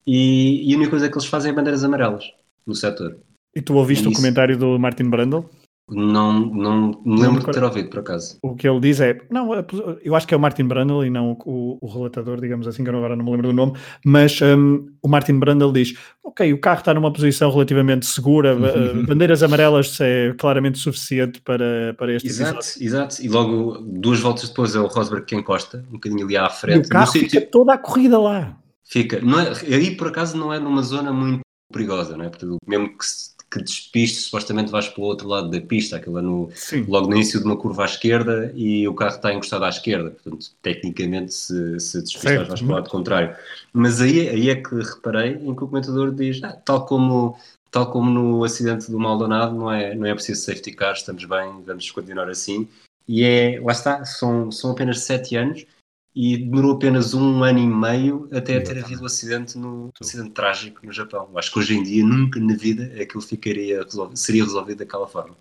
e, 0.05 0.69
e, 0.69 0.73
a 0.73 0.75
única 0.75 0.89
coisa 0.89 1.07
que 1.07 1.15
eles 1.15 1.25
fazem 1.25 1.51
é 1.51 1.55
bandeiras 1.55 1.81
amarelas 1.81 2.33
no 2.65 2.75
setor. 2.75 3.17
E 3.55 3.61
tu 3.61 3.73
ouviste 3.75 4.03
e 4.03 4.09
o 4.09 4.13
comentário 4.13 4.57
do 4.57 4.77
Martin 4.77 5.09
Brundle? 5.09 5.49
Não, 5.89 6.33
não 6.33 7.01
me 7.05 7.21
lembro 7.21 7.45
de 7.45 7.51
ter 7.51 7.63
ouvido, 7.63 7.89
por 7.89 7.99
acaso. 7.99 8.37
O 8.41 8.55
que 8.55 8.67
ele 8.67 8.79
diz 8.81 8.99
é, 8.99 9.17
não, 9.31 9.49
eu 10.03 10.15
acho 10.15 10.27
que 10.27 10.33
é 10.33 10.37
o 10.37 10.39
Martin 10.39 10.65
Brundle 10.65 11.05
e 11.05 11.09
não 11.09 11.37
o, 11.45 11.77
o 11.81 11.87
relatador, 11.87 12.41
digamos 12.41 12.67
assim, 12.67 12.83
que 12.83 12.89
eu 12.89 12.97
agora 12.97 13.15
não 13.15 13.23
me 13.23 13.31
lembro 13.31 13.47
do 13.47 13.53
nome, 13.53 13.73
mas 14.05 14.37
um, 14.41 14.85
o 15.01 15.07
Martin 15.07 15.39
Brundle 15.39 15.71
diz, 15.71 15.93
ok, 16.21 16.51
o 16.51 16.59
carro 16.59 16.79
está 16.79 16.93
numa 16.93 17.11
posição 17.11 17.49
relativamente 17.49 18.05
segura, 18.05 18.53
bandeiras 19.07 19.41
amarelas 19.43 19.97
é 20.01 20.33
claramente 20.37 20.77
suficiente 20.77 21.39
para, 21.41 21.93
para 21.97 22.13
este 22.13 22.27
Exato, 22.27 22.59
episódio. 22.59 22.85
exato, 22.85 23.21
e 23.23 23.29
logo 23.29 23.77
duas 23.77 24.19
voltas 24.19 24.49
depois 24.49 24.75
é 24.75 24.79
o 24.79 24.87
Rosberg 24.87 25.25
que 25.25 25.35
encosta, 25.37 25.85
um 25.87 25.93
bocadinho 25.93 26.25
ali 26.25 26.35
à 26.35 26.49
frente. 26.49 26.85
E 26.85 26.87
o 26.87 26.89
carro 26.89 27.11
fica 27.13 27.29
sítio... 27.29 27.49
toda 27.49 27.73
a 27.73 27.77
corrida 27.77 28.19
lá. 28.19 28.57
Fica, 28.83 29.21
não 29.21 29.39
é, 29.39 29.51
aí 29.73 29.95
por 29.95 30.09
acaso 30.09 30.37
não 30.37 30.51
é 30.53 30.59
numa 30.59 30.81
zona 30.81 31.13
muito 31.13 31.41
perigosa, 31.71 32.17
não 32.17 32.25
é? 32.25 32.29
Porque 32.29 32.45
mesmo 32.67 32.97
que 32.97 33.05
se 33.05 33.36
que 33.49 33.61
despiste, 33.61 34.21
supostamente 34.21 34.71
vais 34.71 34.87
para 34.87 35.01
o 35.01 35.05
outro 35.05 35.27
lado 35.27 35.49
da 35.49 35.61
pista, 35.61 35.95
aquilo 35.95 36.19
é 36.19 36.21
no, 36.21 36.49
logo 36.87 37.07
no 37.07 37.15
início 37.15 37.39
de 37.39 37.45
uma 37.45 37.55
curva 37.55 37.83
à 37.83 37.85
esquerda 37.85 38.51
e 38.53 38.87
o 38.87 38.93
carro 38.93 39.15
está 39.15 39.33
encostado 39.33 39.63
à 39.63 39.69
esquerda, 39.69 40.11
portanto, 40.11 40.47
tecnicamente, 40.61 41.33
se, 41.33 41.79
se 41.79 42.01
despistas, 42.01 42.47
vais 42.47 42.61
para 42.61 42.69
o 42.69 42.73
lado 42.73 42.89
contrário. 42.89 43.35
Mas 43.71 44.01
aí, 44.01 44.27
aí 44.27 44.49
é 44.49 44.55
que 44.55 44.75
reparei 44.75 45.35
em 45.35 45.55
que 45.55 45.63
o 45.63 45.67
comentador 45.67 46.13
diz, 46.13 46.43
ah, 46.43 46.53
tal 46.53 46.85
como 46.85 47.37
tal 47.71 47.91
como 47.91 48.09
no 48.09 48.43
acidente 48.43 48.89
do 48.89 48.99
Maldonado, 48.99 49.55
não 49.55 49.71
é, 49.71 49.93
não 49.93 50.05
é 50.05 50.13
preciso 50.13 50.41
safety 50.41 50.71
car, 50.71 50.93
estamos 50.93 51.23
bem, 51.25 51.61
vamos 51.65 51.91
continuar 51.91 52.29
assim. 52.29 52.67
E 53.07 53.23
é, 53.23 53.59
lá 53.61 53.71
está, 53.71 54.03
são, 54.05 54.51
são 54.51 54.71
apenas 54.71 55.01
sete 55.01 55.35
anos 55.35 55.65
e 56.19 56.35
demorou 56.35 56.71
apenas 56.71 57.13
um 57.13 57.43
ano 57.43 57.59
e 57.59 57.67
meio 57.67 58.27
até 58.33 58.59
ter 58.59 58.83
havido 58.83 59.01
o 59.01 59.03
um 59.03 59.05
acidente, 59.05 59.55
no, 59.55 59.91
acidente 60.01 60.31
trágico 60.31 60.83
no 60.83 60.91
Japão. 60.91 61.29
Acho 61.35 61.51
que 61.53 61.59
hoje 61.59 61.77
em 61.77 61.83
dia, 61.83 62.03
nunca 62.03 62.39
na 62.39 62.55
vida, 62.55 62.91
aquilo 62.99 63.21
ficaria 63.21 63.83
resolvido, 63.83 64.17
seria 64.17 64.43
resolvido 64.43 64.79
daquela 64.79 65.07
forma. 65.07 65.37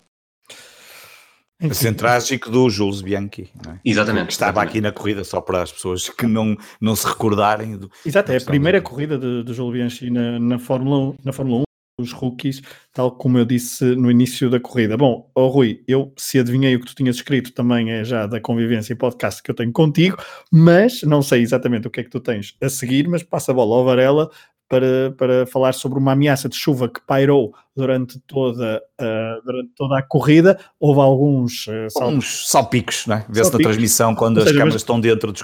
Acidente 1.58 1.96
trágico 1.96 2.50
do 2.50 2.68
Jules 2.68 3.00
Bianchi, 3.00 3.50
é? 3.66 3.78
Exatamente. 3.82 4.26
Que 4.26 4.32
estava 4.34 4.50
exatamente. 4.50 4.68
aqui 4.68 4.80
na 4.82 4.92
corrida, 4.92 5.24
só 5.24 5.40
para 5.40 5.62
as 5.62 5.72
pessoas 5.72 6.10
que 6.10 6.26
não, 6.26 6.54
não 6.78 6.94
se 6.94 7.06
recordarem. 7.06 7.78
Do, 7.78 7.90
Exato, 8.04 8.30
é 8.30 8.36
a 8.36 8.40
primeira 8.42 8.82
corrida 8.82 9.16
de, 9.16 9.44
de 9.44 9.54
Jules 9.54 9.72
Bianchi 9.72 10.10
na, 10.10 10.38
na, 10.38 10.58
Fórmula, 10.58 11.16
na 11.24 11.32
Fórmula 11.32 11.60
1 11.60 11.65
os 11.98 12.12
rookies, 12.12 12.61
tal 12.92 13.11
como 13.11 13.38
eu 13.38 13.44
disse 13.46 13.85
no 13.96 14.11
início 14.11 14.50
da 14.50 14.61
corrida. 14.61 14.98
Bom, 14.98 15.30
oh 15.35 15.48
Rui, 15.48 15.82
eu 15.88 16.12
se 16.16 16.38
adivinhei 16.38 16.76
o 16.76 16.80
que 16.80 16.87
tu 16.87 16.94
tinhas 16.94 17.16
escrito 17.16 17.52
também 17.52 17.90
é 17.90 18.04
já 18.04 18.26
da 18.26 18.38
convivência 18.38 18.92
e 18.92 18.96
podcast 18.96 19.42
que 19.42 19.50
eu 19.50 19.54
tenho 19.54 19.72
contigo, 19.72 20.18
mas 20.52 21.02
não 21.02 21.22
sei 21.22 21.40
exatamente 21.40 21.88
o 21.88 21.90
que 21.90 22.00
é 22.00 22.04
que 22.04 22.11
tu 22.11 22.20
tens 22.20 22.54
a 22.62 22.68
seguir, 22.68 23.09
mas 23.09 23.22
passa 23.22 23.50
a 23.50 23.54
bola 23.54 23.76
ao 23.76 23.85
Varela 23.87 24.30
para, 24.68 25.14
para 25.16 25.46
falar 25.46 25.72
sobre 25.72 25.98
uma 25.98 26.12
ameaça 26.12 26.50
de 26.50 26.56
chuva 26.56 26.87
que 26.87 27.00
pairou 27.06 27.54
durante 27.74 28.20
toda, 28.26 28.82
uh, 29.00 29.42
durante 29.42 29.70
toda 29.74 29.98
a 29.98 30.02
corrida. 30.02 30.59
Houve 30.78 31.00
alguns 31.00 31.66
uh, 31.66 31.88
salpicos, 31.88 32.48
salpicos 32.48 33.06
não 33.06 33.16
é? 33.16 33.26
Vê-se 33.26 33.52
na 33.52 33.59
transmissão 33.59 34.14
quando 34.14 34.40
seja, 34.40 34.50
as 34.50 34.52
câmaras 34.52 34.74
mas... 34.74 34.82
estão 34.82 35.00
dentro 35.00 35.32
dos 35.32 35.42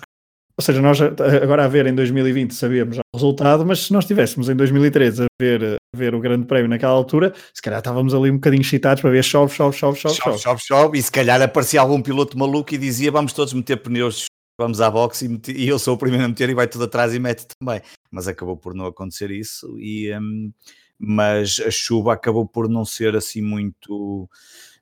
ou 0.57 0.62
seja, 0.62 0.83
nós 0.83 1.01
agora 1.01 1.65
a 1.65 1.69
ver 1.69 1.87
em 1.87 1.95
2020 1.95 2.55
sabíamos 2.55 2.99
o 2.99 3.01
resultado, 3.15 3.65
mas 3.65 3.87
se 3.87 3.93
nós 3.93 4.05
estivéssemos 4.05 4.49
em 4.49 4.55
2013 4.55 5.23
a 5.23 5.27
ver, 5.41 5.81
a 5.95 5.97
ver 5.97 6.15
o 6.15 6.21
Grande 6.21 6.47
Prémio 6.47 6.69
naquela 6.69 6.93
altura, 6.93 7.33
se 7.55 7.62
calhar 7.62 7.79
estávamos 7.81 8.15
ali 8.15 8.31
um 8.31 8.35
bocadinho 8.35 8.61
excitados 8.61 9.01
para 9.01 9.11
ver 9.11 9.25
chove, 9.25 9.55
chove, 9.55 9.77
chove, 9.77 9.99
chove, 9.99 10.17
chove. 10.17 10.38
Chove, 10.38 10.62
chove, 10.62 10.99
e 10.99 11.03
se 11.03 11.11
calhar 11.11 11.41
aparecia 11.41 11.81
algum 11.81 12.03
piloto 12.03 12.38
maluco 12.38 12.75
e 12.75 12.79
dizia 12.79 13.11
vamos 13.11 13.33
todos 13.33 13.55
meter 13.55 13.79
pneus, 13.79 14.27
vamos 14.61 14.81
à 14.81 14.91
boxe 14.91 15.41
e, 15.49 15.53
e 15.53 15.69
eu 15.69 15.79
sou 15.79 15.95
o 15.95 15.99
primeiro 15.99 16.25
a 16.25 16.29
meter 16.29 16.51
e 16.51 16.55
vai 16.55 16.69
tudo 16.69 16.85
atrás 16.85 17.15
e 17.15 17.19
mete 17.19 17.47
também. 17.59 17.81
Mas 18.11 18.29
acabou 18.29 18.57
por 18.57 18.75
não 18.75 18.87
acontecer 18.87 19.31
isso, 19.31 19.79
e, 19.79 20.15
um, 20.17 20.53
mas 20.99 21.61
a 21.67 21.71
chuva 21.71 22.12
acabou 22.12 22.47
por 22.47 22.69
não 22.69 22.85
ser 22.85 23.17
assim 23.17 23.41
muito... 23.41 24.29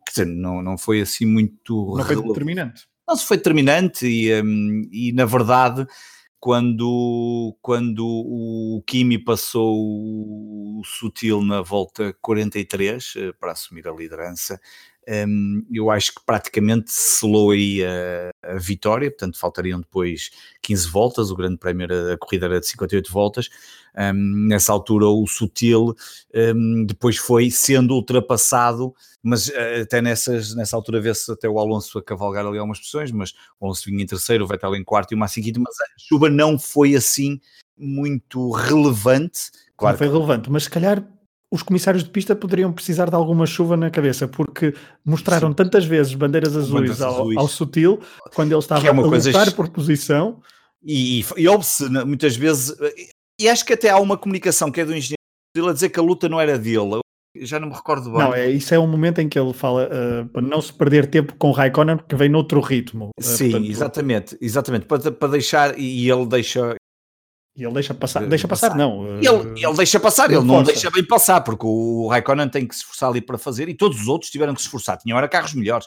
Quer 0.05 0.25
dizer, 0.25 0.35
não, 0.35 0.61
não 0.61 0.77
foi 0.77 1.01
assim 1.01 1.25
muito... 1.25 1.95
Não 1.97 2.05
foi 2.05 2.21
determinante 2.21 2.90
não 3.11 3.17
se 3.17 3.27
foi 3.27 3.37
determinante 3.37 4.07
e, 4.07 4.41
um, 4.41 4.89
e 4.93 5.13
na 5.13 5.25
verdade 5.25 5.85
quando, 6.39 7.55
quando 7.61 8.07
o 8.07 8.83
Kimi 8.87 9.19
passou 9.19 9.77
o 9.77 10.83
Sutil 10.85 11.43
na 11.43 11.61
volta 11.61 12.17
43 12.23 13.15
eh, 13.17 13.33
para 13.39 13.53
assumir 13.53 13.87
a 13.87 13.93
liderança, 13.93 14.59
um, 15.11 15.67
eu 15.73 15.91
acho 15.91 16.15
que 16.15 16.25
praticamente 16.25 16.91
selou 16.93 17.51
aí 17.51 17.83
a, 17.85 18.31
a, 18.53 18.59
vitória, 18.59 19.11
portanto 19.11 19.39
faltariam 19.39 19.81
depois 19.81 20.31
15 20.63 20.89
voltas, 20.89 21.31
o 21.31 21.37
grande 21.37 21.57
prémio 21.57 21.85
era, 21.85 22.15
a 22.15 22.19
corrida 22.19 22.47
era 22.47 22.61
de 22.61 22.67
58 22.67 23.13
voltas, 23.13 23.49
um, 23.97 24.47
nessa 24.47 24.73
altura 24.73 25.07
o 25.07 25.27
Sutil 25.27 25.95
um, 26.35 26.85
depois 26.87 27.17
foi 27.17 27.51
sendo 27.51 27.95
ultrapassado 27.95 28.95
mas 29.23 29.49
uh, 29.49 29.83
até 29.83 30.01
nessas, 30.01 30.55
nessa 30.55 30.77
altura 30.77 31.01
vê-se 31.01 31.31
até 31.31 31.49
o 31.49 31.59
Alonso 31.59 31.99
a 31.99 32.03
cavalgar 32.03 32.47
ali 32.47 32.59
algumas 32.59 32.79
posições, 32.79 33.11
mas 33.11 33.33
o 33.59 33.67
Alonso 33.67 33.85
vinha 33.85 34.03
em 34.03 34.07
terceiro, 34.07 34.45
o 34.45 34.47
Vettel 34.47 34.75
em 34.75 34.85
quarto 34.85 35.13
e 35.13 35.15
o 35.15 35.19
Massi 35.19 35.41
em 35.41 35.43
quinto, 35.43 35.61
mas 35.61 35.75
a 35.81 35.85
chuva 35.99 36.31
não 36.31 36.59
foi 36.59 36.95
assim 36.95 37.39
muito 37.77 38.51
relevante. 38.51 39.51
Claro 39.77 39.95
não 39.95 39.99
foi 39.99 40.09
relevante, 40.09 40.51
mas 40.51 40.65
se 40.65 40.71
calhar 40.71 41.05
os 41.51 41.63
comissários 41.63 42.05
de 42.05 42.11
pista 42.11 42.37
poderiam 42.37 42.73
precisar 42.73 43.11
de 43.11 43.17
alguma 43.17 43.45
chuva 43.45 43.77
na 43.77 43.91
cabeça, 43.91 44.29
porque 44.29 44.75
mostraram 45.05 45.49
Sim. 45.49 45.55
tantas 45.55 45.85
vezes 45.85 46.15
bandeiras 46.15 46.57
azuis, 46.57 47.03
ao, 47.03 47.39
ao, 47.39 47.49
Sutil, 47.49 48.01
quando 48.35 48.53
ele 48.53 48.61
estava 48.61 48.87
é 48.87 48.91
a 48.91 48.93
lutar 48.93 49.53
por 49.53 49.69
posição. 49.69 50.41
E, 50.83 51.21
e, 51.21 51.45
e 51.45 52.05
muitas 52.07 52.37
vezes, 52.37 52.75
e 53.41 53.49
acho 53.49 53.65
que 53.65 53.73
até 53.73 53.91
há 53.91 53.99
uma 53.99 54.17
comunicação 54.17 54.71
que 54.71 54.81
é 54.81 54.85
do 54.85 54.95
engenheiro 54.95 55.69
a 55.69 55.73
dizer 55.73 55.89
que 55.89 55.99
a 55.99 56.03
luta 56.03 56.29
não 56.29 56.41
era 56.41 56.59
dele. 56.59 57.01
Já 57.37 57.61
não 57.61 57.69
me 57.69 57.75
recordo 57.75 58.11
bem. 58.11 58.19
Não, 58.19 58.35
é, 58.35 58.51
isso 58.51 58.75
é 58.75 58.79
um 58.79 58.89
momento 58.89 59.21
em 59.21 59.29
que 59.29 59.39
ele 59.39 59.53
fala 59.53 59.89
uh, 59.89 60.29
para 60.29 60.43
não 60.43 60.61
se 60.61 60.73
perder 60.73 61.07
tempo 61.07 61.35
com 61.37 61.49
o 61.49 61.53
Raikkonen, 61.53 61.97
porque 61.97 62.17
vem 62.17 62.29
noutro 62.29 62.61
ritmo. 62.61 63.11
Uh, 63.19 63.23
Sim, 63.23 63.53
portanto, 63.53 63.71
exatamente, 63.71 64.39
exatamente. 64.41 64.87
Para, 64.87 65.13
para 65.13 65.29
deixar, 65.29 65.79
e 65.79 66.11
ele 66.11 66.27
deixa, 66.27 66.75
e 67.57 67.65
ele 67.65 67.75
deixa 67.75 67.93
passar, 67.93 68.27
deixa 68.27 68.47
passar, 68.47 68.77
não. 68.77 69.19
Ele, 69.19 69.27
eh, 69.27 69.67
ele 69.67 69.77
deixa 69.77 69.99
passar, 69.99 70.31
ele, 70.31 70.41
não 70.41 70.63
deixa 70.63 70.91
bem 70.91 71.05
passar, 71.05 71.41
porque 71.41 71.67
o 71.67 72.07
Raikkonen 72.09 72.49
tem 72.49 72.67
que 72.67 72.75
se 72.75 72.83
esforçar 72.83 73.11
ali 73.11 73.21
para 73.21 73.37
fazer 73.37 73.69
e 73.69 73.75
todos 73.75 74.01
os 74.01 74.09
outros 74.09 74.31
tiveram 74.31 74.55
que 74.55 74.61
se 74.61 74.67
esforçar, 74.67 74.97
tinham 74.99 75.19
era 75.19 75.29
carros 75.29 75.55
melhores. 75.55 75.87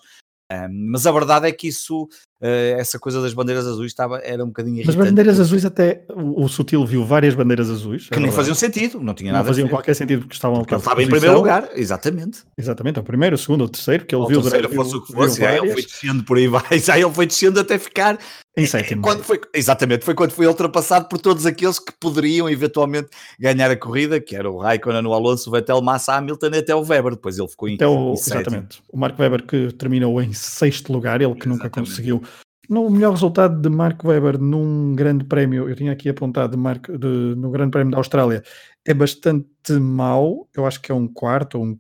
Um, 0.51 0.91
mas 0.91 1.07
a 1.07 1.11
verdade 1.11 1.47
é 1.47 1.51
que 1.51 1.67
isso, 1.69 2.03
uh, 2.03 2.77
essa 2.77 2.99
coisa 2.99 3.21
das 3.21 3.33
bandeiras 3.33 3.65
azuis 3.65 3.91
estava, 3.91 4.19
era 4.19 4.43
um 4.43 4.47
bocadinho 4.47 4.75
irritante. 4.75 4.97
Mas 4.97 5.07
bandeiras 5.07 5.39
azuis 5.39 5.65
até, 5.65 6.05
o, 6.09 6.43
o 6.43 6.49
Sutil 6.49 6.85
viu 6.85 7.03
várias 7.03 7.33
bandeiras 7.33 7.69
azuis. 7.69 8.09
Que 8.09 8.19
nem 8.19 8.31
faziam 8.31 8.53
sentido, 8.53 8.99
não 8.99 9.13
tinha 9.13 9.31
nada 9.31 9.43
Não 9.43 9.49
faziam 9.49 9.67
qualquer 9.67 9.95
sentido 9.95 10.21
porque 10.21 10.35
estavam 10.35 10.59
porque 10.59 10.75
ele 10.75 10.81
estava 10.81 11.01
em 11.01 11.07
primeiro 11.07 11.35
lugar, 11.35 11.69
exatamente. 11.75 12.43
Exatamente, 12.57 12.99
o 12.99 13.03
primeiro, 13.03 13.35
o 13.35 13.39
segundo, 13.39 13.63
o 13.63 13.69
terceiro, 13.69 14.05
que 14.05 14.13
ele 14.13 14.21
o 14.21 14.27
viu... 14.27 14.41
Terceiro, 14.41 14.69
viu, 14.69 14.83
fosse 14.83 14.95
o 14.95 15.01
que 15.01 15.13
fosse, 15.13 15.45
aí 15.45 15.57
ele 15.57 15.71
foi 15.71 15.81
descendo 15.81 16.23
por 16.23 16.37
aí 16.37 16.47
vai, 16.49 16.61
aí 16.71 17.01
ele 17.01 17.13
foi 17.13 17.25
descendo 17.25 17.59
até 17.59 17.79
ficar 17.79 18.19
em 18.55 18.65
sétimo. 18.67 19.01
Quando 19.01 19.23
foi, 19.23 19.41
exatamente, 19.53 20.05
foi 20.05 20.13
quando 20.13 20.31
foi 20.31 20.45
ultrapassado 20.45 21.07
por 21.07 21.19
todos 21.19 21.45
aqueles 21.45 21.79
que 21.79 21.91
poderiam 21.99 22.47
eventualmente 22.47 23.09
ganhar 23.39 23.71
a 23.71 23.75
corrida, 23.75 24.19
que 24.19 24.35
era 24.35 24.49
o 24.49 24.59
Raikkonen, 24.59 25.05
o 25.05 25.13
Alonso, 25.13 25.49
o 25.49 25.53
Vettel, 25.53 25.81
Massa, 25.81 26.13
Hamilton 26.13 26.49
e 26.53 26.57
até 26.57 26.75
o 26.75 26.81
Weber. 26.81 27.13
Depois 27.13 27.39
ele 27.39 27.47
ficou 27.47 27.67
em, 27.67 27.75
até 27.75 27.87
o, 27.87 28.11
em 28.11 28.13
Exatamente. 28.13 28.83
O 28.91 28.97
Marco 28.97 29.21
Weber 29.21 29.43
que 29.43 29.71
terminou 29.73 30.21
em 30.21 30.33
sexto 30.33 30.93
lugar, 30.93 31.19
ele 31.19 31.33
que 31.33 31.47
exatamente. 31.47 31.63
nunca 31.63 31.69
conseguiu. 31.69 32.21
No 32.69 32.89
melhor 32.89 33.11
resultado 33.11 33.59
de 33.59 33.69
Marco 33.69 34.07
Weber 34.07 34.39
num 34.39 34.95
grande 34.95 35.25
prémio, 35.25 35.67
eu 35.67 35.75
tinha 35.75 35.91
aqui 35.91 36.07
apontado 36.07 36.51
de 36.51 36.57
Marco, 36.57 36.97
de, 36.97 37.35
no 37.35 37.49
grande 37.49 37.71
prémio 37.71 37.91
da 37.91 37.97
Austrália, 37.97 38.43
é 38.85 38.93
bastante 38.93 39.73
mau. 39.73 40.47
Eu 40.55 40.65
acho 40.65 40.79
que 40.79 40.91
é 40.91 40.95
um 40.95 41.07
quarto 41.07 41.57
ou 41.57 41.65
um 41.65 41.79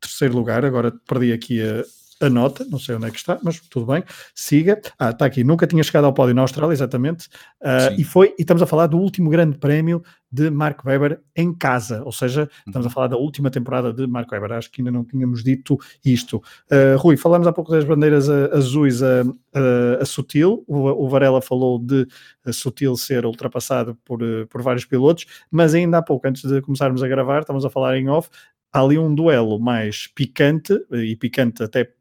terceiro 0.00 0.34
lugar. 0.34 0.64
Agora 0.64 0.92
perdi 1.06 1.32
aqui 1.32 1.60
a, 1.60 1.84
a 2.20 2.30
nota, 2.30 2.64
não 2.70 2.78
sei 2.78 2.94
onde 2.94 3.06
é 3.06 3.10
que 3.10 3.16
está, 3.16 3.38
mas 3.42 3.60
tudo 3.60 3.86
bem, 3.86 4.02
siga. 4.34 4.80
Ah, 4.98 5.10
está 5.10 5.26
aqui, 5.26 5.42
nunca 5.42 5.66
tinha 5.66 5.82
chegado 5.82 6.04
ao 6.04 6.12
pódio 6.12 6.34
na 6.34 6.42
Austrália, 6.42 6.72
exatamente, 6.72 7.26
uh, 7.60 7.92
e 7.98 8.04
foi, 8.04 8.34
e 8.38 8.42
estamos 8.42 8.62
a 8.62 8.66
falar 8.66 8.86
do 8.86 8.98
último 8.98 9.30
grande 9.30 9.58
prémio 9.58 10.02
de 10.30 10.50
Mark 10.50 10.84
Webber 10.84 11.20
em 11.36 11.54
casa, 11.54 12.02
ou 12.04 12.12
seja, 12.12 12.48
estamos 12.66 12.86
a 12.86 12.90
falar 12.90 13.08
da 13.08 13.16
última 13.16 13.50
temporada 13.50 13.92
de 13.92 14.06
Mark 14.06 14.30
Webber, 14.30 14.52
acho 14.52 14.70
que 14.70 14.80
ainda 14.80 14.90
não 14.90 15.04
tínhamos 15.04 15.44
dito 15.44 15.78
isto. 16.04 16.42
Uh, 16.70 16.96
Rui, 16.98 17.16
falámos 17.16 17.46
há 17.46 17.52
pouco 17.52 17.70
das 17.70 17.84
bandeiras 17.84 18.28
azuis 18.28 19.02
a, 19.02 19.22
a, 19.22 20.02
a 20.02 20.04
Sutil, 20.04 20.64
o, 20.66 21.04
o, 21.04 21.08
Varela 21.08 21.40
falou 21.40 21.78
de 21.78 22.06
Sutil 22.52 22.96
ser 22.96 23.24
ultrapassado 23.24 23.96
por, 24.04 24.20
por 24.48 24.62
vários 24.62 24.84
pilotos, 24.84 25.26
mas 25.50 25.74
ainda 25.74 25.98
há 25.98 26.02
pouco, 26.02 26.26
antes 26.26 26.42
de 26.42 26.60
começarmos 26.62 27.02
a 27.02 27.08
gravar, 27.08 27.40
estamos 27.40 27.64
a 27.64 27.70
falar 27.70 27.96
em 27.96 28.08
off, 28.08 28.28
há 28.72 28.80
ali 28.80 28.98
um 28.98 29.14
duelo 29.14 29.60
mais 29.60 30.08
picante, 30.08 30.74
e 30.90 31.14
picante 31.14 31.62
até 31.62 31.92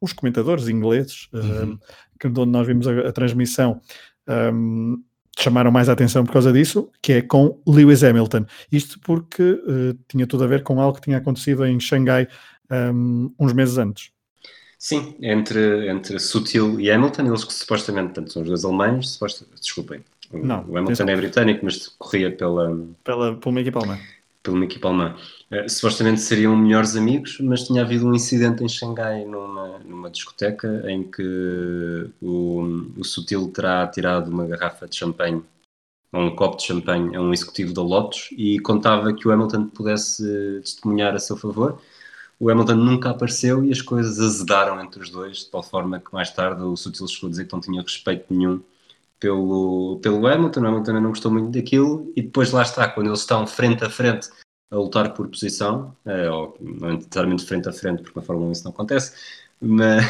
os 0.00 0.12
comentadores 0.12 0.68
ingleses, 0.68 1.28
uhum. 1.32 1.74
uh, 1.74 1.78
que, 2.18 2.26
onde 2.26 2.46
nós 2.46 2.66
vimos 2.66 2.86
a, 2.86 3.08
a 3.08 3.12
transmissão, 3.12 3.80
um, 4.52 5.02
chamaram 5.38 5.70
mais 5.70 5.88
a 5.88 5.92
atenção 5.92 6.24
por 6.24 6.32
causa 6.32 6.52
disso, 6.52 6.90
que 7.00 7.12
é 7.12 7.22
com 7.22 7.60
Lewis 7.66 8.02
Hamilton. 8.02 8.44
Isto 8.70 8.98
porque 9.00 9.42
uh, 9.42 9.98
tinha 10.08 10.26
tudo 10.26 10.44
a 10.44 10.46
ver 10.46 10.62
com 10.62 10.80
algo 10.80 10.96
que 10.96 11.04
tinha 11.04 11.18
acontecido 11.18 11.64
em 11.64 11.78
Xangai 11.78 12.28
um, 12.70 13.32
uns 13.38 13.52
meses 13.52 13.78
antes. 13.78 14.10
Sim, 14.78 15.16
entre, 15.20 15.88
entre 15.88 16.18
Sutil 16.20 16.78
e 16.78 16.90
Hamilton, 16.90 17.26
eles 17.26 17.44
que 17.44 17.52
supostamente, 17.52 18.14
tanto 18.14 18.32
são 18.32 18.42
os 18.42 18.48
dois 18.48 18.64
alemães, 18.64 19.10
suposto, 19.10 19.44
desculpem, 19.60 20.04
Não, 20.32 20.64
o 20.68 20.76
Hamilton 20.76 21.04
é 21.04 21.16
britânico, 21.16 21.64
mas 21.64 21.88
corria 21.88 22.30
pela... 22.30 22.68
Pela, 23.02 23.34
pela 23.34 23.50
uma 23.50 23.60
equipa 23.60 23.80
alemã 23.80 23.98
pela 24.48 24.56
uma 24.56 24.64
equipa 24.64 24.88
alemã. 24.88 25.14
Uh, 25.50 25.68
supostamente 25.68 26.20
seriam 26.20 26.56
melhores 26.56 26.96
amigos, 26.96 27.38
mas 27.40 27.64
tinha 27.64 27.82
havido 27.82 28.06
um 28.06 28.14
incidente 28.14 28.64
em 28.64 28.68
Xangai 28.68 29.24
numa, 29.24 29.78
numa 29.80 30.10
discoteca 30.10 30.84
em 30.90 31.04
que 31.04 32.10
o, 32.20 32.92
o 32.96 33.04
Sutil 33.04 33.50
terá 33.50 33.86
tirado 33.86 34.28
uma 34.28 34.46
garrafa 34.46 34.88
de 34.88 34.96
champanhe 34.96 35.42
ou 36.12 36.22
um 36.22 36.34
copo 36.34 36.56
de 36.56 36.64
champanhe 36.64 37.14
a 37.14 37.20
um 37.20 37.32
executivo 37.32 37.74
da 37.74 37.82
Lotus 37.82 38.30
e 38.32 38.58
contava 38.60 39.12
que 39.12 39.28
o 39.28 39.30
Hamilton 39.30 39.66
pudesse 39.68 40.22
testemunhar 40.62 41.14
a 41.14 41.18
seu 41.18 41.36
favor. 41.36 41.78
O 42.40 42.50
Hamilton 42.50 42.76
nunca 42.76 43.10
apareceu 43.10 43.64
e 43.64 43.72
as 43.72 43.82
coisas 43.82 44.18
azedaram 44.18 44.80
entre 44.80 45.02
os 45.02 45.10
dois, 45.10 45.38
de 45.38 45.50
tal 45.50 45.62
forma 45.62 46.00
que 46.00 46.12
mais 46.12 46.30
tarde 46.30 46.62
o 46.62 46.76
Sutil 46.76 47.06
chegou 47.08 47.28
a 47.28 47.30
dizer 47.30 47.46
que 47.46 47.52
não 47.52 47.60
tinha 47.60 47.82
respeito 47.82 48.24
nenhum 48.32 48.62
pelo, 49.18 49.98
pelo 50.02 50.26
Hamilton, 50.26 50.60
o 50.60 50.66
Hamilton 50.66 50.92
não 51.00 51.10
gostou 51.10 51.30
muito 51.30 51.50
daquilo, 51.50 52.12
e 52.16 52.22
depois 52.22 52.52
lá 52.52 52.62
está, 52.62 52.88
quando 52.88 53.08
eles 53.08 53.20
estão 53.20 53.46
frente 53.46 53.84
a 53.84 53.90
frente 53.90 54.28
a 54.70 54.76
lutar 54.76 55.14
por 55.14 55.28
posição, 55.28 55.96
é, 56.04 56.30
ou 56.30 56.56
não 56.60 56.94
necessariamente 56.94 57.44
frente 57.44 57.68
a 57.68 57.72
frente, 57.72 58.02
porque 58.02 58.18
na 58.18 58.24
Fórmula 58.24 58.48
1 58.50 58.52
isso 58.52 58.64
não 58.64 58.70
acontece, 58.70 59.12
mas, 59.60 60.04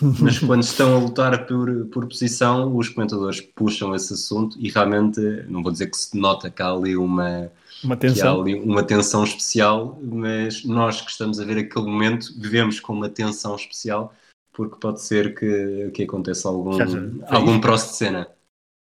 mas 0.20 0.38
quando 0.38 0.62
estão 0.62 0.94
a 0.94 0.98
lutar 0.98 1.46
por, 1.46 1.86
por 1.86 2.06
posição, 2.06 2.76
os 2.76 2.88
comentadores 2.88 3.40
puxam 3.40 3.94
esse 3.94 4.14
assunto 4.14 4.56
e 4.58 4.70
realmente, 4.70 5.20
não 5.48 5.62
vou 5.62 5.72
dizer 5.72 5.90
que 5.90 5.96
se 5.96 6.16
nota 6.16 6.50
que 6.50 6.62
há 6.62 6.70
ali 6.70 6.96
uma, 6.96 7.50
uma 7.82 7.96
tensão. 7.96 8.40
ali 8.40 8.54
uma 8.54 8.84
tensão 8.84 9.24
especial, 9.24 9.98
mas 10.00 10.64
nós 10.64 11.00
que 11.00 11.10
estamos 11.10 11.40
a 11.40 11.44
ver 11.44 11.58
aquele 11.58 11.86
momento 11.86 12.32
vivemos 12.38 12.78
com 12.78 12.92
uma 12.92 13.08
tensão 13.08 13.56
especial 13.56 14.14
porque 14.54 14.76
pode 14.80 15.02
ser 15.02 15.34
que, 15.34 15.90
que 15.92 16.04
aconteça 16.04 16.48
algum, 16.48 16.78
algum 17.26 17.60
próximo 17.60 17.90
de 17.90 17.96
cena. 17.96 18.28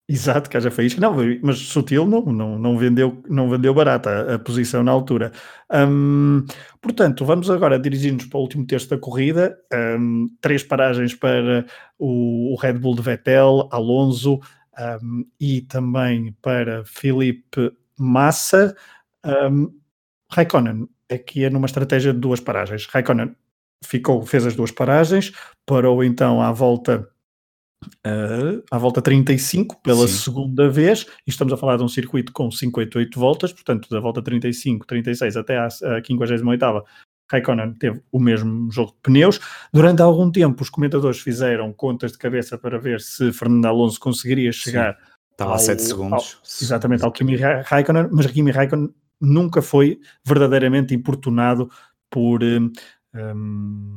Exato, 0.08 0.54
haja 0.56 0.70
faísca. 0.70 1.00
Não, 1.00 1.14
mas 1.42 1.58
sutil 1.58 2.06
não, 2.06 2.22
não, 2.22 2.58
não, 2.58 2.76
vendeu, 2.76 3.22
não 3.28 3.48
vendeu 3.48 3.72
barata 3.72 4.10
a, 4.10 4.34
a 4.34 4.38
posição 4.38 4.82
na 4.82 4.90
altura. 4.90 5.32
Um, 5.72 6.44
portanto, 6.80 7.24
vamos 7.24 7.48
agora 7.48 7.78
dirigir-nos 7.78 8.26
para 8.26 8.38
o 8.38 8.42
último 8.42 8.66
terço 8.66 8.90
da 8.90 8.98
corrida. 8.98 9.56
Um, 9.72 10.26
três 10.40 10.62
paragens 10.64 11.14
para 11.14 11.64
o, 11.98 12.52
o, 12.52 12.56
Red 12.56 12.74
Bull 12.74 12.96
de 12.96 13.02
Vettel, 13.02 13.68
Alonso 13.70 14.40
um, 15.02 15.24
e 15.40 15.62
também 15.62 16.36
para 16.42 16.84
Felipe 16.84 17.72
Massa. 17.96 18.76
Um, 19.24 19.72
Raikkonen 20.30 20.88
aqui 21.10 21.44
é 21.44 21.50
numa 21.50 21.66
estratégia 21.66 22.12
de 22.12 22.18
duas 22.18 22.40
paragens. 22.40 22.86
Raikkonen 22.86 23.36
ficou, 23.84 24.20
fez 24.22 24.46
as 24.46 24.56
duas 24.56 24.72
paragens, 24.72 25.32
parou 25.64 26.02
então 26.02 26.42
à 26.42 26.50
volta 26.50 27.08
uh, 28.06 28.62
à 28.70 28.78
volta 28.78 29.02
35 29.02 29.80
pela 29.82 30.06
Sim. 30.06 30.14
segunda 30.14 30.68
vez, 30.68 31.06
e 31.26 31.30
estamos 31.30 31.52
a 31.52 31.56
falar 31.56 31.76
de 31.76 31.82
um 31.82 31.88
circuito 31.88 32.32
com 32.32 32.50
58 32.50 33.18
voltas, 33.18 33.52
portanto, 33.52 33.88
da 33.88 34.00
volta 34.00 34.22
35, 34.22 34.86
36 34.86 35.36
até 35.36 35.58
à, 35.58 35.66
à 35.66 35.70
58 35.70 36.84
Raikkonen 37.32 37.74
teve 37.74 38.02
o 38.12 38.20
mesmo 38.20 38.70
jogo 38.70 38.92
de 38.92 38.98
pneus. 39.02 39.40
Durante 39.72 40.02
algum 40.02 40.30
tempo, 40.30 40.62
os 40.62 40.68
comentadores 40.68 41.18
fizeram 41.18 41.72
contas 41.72 42.12
de 42.12 42.18
cabeça 42.18 42.58
para 42.58 42.78
ver 42.78 43.00
se 43.00 43.32
Fernando 43.32 43.66
Alonso 43.66 43.98
conseguiria 43.98 44.52
chegar. 44.52 44.94
Sim. 44.94 45.12
Estava 45.30 45.54
a 45.54 45.58
7 45.58 45.82
segundos. 45.82 46.36
Ao, 46.36 46.42
exatamente, 46.62 47.04
ao 47.04 47.12
Kimi 47.12 47.36
Raikkonen, 47.36 48.08
mas 48.12 48.26
Kimi 48.26 48.50
Raikkonen 48.50 48.90
nunca 49.20 49.62
foi 49.62 49.98
verdadeiramente 50.24 50.94
importunado 50.94 51.70
por, 52.10 52.42
um, 52.44 52.70
hum, 53.14 53.96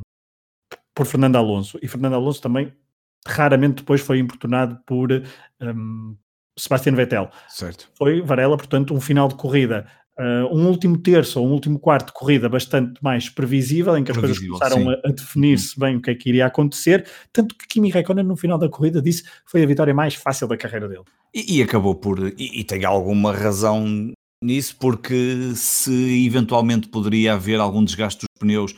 por 0.94 1.06
Fernando 1.06 1.36
Alonso. 1.36 1.78
E 1.82 1.88
Fernando 1.88 2.14
Alonso 2.14 2.42
também 2.42 2.72
raramente 3.28 3.78
depois 3.78 4.02
foi 4.02 4.20
importunado 4.20 4.80
por 4.86 5.12
um, 5.62 6.16
Sebastian 6.58 6.94
Vettel. 6.94 7.30
Certo. 7.50 7.90
Foi 7.98 8.22
Varela, 8.22 8.58
portanto, 8.58 8.94
um 8.94 9.02
final 9.02 9.28
de 9.28 9.36
corrida, 9.36 9.86
uh, 10.18 10.56
um 10.56 10.68
último 10.68 10.98
terço 10.98 11.40
ou 11.40 11.48
um 11.48 11.52
último 11.52 11.80
quarto 11.80 12.08
de 12.08 12.14
corrida 12.14 12.48
bastante 12.48 13.02
mais 13.04 13.30
previsível, 13.30 13.98
em 13.98 14.04
que 14.04 14.12
as 14.12 14.18
previsível, 14.18 14.58
coisas 14.58 14.74
começaram 14.74 14.96
sim. 14.96 15.02
a, 15.06 15.10
a 15.10 15.12
definir-se 15.12 15.80
bem 15.80 15.98
o 15.98 16.02
que 16.02 16.12
é 16.12 16.16
que 16.16 16.30
iria 16.30 16.46
acontecer, 16.46 17.06
tanto 17.32 17.56
que 17.56 17.68
Kimi 17.68 17.90
Raikkonen 17.90 18.26
no 18.26 18.38
final 18.38 18.58
da 18.58 18.70
corrida 18.70 19.02
disse 19.02 19.24
que 19.24 19.30
foi 19.46 19.64
a 19.64 19.68
vitória 19.68 19.94
mais 19.94 20.16
fácil 20.16 20.48
da 20.48 20.58
carreira 20.58 20.88
dele. 20.88 21.04
E, 21.34 21.58
e 21.58 21.64
acabou 21.64 21.96
por, 21.96 22.20
e, 22.38 22.60
e 22.60 22.64
tem 22.64 22.86
alguma 22.86 23.34
razão 23.34 24.14
nisso, 24.44 24.78
porque 24.80 25.52
se 25.56 26.26
eventualmente 26.26 26.88
poderia 26.88 27.34
haver 27.34 27.60
algum 27.60 27.84
desgaste 27.84 28.20
dos 28.22 28.40
pneus 28.40 28.76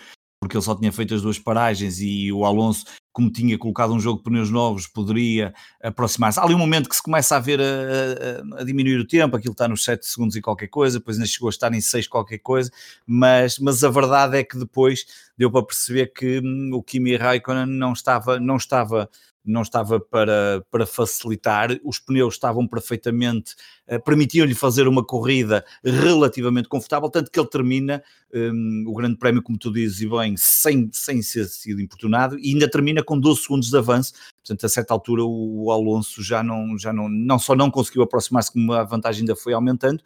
porque 0.48 0.58
ele 0.58 0.64
só 0.64 0.74
tinha 0.74 0.92
feito 0.92 1.14
as 1.14 1.22
duas 1.22 1.38
paragens 1.38 2.00
e 2.00 2.32
o 2.32 2.46
Alonso 2.46 2.86
como 3.18 3.32
tinha 3.32 3.58
colocado 3.58 3.92
um 3.94 4.00
jogo 4.00 4.20
de 4.20 4.26
pneus 4.26 4.52
novos, 4.52 4.86
poderia 4.86 5.52
aproximar-se. 5.82 6.40
Há 6.40 6.44
ali 6.44 6.54
um 6.54 6.60
momento 6.60 6.88
que 6.88 6.96
se 6.96 7.02
começa 7.02 7.36
a 7.36 7.40
ver 7.40 7.60
a, 7.60 7.64
a, 7.64 8.62
a, 8.62 8.64
diminuir 8.64 9.00
o 9.00 9.08
tempo, 9.08 9.36
aquilo 9.36 9.54
está 9.54 9.68
nos 9.68 9.84
7 9.84 10.06
segundos 10.06 10.36
e 10.36 10.42
qualquer 10.42 10.68
coisa, 10.68 11.00
depois 11.00 11.18
ainda 11.18 11.28
chegou 11.28 11.48
a 11.48 11.50
estar 11.50 11.74
em 11.74 11.82
6 11.82 12.08
qualquer 12.08 12.38
coisa, 12.38 12.70
mas, 13.08 13.58
mas 13.58 13.84
a 13.84 13.90
verdade 13.90 14.38
é 14.38 14.44
que 14.44 14.56
depois 14.56 15.04
deu 15.36 15.50
para 15.52 15.66
perceber 15.66 16.14
que 16.14 16.40
hum, 16.44 16.70
o 16.74 16.84
Kimi 16.84 17.16
Raikkonen 17.16 17.66
não 17.66 17.94
estava, 17.94 18.40
não 18.40 18.56
estava 18.56 19.10
não 19.48 19.62
estava 19.62 20.00
para, 20.00 20.64
para 20.70 20.86
facilitar, 20.86 21.78
os 21.84 22.00
pneus 22.00 22.36
estavam 22.36 22.68
perfeitamente, 22.68 23.56
uh, 23.88 24.02
permitiam-lhe 24.04 24.54
fazer 24.54 24.88
uma 24.88 25.04
corrida 25.04 25.66
relativamente 25.84 26.68
confortável, 26.68 27.10
tanto 27.10 27.32
que 27.32 27.40
ele 27.40 27.50
termina 27.50 28.04
um, 28.34 28.84
o 28.88 28.94
grande 28.94 29.18
prémio, 29.18 29.42
como 29.42 29.58
tu 29.58 29.72
dizes, 29.72 30.02
e 30.02 30.10
bem, 30.10 30.36
sem, 30.38 30.90
sem 30.92 31.22
ser 31.22 31.46
sido 31.46 31.82
importunado, 31.82 32.38
e 32.40 32.54
ainda 32.54 32.70
termina 32.70 33.04
com 33.04 33.20
12 33.20 33.42
segundos 33.42 33.70
de 33.70 33.78
avanço, 33.78 34.14
portanto 34.48 34.66
a 34.66 34.70
certa 34.70 34.94
altura 34.94 35.24
o, 35.26 35.70
Alonso 35.72 36.24
já 36.24 36.42
não, 36.42 36.78
já 36.78 36.94
não, 36.94 37.10
não 37.10 37.38
só 37.38 37.56
não 37.56 37.70
conseguiu 37.70 38.04
aproximar-se, 38.04 38.52
como 38.52 38.72
a 38.72 38.84
vantagem 38.84 39.22
ainda 39.22 39.36
foi 39.36 39.54
aumentando, 39.54 40.02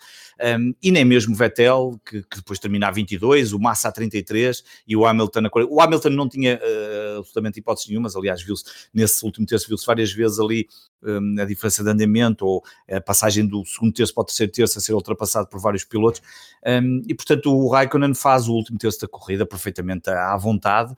um, 0.59 0.73
e 0.81 0.91
nem 0.91 1.05
mesmo 1.05 1.35
Vettel, 1.35 1.99
que, 2.05 2.23
que, 2.23 2.37
depois 2.37 2.57
termina 2.57 2.87
a 2.87 2.91
22, 2.91 3.53
o 3.53 3.59
Massa 3.59 3.89
a 3.89 3.91
33, 3.91 4.63
e 4.87 4.95
o 4.95 5.05
Hamilton 5.05 5.45
a 5.45 5.49
40, 5.49 5.73
o 5.73 5.81
Hamilton 5.81 6.09
não 6.09 6.27
tinha 6.27 6.55
uh, 6.55 7.19
absolutamente 7.19 7.59
hipótese 7.59 7.89
nenhuma, 7.89 8.09
aliás 8.15 8.41
viu-se 8.41 8.63
nesse 8.93 9.23
último 9.23 9.45
terço, 9.45 9.67
viu-se 9.67 9.85
várias 9.85 10.11
vezes 10.11 10.39
ali 10.39 10.67
um, 11.03 11.35
a 11.39 11.45
diferença 11.45 11.83
de 11.83 11.89
andamento 11.89 12.45
ou 12.45 12.63
a 12.89 13.01
passagem 13.01 13.45
do 13.45 13.65
segundo 13.65 13.93
terço 13.93 14.13
para 14.13 14.21
o 14.21 14.25
terceiro 14.25 14.51
terço 14.51 14.77
a 14.77 14.81
ser 14.81 14.93
ultrapassado 14.93 15.47
por 15.47 15.59
vários 15.59 15.83
pilotos. 15.83 16.21
Um, 16.65 17.01
e 17.07 17.13
portanto 17.13 17.51
o 17.51 17.69
Raikkonen 17.69 18.13
faz 18.13 18.47
o 18.47 18.53
último 18.53 18.77
terço 18.77 19.01
da 19.01 19.07
corrida 19.07 19.45
perfeitamente 19.45 20.09
à 20.09 20.35
vontade 20.37 20.93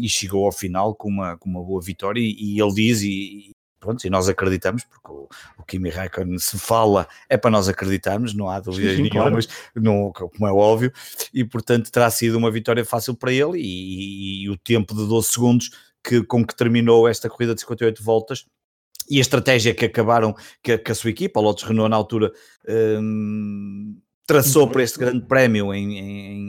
e 0.00 0.08
chegou 0.08 0.44
ao 0.44 0.52
final 0.52 0.94
com 0.94 1.08
uma, 1.08 1.36
com 1.36 1.48
uma 1.48 1.62
boa 1.62 1.80
vitória 1.80 2.19
e, 2.20 2.56
e 2.56 2.60
ele 2.60 2.74
diz 2.74 3.02
e, 3.02 3.50
pronto, 3.80 4.04
e 4.04 4.10
nós 4.10 4.28
acreditamos, 4.28 4.84
porque 4.84 5.10
o, 5.10 5.28
o 5.58 5.64
Kimi 5.64 5.88
Raikkonen 5.88 6.38
se 6.38 6.58
fala, 6.58 7.08
é 7.28 7.36
para 7.36 7.50
nós 7.50 7.68
acreditarmos, 7.68 8.34
não 8.34 8.48
há 8.48 8.60
dúvidas 8.60 8.98
nenhumas, 8.98 9.46
claro. 9.46 10.30
como 10.30 10.46
é 10.46 10.52
óbvio, 10.52 10.92
e 11.32 11.44
portanto 11.44 11.90
terá 11.90 12.10
sido 12.10 12.36
uma 12.36 12.50
vitória 12.50 12.84
fácil 12.84 13.14
para 13.14 13.32
ele 13.32 13.58
e, 13.58 14.44
e, 14.44 14.50
o 14.50 14.56
tempo 14.56 14.94
de 14.94 15.06
12 15.08 15.28
segundos 15.28 15.70
que, 16.04 16.22
com 16.22 16.44
que 16.44 16.54
terminou 16.54 17.08
esta 17.08 17.28
corrida 17.28 17.54
de 17.54 17.62
58 17.62 18.02
voltas 18.02 18.44
e 19.08 19.18
a 19.18 19.20
estratégia 19.20 19.74
que 19.74 19.86
acabaram, 19.86 20.34
que, 20.62 20.78
que 20.78 20.92
a 20.92 20.94
sua 20.94 21.10
equipa, 21.10 21.40
a 21.40 21.42
Lotus 21.42 21.64
Renault 21.64 21.90
na 21.90 21.96
altura, 21.96 22.32
um, 22.68 23.98
traçou 24.24 24.68
para 24.68 24.84
este 24.84 24.98
grande 24.98 25.26
prémio 25.26 25.74
em, 25.74 25.98
em, 25.98 26.48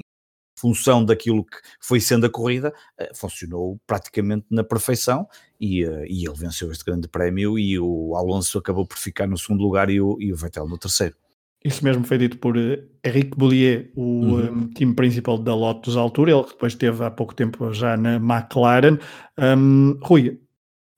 função 0.62 1.03
daquilo 1.03 1.43
que 1.43 1.57
foi 1.80 1.99
sendo 1.99 2.26
a 2.28 2.30
corrida, 2.30 2.74
uh, 2.99 3.18
funcionou 3.18 3.80
praticamente 3.88 4.45
na 4.49 4.64
perfeição 4.64 5.28
e, 5.59 5.84
uh, 5.84 6.05
e, 6.05 6.26
ele 6.26 6.38
venceu 6.38 6.72
este 6.72 6.86
grande 6.86 7.07
prémio 7.07 7.57
e 7.57 7.80
o 7.80 8.16
Alonso 8.16 8.59
acabou 8.59 8.86
por 8.86 8.97
ficar 8.97 9.28
no 9.28 9.38
segundo 9.38 9.64
lugar 9.64 9.89
e 9.89 9.99
o, 9.99 10.18
e 10.20 10.32
o 10.32 10.36
Vettel 10.36 10.68
no 10.68 10.78
terceiro. 10.78 11.16
Isso 11.64 11.84
mesmo 11.84 12.03
foi 12.03 12.18
dito 12.18 12.39
por 12.39 12.55
Henrique 12.57 13.38
Bollier, 13.38 13.91
o 13.95 14.01
uhum. 14.01 14.51
um, 14.51 14.68
time 14.70 14.95
principal 14.95 15.38
da 15.38 15.53
Lotus 15.53 15.95
altura, 15.95 16.32
ele 16.32 16.43
depois 16.43 16.74
esteve 16.74 17.03
há 17.03 17.12
pouco 17.12 17.36
tempo 17.36 17.72
já 17.72 17.95
na 17.95 18.16
McLaren. 18.16 18.97
Um, 19.38 19.99
Rui, 20.01 20.39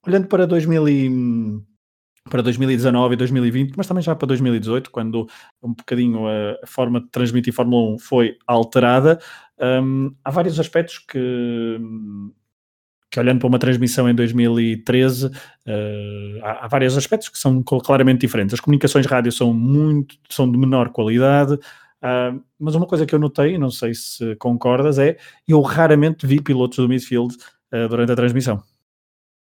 olhando 0.08 0.28
para 0.28 0.48
2000 0.48 0.88
e, 0.88 1.10
para 2.30 2.42
2019 2.42 3.14
e 3.14 3.18
2020, 3.18 3.74
mas 3.76 3.88
também 3.88 4.04
já 4.04 4.16
para 4.16 4.28
2018, 4.28 4.92
quando 4.92 5.28
um 5.62 5.74
bocadinho 5.74 6.28
a, 6.28 6.66
forma 6.66 7.02
de 7.02 7.08
transmitir 7.10 7.54
Fórmula 7.54 7.96
1 7.96 8.00
foi 8.00 8.38
alterada, 8.48 9.20
um, 9.60 10.14
há 10.24 10.32
vários 10.32 10.60
aspectos 10.60 11.00
que, 11.00 11.80
que 13.12 13.20
olhando 13.20 13.40
para 13.40 13.48
uma 13.48 13.60
transmissão 13.60 14.10
em 14.10 14.16
2013, 14.16 15.28
uh, 15.28 15.32
há, 16.44 16.66
há, 16.66 16.68
vários 16.68 16.98
aspectos 16.98 17.30
que 17.30 17.38
são 17.38 17.62
claramente 17.62 18.22
diferentes. 18.22 18.54
As 18.54 18.60
comunicações 18.60 19.06
rádio 19.06 19.32
são 19.32 19.54
muito, 19.54 20.16
são 20.30 20.50
de 20.50 20.58
menor 20.58 20.90
qualidade, 20.90 21.54
uh, 21.54 22.42
mas 22.58 22.74
uma 22.74 22.88
coisa 22.88 23.06
que 23.06 23.14
eu 23.14 23.20
notei, 23.20 23.58
não 23.58 23.70
sei 23.70 23.94
se 23.94 24.36
concordas, 24.38 24.98
é 24.98 25.18
eu 25.48 25.62
raramente 25.62 26.26
vi 26.26 26.42
pilotos 26.42 26.78
do 26.78 26.88
midfield 26.88 27.36
uh, 27.74 27.88
durante 27.90 28.14
a 28.14 28.16
transmissão. 28.16 28.64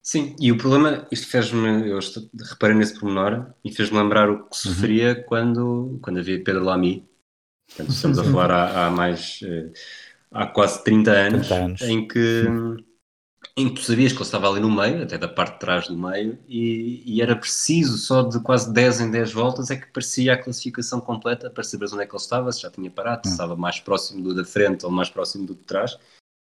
Sim, 0.03 0.35
e 0.37 0.51
o 0.51 0.57
problema, 0.57 1.07
isto 1.09 1.27
fez-me, 1.27 1.89
eu 1.89 1.97
reparei 2.49 2.75
nesse 2.75 2.99
pormenor 2.99 3.53
e 3.63 3.71
fez-me 3.71 3.97
lembrar 3.97 4.29
o 4.29 4.39
que 4.39 4.43
uhum. 4.43 4.47
sofria 4.51 5.13
uhum. 5.13 5.23
quando, 5.23 5.99
quando 6.01 6.19
havia 6.19 6.43
Pedro 6.43 6.65
Lamy. 6.65 7.07
Portanto, 7.69 7.89
estamos 7.89 8.19
a 8.19 8.23
falar 8.25 8.51
há, 8.51 8.87
há, 8.87 8.91
mais, 8.91 9.39
eh, 9.41 9.71
há 10.29 10.45
quase 10.47 10.83
30 10.83 11.11
anos, 11.11 11.47
30 11.47 11.63
anos. 11.63 11.81
Em, 11.83 12.05
que, 12.05 12.43
em 13.55 13.69
que 13.69 13.75
tu 13.75 13.81
sabias 13.81 14.11
que 14.11 14.17
ele 14.17 14.25
estava 14.25 14.49
ali 14.49 14.59
no 14.59 14.69
meio, 14.69 15.03
até 15.03 15.17
da 15.17 15.29
parte 15.29 15.53
de 15.53 15.59
trás 15.61 15.87
do 15.87 15.97
meio, 15.97 16.37
e, 16.49 17.01
e 17.05 17.21
era 17.21 17.37
preciso, 17.37 17.97
só 17.97 18.23
de 18.23 18.41
quase 18.41 18.73
10 18.73 18.99
em 18.99 19.09
10 19.09 19.31
voltas, 19.31 19.71
é 19.71 19.77
que 19.77 19.87
parecia 19.87 20.33
a 20.33 20.37
classificação 20.37 20.99
completa 20.99 21.49
para 21.49 21.63
saberes 21.63 21.93
onde 21.93 22.03
é 22.03 22.05
que 22.05 22.13
ele 22.13 22.21
estava, 22.21 22.51
se 22.51 22.61
já 22.61 22.69
tinha 22.69 22.91
parado, 22.91 23.21
se 23.23 23.29
uhum. 23.29 23.33
estava 23.35 23.55
mais 23.55 23.79
próximo 23.79 24.21
do 24.21 24.35
da 24.35 24.43
frente 24.43 24.85
ou 24.85 24.91
mais 24.91 25.09
próximo 25.09 25.47
do 25.47 25.55
de 25.55 25.63
trás. 25.63 25.97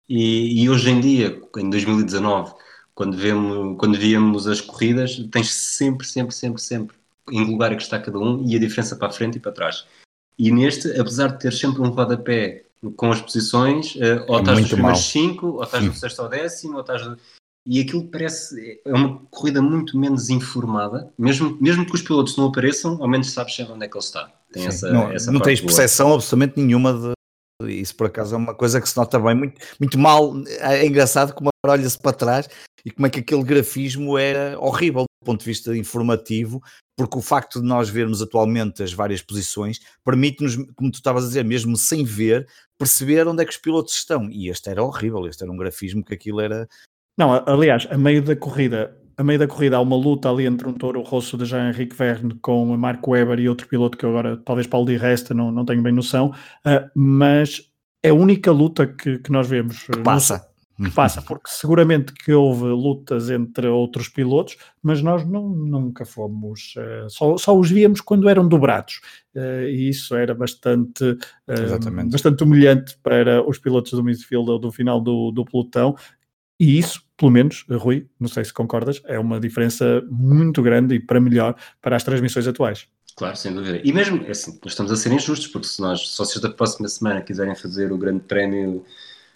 E, 0.09 0.63
e 0.63 0.71
hoje 0.71 0.89
em 0.89 1.01
dia, 1.01 1.43
em 1.57 1.69
2019 1.69 2.55
quando, 3.01 3.17
vemos, 3.17 3.79
quando 3.79 3.97
víamos 3.97 4.47
as 4.47 4.61
corridas, 4.61 5.17
tens 5.33 5.51
sempre, 5.51 6.07
sempre, 6.07 6.35
sempre, 6.35 6.61
sempre 6.61 6.97
em 7.31 7.47
que 7.47 7.51
lugar 7.51 7.73
é 7.73 7.75
que 7.75 7.81
está 7.81 7.99
cada 7.99 8.19
um 8.19 8.47
e 8.47 8.55
a 8.55 8.59
diferença 8.59 8.95
para 8.95 9.09
a 9.09 9.11
frente 9.11 9.37
e 9.37 9.41
para 9.41 9.53
trás. 9.53 9.87
E 10.39 10.51
neste, 10.51 10.87
apesar 11.01 11.29
de 11.29 11.39
ter 11.39 11.51
sempre 11.55 11.81
um 11.81 11.89
rodapé 11.89 12.65
com 12.97 13.11
as 13.11 13.19
posições, 13.23 13.95
uh, 13.95 14.27
ou 14.29 14.37
é 14.37 14.41
estás 14.41 14.61
nos 14.61 14.69
primeiros 14.69 15.01
5, 15.01 15.47
ou 15.47 15.63
estás 15.63 15.83
no 15.83 15.95
sexto 15.95 16.21
ou 16.21 16.29
décimo, 16.29 16.75
ou 16.75 16.81
estás. 16.83 17.09
E 17.65 17.81
aquilo 17.81 18.05
parece. 18.05 18.83
É 18.85 18.93
uma 18.93 19.19
corrida 19.31 19.63
muito 19.63 19.97
menos 19.97 20.29
informada, 20.29 21.11
mesmo, 21.19 21.57
mesmo 21.59 21.87
que 21.87 21.95
os 21.95 22.03
pilotos 22.03 22.37
não 22.37 22.49
apareçam, 22.49 22.99
ao 23.01 23.09
menos 23.09 23.31
sabes 23.31 23.55
sempre 23.55 23.73
onde 23.73 23.87
é 23.87 23.89
que 23.89 23.97
ele 23.97 24.05
está. 24.05 24.31
Essa, 24.55 24.93
não, 24.93 25.11
essa 25.11 25.33
não 25.33 25.41
tens 25.41 25.63
percepção 25.63 26.13
absolutamente 26.13 26.61
nenhuma 26.61 26.93
de. 26.93 27.13
Isso 27.69 27.95
por 27.95 28.07
acaso 28.07 28.35
é 28.35 28.39
uma 28.39 28.55
coisa 28.55 28.81
que 28.81 28.89
se 28.89 28.97
nota 28.97 29.19
bem, 29.19 29.35
muito, 29.35 29.61
muito 29.79 29.99
mal. 29.99 30.33
É 30.61 30.87
engraçado 30.87 31.35
como 31.35 31.51
olha-se 31.67 31.99
para 31.99 32.13
trás 32.13 32.49
e 32.85 32.91
como 32.91 33.07
é 33.07 33.11
que 33.11 33.21
aquele 33.21 33.43
grafismo 33.43 34.17
era 34.17 34.59
horrível 34.59 35.05
do 35.05 35.27
ponto 35.27 35.41
de 35.41 35.47
vista 35.47 35.77
informativo, 35.77 36.63
porque 36.97 37.19
o 37.19 37.23
facto 37.23 37.61
de 37.61 37.67
nós 37.67 37.91
vermos 37.91 38.23
atualmente 38.23 38.83
as 38.83 38.93
várias 38.93 39.21
posições 39.21 39.79
permite-nos, 40.05 40.57
como 40.75 40.91
tu 40.91 40.97
estavas 40.97 41.25
a 41.25 41.27
dizer, 41.27 41.45
mesmo 41.45 41.77
sem 41.77 42.05
ver, 42.05 42.49
perceber 42.79 43.27
onde 43.29 43.43
é 43.43 43.45
que 43.45 43.53
os 43.53 43.59
pilotos 43.59 43.95
estão. 43.95 44.31
E 44.31 44.49
este 44.49 44.71
era 44.71 44.83
horrível, 44.83 45.27
este 45.27 45.43
era 45.43 45.53
um 45.53 45.57
grafismo 45.57 46.05
que 46.05 46.15
aquilo 46.15 46.41
era. 46.41 46.67
Não, 47.19 47.33
aliás, 47.47 47.87
a 47.91 47.99
meio 47.99 48.23
da 48.23 48.35
corrida, 48.35 48.99
a 49.21 49.23
meio 49.23 49.39
da 49.39 49.47
corrida 49.47 49.77
há 49.77 49.81
uma 49.83 49.97
luta 49.97 50.31
ali 50.31 50.47
entre 50.47 50.67
um 50.67 50.73
touro 50.73 51.03
rosso 51.03 51.37
de 51.37 51.45
Jean-Henrique 51.45 51.95
Verne 51.95 52.35
com 52.41 52.75
Marco 52.75 53.11
Weber 53.11 53.39
e 53.39 53.51
outro 53.51 53.69
piloto 53.69 53.99
que 53.99 54.07
agora, 54.07 54.39
talvez 54.39 54.67
Paulo 54.67 54.87
Di 54.87 54.97
Resta, 54.97 55.35
não, 55.35 55.53
não 55.53 55.63
tenho 55.63 55.83
bem 55.83 55.93
noção, 55.93 56.29
uh, 56.65 56.91
mas 56.95 57.71
é 58.03 58.09
a 58.09 58.15
única 58.15 58.51
luta 58.51 58.87
que, 58.87 59.19
que 59.19 59.31
nós 59.31 59.47
vemos. 59.47 59.83
Que 59.83 59.99
passa. 59.99 60.49
que 60.83 60.91
passa, 60.93 61.21
porque 61.21 61.51
seguramente 61.51 62.15
que 62.15 62.33
houve 62.33 62.65
lutas 62.69 63.29
entre 63.29 63.67
outros 63.67 64.09
pilotos, 64.09 64.57
mas 64.83 65.03
nós 65.03 65.23
não, 65.29 65.51
nunca 65.51 66.07
fomos, 66.07 66.75
uh, 66.79 67.11
só, 67.11 67.37
só 67.37 67.55
os 67.55 67.71
víamos 67.71 68.01
quando 68.01 68.27
eram 68.27 68.49
dobrados, 68.49 69.03
uh, 69.35 69.69
e 69.69 69.91
isso 69.91 70.17
era 70.17 70.35
bastante, 70.35 71.05
uh, 71.05 72.11
bastante 72.11 72.43
humilhante 72.43 72.97
para 73.03 73.47
os 73.47 73.59
pilotos 73.59 73.93
do 73.93 74.03
midfield 74.03 74.51
ou 74.51 74.59
do 74.59 74.73
final 74.73 74.99
do, 74.99 75.31
do 75.31 75.45
pelotão, 75.45 75.95
e 76.61 76.79
isso, 76.79 77.03
pelo 77.17 77.31
menos, 77.31 77.65
Rui, 77.71 78.07
não 78.21 78.29
sei 78.29 78.45
se 78.45 78.53
concordas, 78.53 79.01
é 79.07 79.19
uma 79.19 79.41
diferença 79.41 80.05
muito 80.11 80.63
grande 80.63 80.97
e 80.97 81.01
para 81.01 81.19
melhor 81.19 81.57
para 81.81 81.97
as 81.97 82.05
transmissões 82.05 82.47
atuais. 82.47 82.87
Claro, 83.17 83.35
sem 83.35 83.55
dúvida. 83.55 83.81
E 83.83 83.93
mesmo, 83.93 84.25
é 84.27 84.31
assim, 84.31 84.59
nós 84.63 84.73
estamos 84.73 84.93
a 84.93 84.97
ser 84.97 85.11
injustos, 85.11 85.47
porque 85.47 85.67
se 85.67 85.81
nós, 85.81 86.01
sócios 86.09 86.41
da 86.43 86.51
próxima 86.51 86.87
semana, 86.89 87.23
quiserem 87.23 87.55
fazer 87.57 87.91
o 87.91 87.97
grande 87.97 88.21
prémio 88.21 88.85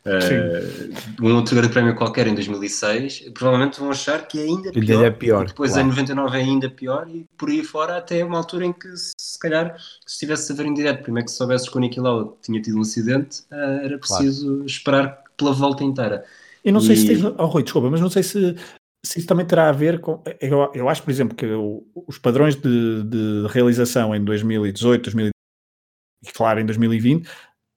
Uh, 0.06 0.92
um 1.22 1.34
outro 1.34 1.56
grande 1.56 1.72
prémio 1.72 1.96
qualquer 1.96 2.26
em 2.26 2.34
2006, 2.34 3.30
provavelmente 3.32 3.80
vão 3.80 3.90
achar 3.90 4.28
que 4.28 4.38
é 4.38 4.42
ainda 4.42 4.70
pior. 4.70 5.02
É 5.02 5.10
pior 5.10 5.46
depois 5.46 5.72
claro. 5.72 5.86
em 5.86 5.90
99 5.90 6.36
é 6.36 6.40
ainda 6.42 6.68
pior 6.68 7.08
e 7.08 7.26
por 7.38 7.48
aí 7.48 7.64
fora 7.64 7.96
até 7.96 8.22
uma 8.22 8.36
altura 8.36 8.66
em 8.66 8.72
que 8.74 8.86
se 8.94 9.38
calhar 9.38 9.74
se 10.04 10.12
estivesse 10.12 10.52
a 10.52 10.54
ver 10.54 10.66
em 10.66 10.74
direto, 10.74 11.02
primeiro 11.02 11.24
que 11.24 11.32
soubesses 11.32 11.70
que 11.70 11.76
o 11.78 11.80
Niki 11.80 12.00
Lauda 12.00 12.32
tinha 12.42 12.60
tido 12.60 12.76
um 12.76 12.82
acidente, 12.82 13.44
uh, 13.50 13.82
era 13.82 13.96
preciso 13.96 14.46
claro. 14.46 14.66
esperar 14.66 15.24
pela 15.38 15.54
volta 15.54 15.82
inteira. 15.82 16.22
Eu 16.64 16.72
não 16.72 16.80
e... 16.80 16.84
sei 16.84 16.96
se 16.96 17.06
tens, 17.06 17.22
oh 17.22 17.46
Rui, 17.46 17.62
desculpa, 17.62 17.90
mas 17.90 18.00
não 18.00 18.10
sei 18.10 18.22
se, 18.22 18.56
se 19.04 19.18
isso 19.18 19.28
também 19.28 19.46
terá 19.46 19.68
a 19.68 19.72
ver 19.72 20.00
com. 20.00 20.22
Eu, 20.40 20.70
eu 20.74 20.88
acho, 20.88 21.02
por 21.02 21.10
exemplo, 21.10 21.36
que 21.36 21.46
o, 21.46 21.86
os 22.06 22.18
padrões 22.18 22.56
de, 22.56 23.04
de 23.04 23.46
realização 23.48 24.14
em 24.14 24.24
2018, 24.24 25.02
2019 25.02 25.34
e 26.26 26.32
claro, 26.32 26.60
em 26.60 26.66
2020 26.66 27.28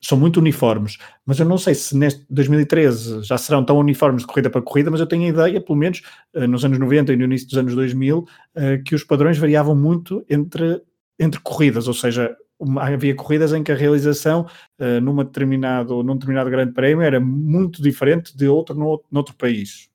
são 0.02 0.18
muito 0.18 0.40
uniformes, 0.40 0.98
mas 1.26 1.40
eu 1.40 1.46
não 1.46 1.58
sei 1.58 1.74
se 1.74 1.98
neste 1.98 2.24
2013 2.30 3.24
já 3.24 3.38
serão 3.38 3.66
tão 3.66 3.78
uniformes 3.78 4.22
de 4.22 4.28
corrida 4.28 4.50
para 4.50 4.62
corrida, 4.62 4.92
mas 4.92 5.00
eu 5.00 5.08
tenho 5.08 5.24
a 5.24 5.28
ideia, 5.28 5.60
pelo 5.60 5.78
menos 5.78 6.02
eh, 6.36 6.46
nos 6.46 6.64
anos 6.64 6.78
90 6.78 7.14
e 7.14 7.18
no 7.18 7.24
início 7.26 7.48
dos 7.48 7.58
anos 7.58 7.74
2000, 7.74 8.26
eh, 8.56 8.78
que 8.78 8.94
os 8.94 9.04
padrões 9.04 9.38
variavam 9.40 9.76
muito 9.76 10.24
entre, 10.30 10.82
entre 11.20 11.40
corridas, 11.42 11.88
ou 11.88 11.96
seja, 11.96 12.36
havia 12.80 13.16
corridas 13.16 13.54
em 13.54 13.64
que 13.64 13.72
a 13.72 13.76
realização 13.76 14.48
eh, 14.80 15.00
numa 15.00 15.24
determinado, 15.24 16.02
num 16.04 16.14
determinado 16.16 16.50
grande 16.50 16.74
prémio 16.74 17.04
era 17.04 17.20
muito 17.20 17.82
diferente 17.82 18.36
de 18.36 18.48
outro 18.48 18.76
no, 18.76 19.04
noutro 19.12 19.36
país. 19.36 19.90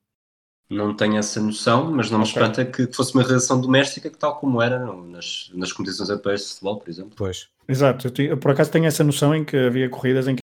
não 0.69 0.95
tenho 0.95 1.17
essa 1.17 1.39
noção, 1.41 1.91
mas 1.91 2.09
não 2.09 2.19
me 2.19 2.25
espanta 2.25 2.65
que 2.65 2.87
fosse 2.93 3.13
uma 3.13 3.23
relação 3.23 3.59
doméstica, 3.61 4.09
que 4.09 4.17
tal 4.17 4.37
como 4.39 4.61
era 4.61 4.79
no- 4.79 5.05
nas, 5.07 5.51
nas 5.53 5.71
competições 5.71 6.09
europeias 6.09 6.41
de 6.41 6.47
futebol, 6.49 6.79
por 6.79 6.89
exemplo. 6.89 7.11
Pois. 7.15 7.47
Exato, 7.67 8.07
eu, 8.07 8.25
eu 8.25 8.37
por 8.37 8.51
acaso 8.51 8.71
tenho 8.71 8.85
essa 8.85 9.03
noção 9.03 9.35
em 9.35 9.43
que 9.45 9.55
havia 9.55 9.89
corridas 9.89 10.27
em 10.27 10.35
que 10.35 10.41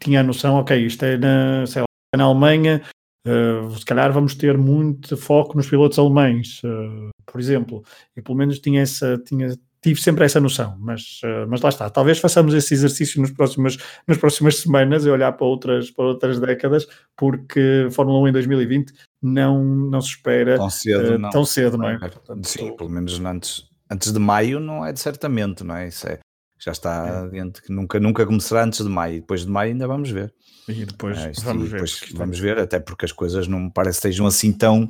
tinha 0.00 0.20
a 0.20 0.22
noção, 0.24 0.56
ok, 0.56 0.76
isto 0.84 1.02
é 1.04 1.16
na, 1.16 1.66
sei 1.66 1.82
lá, 1.82 1.86
na 2.16 2.24
Alemanha, 2.24 2.82
eh, 3.26 3.70
se 3.78 3.84
calhar 3.84 4.12
vamos 4.12 4.34
ter 4.34 4.58
muito 4.58 5.16
foco 5.16 5.56
nos 5.56 5.68
pilotos 5.68 5.98
alemães, 5.98 6.60
eh, 6.64 7.10
por 7.24 7.40
exemplo, 7.40 7.82
e 8.16 8.20
pelo 8.20 8.36
menos 8.36 8.58
tinha 8.58 8.82
essa, 8.82 9.16
tinha, 9.18 9.56
tive 9.84 10.00
sempre 10.00 10.24
essa 10.24 10.40
noção, 10.40 10.76
mas, 10.80 11.20
eh, 11.22 11.46
mas 11.46 11.60
lá 11.60 11.68
está, 11.68 11.88
talvez 11.90 12.18
façamos 12.18 12.54
esse 12.54 12.72
exercício 12.74 13.20
nos 13.20 13.30
próximas, 13.30 13.76
nas 14.08 14.16
próximas 14.16 14.56
semanas 14.60 15.04
e 15.04 15.10
olhar 15.10 15.30
para 15.32 15.46
outras, 15.46 15.90
para 15.90 16.06
outras 16.06 16.40
décadas, 16.40 16.86
porque 17.16 17.86
Fórmula 17.92 18.18
1 18.20 18.28
em 18.28 18.32
2020 18.32 18.92
não, 19.22 19.62
não 19.62 20.00
se 20.00 20.08
espera 20.08 20.56
Tão 20.56 20.70
cedo, 20.70 21.12
eh, 21.14 21.18
não. 21.18 21.30
tão 21.30 21.44
cedo, 21.44 21.76
não 21.78 21.88
é? 21.88 21.94
É, 21.94 21.98
Portanto, 22.08 22.48
Sim, 22.48 22.74
pelo 22.76 22.88
menos 22.90 23.20
antes, 23.20 23.64
antes 23.90 24.10
de 24.10 24.18
maio 24.18 24.58
não 24.58 24.84
é 24.84 24.92
de 24.92 25.00
certamente, 25.00 25.62
não 25.62 25.76
é? 25.76 25.88
Isso 25.88 26.08
é, 26.08 26.18
já 26.58 26.72
está 26.72 27.24
adiante 27.24 27.60
que 27.62 27.70
nunca, 27.70 28.00
nunca 28.00 28.24
começará 28.24 28.64
antes 28.64 28.82
de 28.82 28.88
maio. 28.90 29.20
Depois 29.20 29.42
de 29.44 29.50
maio 29.50 29.72
ainda 29.72 29.86
vamos 29.86 30.10
ver. 30.10 30.32
e 30.66 30.86
depois 30.86 31.18
É, 31.18 31.30
isto- 31.30 31.44
vamos 31.44 31.66
e 31.66 31.68
ver. 31.68 31.72
depois 31.72 32.00
é- 32.02 32.16
vamos 32.16 32.38
ver, 32.38 32.58
até 32.58 32.80
porque 32.80 33.04
as 33.04 33.12
coisas 33.12 33.46
não 33.46 33.60
me 33.60 33.70
parece 33.70 34.00
que 34.00 34.08
estejam 34.08 34.26
assim 34.26 34.50
tão, 34.50 34.88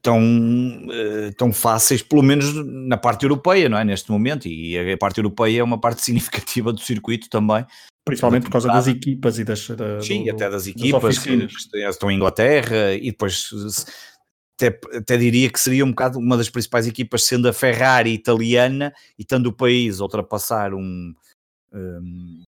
tão, 0.00 0.20
eh, 0.90 1.30
tão 1.36 1.52
fáceis, 1.52 2.02
pelo 2.02 2.22
menos 2.22 2.52
na 2.64 2.96
parte 2.96 3.24
europeia, 3.24 3.68
não 3.68 3.78
é? 3.78 3.84
Neste 3.84 4.10
momento, 4.10 4.48
e 4.48 4.92
a 4.92 4.96
parte 4.96 5.18
europeia 5.18 5.60
é 5.60 5.64
uma 5.64 5.80
parte 5.80 6.02
significativa 6.04 6.72
do 6.72 6.80
circuito 6.80 7.28
também. 7.28 7.64
Principalmente 8.04 8.44
por 8.44 8.52
causa 8.52 8.68
das 8.68 8.88
equipas 8.88 9.38
e 9.38 9.44
das, 9.44 9.68
da, 9.68 10.00
Sim, 10.00 10.24
do- 10.24 10.30
até 10.30 10.50
das 10.50 10.64
das 10.64 10.66
equipas 10.66 11.18
que, 11.18 11.48
estão 11.88 12.10
em 12.10 12.16
Inglaterra 12.16 12.94
e 12.94 13.12
depois 13.12 13.48
até, 14.56 14.78
até 14.96 15.16
diria 15.16 15.48
que 15.48 15.60
seria 15.60 15.84
um 15.84 15.90
bocado 15.90 16.18
uma 16.18 16.36
das 16.36 16.50
principais 16.50 16.86
equipas, 16.86 17.24
sendo 17.24 17.48
a 17.48 17.52
Ferrari 17.52 18.12
italiana 18.12 18.92
e 19.18 19.22
estando 19.22 19.46
o 19.46 19.52
país 19.52 20.00
ultrapassar 20.00 20.74
um, 20.74 21.14
um, 21.72 22.42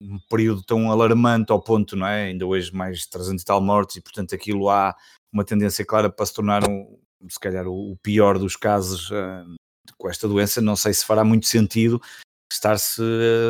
um 0.00 0.18
período 0.30 0.62
tão 0.62 0.90
alarmante 0.90 1.50
ao 1.52 1.60
ponto, 1.60 1.96
não 1.96 2.06
é? 2.06 2.26
Ainda 2.26 2.46
hoje 2.46 2.72
mais 2.72 3.00
de 3.00 3.10
300 3.10 3.42
e 3.42 3.44
tal 3.44 3.60
mortes 3.60 3.96
e 3.96 4.00
portanto 4.00 4.34
aquilo 4.34 4.68
há 4.70 4.94
uma 5.32 5.44
tendência 5.44 5.84
clara 5.84 6.08
para 6.10 6.24
se 6.26 6.34
tornar 6.34 6.68
um, 6.68 6.98
se 7.28 7.38
calhar 7.38 7.66
o, 7.66 7.96
pior 8.02 8.38
dos 8.38 8.56
casos 8.56 9.10
ah, 9.12 9.44
com 9.96 10.08
esta 10.08 10.28
doença, 10.28 10.60
não 10.60 10.76
sei 10.76 10.94
se 10.94 11.04
fará 11.04 11.24
muito 11.24 11.46
sentido 11.46 12.00
estar-se 12.50 13.02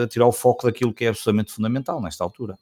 a 0.03 0.09
tirar 0.09 0.27
o 0.27 0.33
foco 0.33 0.67
daquilo 0.67 0.93
que 0.93 1.05
é 1.05 1.09
absolutamente 1.09 1.53
fundamental 1.53 2.01
nesta 2.01 2.25
altura. 2.25 2.59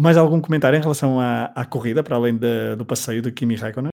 Mais 0.00 0.16
algum 0.16 0.40
comentário 0.40 0.76
em 0.76 0.82
relação 0.82 1.18
à, 1.18 1.46
à 1.46 1.64
corrida, 1.64 2.02
para 2.04 2.16
além 2.16 2.36
da- 2.36 2.74
do 2.76 2.84
passeio 2.84 3.20
de 3.22 3.32
Kimi 3.32 3.56
Raikkonen? 3.56 3.90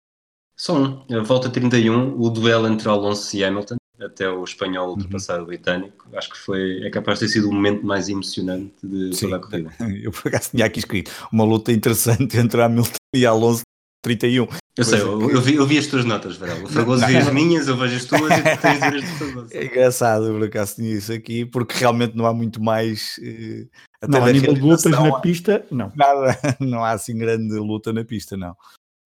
Só 0.56 0.76
um, 0.76 1.06
a 1.12 1.22
volta 1.22 1.50
31, 1.50 2.20
o 2.20 2.30
duelo 2.30 2.68
entre 2.68 2.88
Alonso 2.88 3.36
e 3.36 3.44
Hamilton, 3.44 3.76
até 4.00 4.28
o 4.28 4.42
espanhol 4.44 4.86
Uhum. 4.88 4.92
ultrapassar 4.94 5.40
o 5.40 5.46
britânico, 5.46 6.06
acho 6.16 6.30
que 6.30 6.38
foi, 6.38 6.84
é 6.86 6.90
capaz 6.90 7.18
de 7.18 7.26
ter 7.26 7.32
sido 7.32 7.48
o 7.48 7.52
momento 7.52 7.84
mais 7.86 8.08
emocionante 8.08 8.74
de 8.82 9.14
Sim. 9.14 9.26
toda 9.30 9.36
a 9.36 9.38
corrida. 9.40 9.70
Eu 10.02 10.10
por 10.12 10.28
acaso 10.28 10.50
tinha 10.50 10.66
aqui 10.66 10.78
escrito 10.80 11.10
uma 11.32 11.44
luta 11.44 11.70
interessante 11.72 12.36
entre 12.36 12.60
Hamilton 12.60 12.96
e 13.14 13.24
Alonso 13.24 13.62
31. 14.02 14.46
Eu 14.76 14.84
sei, 14.84 15.00
Coisa 15.00 15.06
eu, 15.24 15.30
eu 15.30 15.40
vi, 15.40 15.54
eu 15.54 15.66
vi 15.66 15.78
as 15.78 15.86
tuas 15.86 16.04
notas, 16.04 16.36
Varela. 16.36 16.64
O 16.64 16.68
Fragoso 16.68 17.06
vê 17.06 17.16
as 17.16 17.32
minhas, 17.32 17.68
eu 17.68 17.76
vejo 17.76 17.96
as 17.96 18.04
tuas 18.04 18.36
e 18.38 18.42
tu 18.42 18.58
tens 18.60 18.82
as 18.82 19.02
do 19.02 19.06
Fragoso. 19.16 19.48
É 19.52 19.64
engraçado, 19.66 20.24
eu 20.26 20.34
por 20.34 20.44
acaso 20.44 20.74
tinha 20.74 20.92
isso 20.92 21.12
aqui, 21.12 21.44
porque 21.46 21.74
realmente 21.78 22.16
não 22.16 22.26
há 22.26 22.34
muito 22.34 22.60
mais. 22.60 23.14
eh, 23.22 23.66
até 24.02 24.18
Não, 24.18 24.24
a 24.26 24.32
nível 24.32 24.52
de 24.52 24.60
lutas 24.60 24.84
na 24.90 25.20
pista, 25.20 25.64
não. 25.70 25.92
Nada, 25.94 26.36
não 26.60 26.84
há 26.84 26.90
assim 26.90 27.16
grande 27.16 27.54
luta 27.54 27.92
na 27.92 28.04
pista, 28.04 28.36
não. 28.36 28.54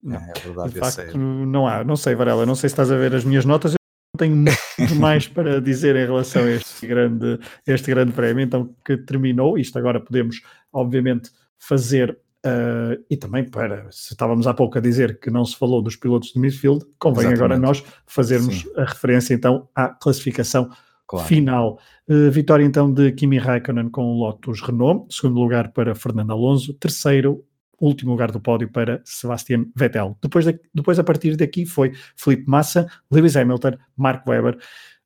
Não. 0.02 0.16
É, 0.16 0.32
é 0.36 0.40
verdade, 0.40 0.68
De 0.72 0.74
sei. 0.90 1.04
facto, 1.04 1.18
não 1.18 1.66
há. 1.68 1.84
Não 1.84 1.96
sei, 1.96 2.14
Varela, 2.14 2.46
não 2.46 2.54
sei 2.54 2.68
se 2.70 2.72
estás 2.72 2.90
a 2.90 2.96
ver 2.96 3.14
as 3.14 3.24
minhas 3.24 3.44
notas. 3.44 3.74
Tenho 4.18 4.36
muito 4.36 4.94
mais 4.96 5.26
para 5.28 5.60
dizer 5.60 5.96
em 5.96 6.04
relação 6.04 6.42
a 6.44 6.50
este 6.50 6.86
grande, 6.86 7.38
este 7.66 7.90
grande 7.90 8.12
prémio, 8.12 8.42
então 8.44 8.74
que 8.84 8.96
terminou. 8.98 9.56
Isto 9.58 9.78
agora 9.78 10.00
podemos, 10.00 10.42
obviamente, 10.72 11.30
fazer. 11.58 12.18
eh, 12.44 12.98
e 13.10 13.16
também 13.16 13.44
para, 13.44 13.90
se 13.90 14.12
estávamos 14.12 14.46
há 14.46 14.54
pouco 14.54 14.78
a 14.78 14.80
dizer 14.80 15.18
que 15.18 15.30
não 15.30 15.44
se 15.44 15.56
falou 15.56 15.82
dos 15.82 15.96
pilotos 15.96 16.32
de 16.32 16.38
midfield, 16.38 16.84
convém 16.98 17.26
agora 17.26 17.54
Exatamente. 17.54 17.82
nós 17.82 17.84
fazermos 18.06 18.60
Sim. 18.60 18.68
a 18.76 18.84
referência 18.84 19.34
então 19.34 19.68
à 19.74 19.88
classificação 19.88 20.70
Claro. 21.06 21.26
final. 21.26 21.78
Uh, 22.06 22.30
vitória 22.30 22.62
então 22.64 22.92
de 22.92 23.10
Kimi 23.12 23.38
Raikkonen 23.38 23.88
com 23.88 24.02
o 24.02 24.18
Lotus 24.20 24.60
Renault, 24.60 25.06
segundo 25.14 25.40
lugar 25.40 25.72
para 25.72 25.94
Fernando 25.94 26.32
Alonso, 26.32 26.74
terceiro, 26.74 27.42
último 27.80 28.10
lugar 28.12 28.30
do 28.32 28.40
pódio 28.40 28.68
para 28.70 29.00
Sebastian 29.04 29.66
Vettel. 29.76 30.16
Depois, 30.22 30.44
da- 30.44 30.54
depois 30.74 30.98
a 30.98 31.04
partir 31.04 31.36
daqui 31.36 31.64
foi 31.66 31.92
Felipe 32.16 32.44
Massa, 32.48 32.86
Lewis 33.10 33.36
Hamilton, 33.36 33.72
Mark 33.96 34.26
Webber, 34.26 34.58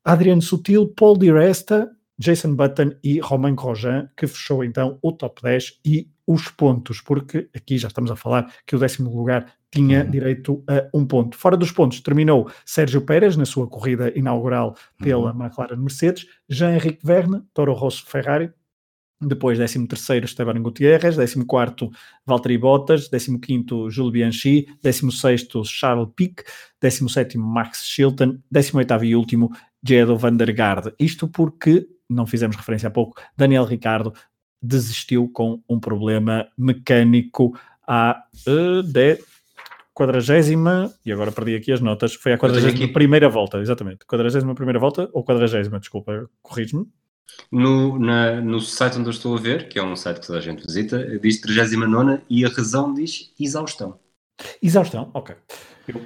Adriano 0.05 0.43
Sutil, 0.43 0.89
Paul 0.89 1.16
Di 1.18 1.31
Resta, 1.31 1.91
Jason 2.18 2.55
Button 2.55 2.93
e 3.03 3.18
Romain 3.20 3.55
Grosjean, 3.55 4.09
que 4.16 4.27
fechou 4.27 4.62
então 4.64 4.99
o 5.03 5.12
top 5.12 5.43
10 5.43 5.81
e 5.85 6.09
os 6.27 6.49
pontos, 6.49 7.01
porque 7.01 7.49
aqui 7.55 7.77
já 7.79 7.89
estamos 7.89 8.11
a 8.11 8.16
falar 8.16 8.53
que 8.66 8.77
o 8.77 8.79
décimo 8.79 9.14
lugar 9.14 9.47
tinha 9.70 10.05
Uhum. 10.05 10.11
direito 10.11 10.64
a 10.68 10.89
um 10.97 11.05
ponto. 11.07 11.37
Fora 11.37 11.57
dos 11.57 11.73
pontos 11.73 12.01
terminou 12.01 12.49
Sérgio 12.64 13.01
Pérez 13.01 13.37
na 13.37 13.45
sua 13.45 13.66
corrida 13.66 14.12
inaugural 14.16 14.77
pela 14.99 15.33
Uhum. 15.33 15.45
McLaren 15.45 15.77
Mercedes, 15.79 16.27
Jean-Henrique 16.49 17.05
Verne, 17.05 17.43
Toro 17.55 17.73
Rosso 17.73 18.05
Ferrari, 18.07 18.51
depois 19.23 19.59
13º 19.59 20.25
Esteban 20.25 20.61
Gutierrez, 20.61 21.16
14º 21.16 21.91
Valtteri 22.27 22.59
Bottas, 22.59 23.09
15º 23.09 23.91
Jules 23.91 24.12
Bianchi, 24.12 24.66
16º 24.85 25.64
Charles 25.64 26.09
Pic, 26.14 26.43
17º 26.83 27.37
Max 27.37 27.85
Chilton, 27.87 28.39
18º 28.53 29.05
e 29.05 29.16
último 29.16 29.51
Jedo 29.87 30.16
van 30.16 30.37
der 30.37 30.53
Garde. 30.53 30.93
Isto 30.99 31.29
porque, 31.29 31.87
não 32.09 32.27
fizemos 32.27 32.57
referência 32.57 32.89
há 32.89 32.91
pouco, 32.91 33.20
Daniel 33.37 33.64
Ricardo 33.64 34.12
desistiu 34.61 35.29
com 35.29 35.61
um 35.68 35.81
problema 35.81 36.47
mecânico 36.57 37.59
à 37.87 38.23
uh, 38.47 38.83
de 38.83 39.18
quadragésima, 39.93 40.93
e 41.05 41.12
agora 41.12 41.33
perdi 41.33 41.55
aqui 41.55 41.73
as 41.73 41.81
notas, 41.81 42.14
foi 42.14 42.33
a 42.33 42.39
quadragésima 42.39 42.93
primeira 42.93 43.29
volta, 43.29 43.59
exatamente. 43.59 44.07
Quadragésima 44.07 44.55
primeira 44.55 44.79
volta 44.79 45.11
ou 45.12 45.25
quadragésima, 45.25 45.79
desculpa, 45.79 46.29
corrijo-me. 46.41 46.87
No, 47.51 47.99
na- 47.99 48.41
no 48.41 48.61
site 48.61 48.99
onde 48.99 49.09
eu 49.09 49.12
estou 49.12 49.37
a 49.37 49.41
ver, 49.41 49.68
que 49.68 49.79
é 49.79 49.83
um 49.83 49.97
site 49.97 50.20
que 50.20 50.27
toda 50.27 50.39
a 50.39 50.43
gente 50.43 50.64
visita, 50.64 51.18
diz 51.18 51.41
39 51.41 52.20
e 52.29 52.45
a 52.45 52.49
razão 52.49 52.93
diz 52.93 53.33
exaustão. 53.39 53.99
Exaustão, 54.62 55.11
ok. 55.14 55.35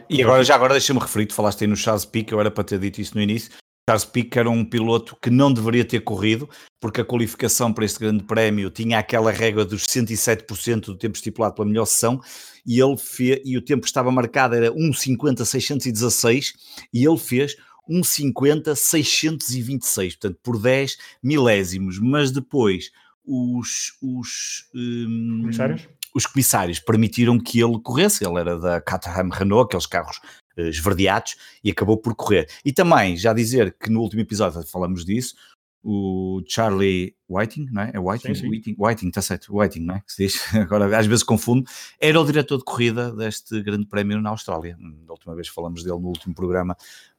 E 0.08 0.22
agora, 0.22 0.42
já 0.44 0.54
agora 0.54 0.74
deixa-me 0.74 1.00
referir, 1.00 1.26
tu 1.26 1.34
falaste 1.34 1.62
aí 1.62 1.68
no 1.68 1.76
Charles 1.76 2.04
Pic, 2.04 2.30
eu 2.32 2.40
era 2.40 2.50
para 2.50 2.64
ter 2.64 2.78
dito 2.78 3.00
isso 3.00 3.14
no 3.14 3.20
início. 3.22 3.52
Charles 3.88 4.04
Pic 4.04 4.36
era 4.36 4.50
um 4.50 4.64
piloto 4.64 5.16
que 5.22 5.30
não 5.30 5.52
deveria 5.52 5.84
ter 5.84 6.00
corrido, 6.00 6.48
porque 6.80 7.00
a 7.00 7.04
qualificação 7.04 7.72
para 7.72 7.84
este 7.84 8.00
grande 8.00 8.24
prémio 8.24 8.68
tinha 8.70 8.98
aquela 8.98 9.30
regra 9.30 9.64
dos 9.64 9.84
107% 9.84 10.86
do 10.86 10.96
tempo 10.98 11.14
estipulado 11.16 11.54
pela 11.54 11.68
melhor 11.68 11.84
sessão, 11.84 12.20
e, 12.66 12.80
ele 12.80 12.96
fe- 12.96 13.40
e 13.44 13.56
o 13.56 13.62
tempo 13.62 13.82
que 13.82 13.86
estava 13.88 14.10
marcado 14.10 14.56
era 14.56 14.72
1,50,616, 14.72 16.52
e 16.92 17.04
ele 17.06 17.18
fez 17.18 17.56
1,50,626, 17.88 20.18
portanto, 20.18 20.38
por 20.42 20.60
10 20.60 20.98
milésimos. 21.22 21.98
Mas 21.98 22.30
depois, 22.30 22.90
os... 23.24 23.96
os 24.02 24.68
hum, 24.74 25.38
Comissários? 25.42 25.88
os 26.16 26.24
comissários 26.24 26.80
permitiram 26.80 27.38
que 27.38 27.60
ele 27.60 27.78
corresse, 27.78 28.26
ele 28.26 28.40
era 28.40 28.58
da 28.58 28.80
Caterham 28.80 29.28
Renault, 29.28 29.66
aqueles 29.66 29.84
carros 29.84 30.18
eh, 30.56 30.70
esverdeados, 30.70 31.36
e 31.62 31.70
acabou 31.70 31.98
por 31.98 32.14
correr. 32.14 32.48
E 32.64 32.72
também, 32.72 33.18
já 33.18 33.34
dizer 33.34 33.76
que 33.78 33.90
no 33.90 34.00
último 34.00 34.22
episódio 34.22 34.62
falamos 34.62 35.04
disso, 35.04 35.34
o 35.88 36.42
Charlie 36.48 37.14
Whiting, 37.28 37.68
não 37.70 37.82
é? 37.82 37.92
É 37.94 38.00
Whiting? 38.00 38.34
Sim, 38.34 38.36
sim. 38.40 38.48
Whiting, 38.48 38.76
Whiting, 38.78 39.08
está 39.08 39.22
certo, 39.22 39.56
Whiting, 39.56 39.80
não 39.80 39.96
é? 39.96 40.00
Que 40.00 40.12
se 40.12 40.26
diz, 40.26 40.42
agora 40.56 40.98
às 40.98 41.06
vezes 41.06 41.22
confundo, 41.22 41.64
era 42.00 42.18
o 42.18 42.24
diretor 42.24 42.58
de 42.58 42.64
corrida 42.64 43.14
deste 43.14 43.62
grande 43.62 43.86
prémio 43.86 44.20
na 44.20 44.30
Austrália. 44.30 44.76
Da 45.06 45.12
última 45.12 45.36
vez 45.36 45.48
falamos 45.48 45.84
dele 45.84 46.00
no 46.00 46.08
último 46.08 46.34
programa, 46.34 46.76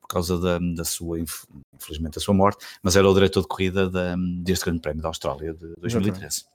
por 0.07 0.13
causa 0.15 0.39
da, 0.39 0.57
da 0.59 0.83
sua, 0.85 1.19
inf- 1.19 1.43
infelizmente, 1.75 2.15
da 2.15 2.21
sua 2.21 2.33
morte, 2.33 2.65
mas 2.81 2.95
era 2.95 3.07
o 3.09 3.13
diretor 3.13 3.41
de 3.41 3.47
corrida 3.47 3.89
da- 3.89 4.15
deste 4.41 4.65
grande 4.65 4.81
prémio 4.81 5.01
da 5.01 5.09
Austrália 5.09 5.53
de 5.53 5.73
2013. 5.79 6.45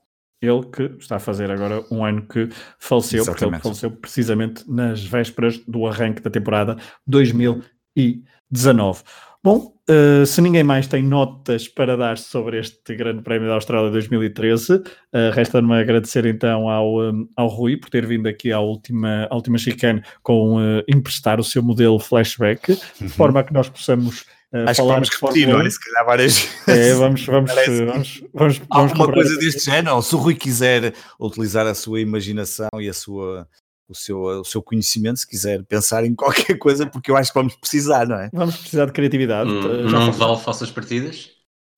Ele 0.41 0.63
que 0.65 0.83
está 0.99 1.15
a 1.15 1.19
fazer 1.19 1.49
agora 1.51 1.85
um 1.89 2.03
ano 2.03 2.27
que 2.27 2.49
faleceu, 2.77 3.23
porque 3.23 3.45
ele 3.45 3.51
Exatamente. 3.55 3.61
faleceu 3.63 3.91
precisamente 3.91 4.69
nas 4.69 5.01
vésperas 5.03 5.57
do 5.65 5.87
arranque 5.87 6.21
da 6.21 6.29
temporada 6.29 6.75
2019. 7.07 9.03
Bom, 9.43 9.72
eh, 9.89 10.25
se 10.25 10.41
ninguém 10.41 10.63
mais 10.63 10.87
tem 10.87 11.03
notas 11.03 11.67
para 11.67 11.97
dar 11.97 12.17
sobre 12.17 12.59
este 12.59 12.95
Grande 12.95 13.21
Prémio 13.21 13.47
da 13.47 13.55
Austrália 13.55 13.89
2013, 13.91 14.81
eh, 15.13 15.31
resta-me 15.33 15.73
agradecer 15.73 16.25
então 16.25 16.69
ao, 16.69 17.03
eh, 17.03 17.11
ao 17.35 17.47
Rui 17.47 17.77
por 17.77 17.89
ter 17.89 18.05
vindo 18.05 18.27
aqui 18.27 18.51
à 18.51 18.59
última, 18.59 19.27
à 19.29 19.35
última 19.35 19.57
chicane 19.57 20.01
com 20.21 20.59
eh, 20.61 20.83
emprestar 20.87 21.39
o 21.39 21.43
seu 21.43 21.61
modelo 21.61 21.99
flashback, 21.99 22.77
de 22.99 23.09
forma 23.09 23.39
a 23.41 23.43
que 23.43 23.53
nós 23.53 23.69
possamos 23.69 24.25
Uhum. 24.53 24.65
Acho 24.69 24.81
que 24.83 24.87
vamos 24.87 25.09
repetir, 25.09 25.47
não 25.47 25.57
1. 25.57 25.61
é? 25.65 25.69
Se 25.71 25.79
calhar 25.79 26.05
várias 26.05 26.37
vezes. 26.37 26.53
É, 26.67 26.93
vamos, 26.93 27.25
vamos, 27.25 27.51
Parece- 27.51 27.85
vamos, 27.85 28.23
vamos, 28.31 28.57
vamos 28.59 28.61
Alguma 28.69 29.11
coisa 29.11 29.35
deste 29.39 29.65
género, 29.65 29.99
se 30.03 30.13
o 30.13 30.19
Rui 30.19 30.35
quiser 30.35 30.93
utilizar 31.19 31.65
a 31.65 31.73
sua 31.73 31.99
imaginação 31.99 32.69
e 32.79 32.87
a 32.87 32.93
sua 32.93 33.47
o 33.87 33.95
seu, 33.95 34.21
o 34.21 34.45
seu 34.45 34.61
conhecimento, 34.61 35.19
se 35.19 35.27
quiser 35.27 35.63
pensar 35.63 36.05
em 36.05 36.13
qualquer 36.15 36.57
coisa, 36.57 36.85
porque 36.85 37.11
eu 37.11 37.17
acho 37.17 37.31
que 37.31 37.39
vamos 37.39 37.55
precisar, 37.55 38.07
não 38.07 38.17
é? 38.17 38.29
Vamos 38.33 38.57
precisar 38.57 38.85
de 38.85 38.91
criatividade. 38.91 39.49
Hum, 39.49 39.89
não 39.89 40.11
vale 40.11 40.39
falsas 40.39 40.71
partidas? 40.71 41.31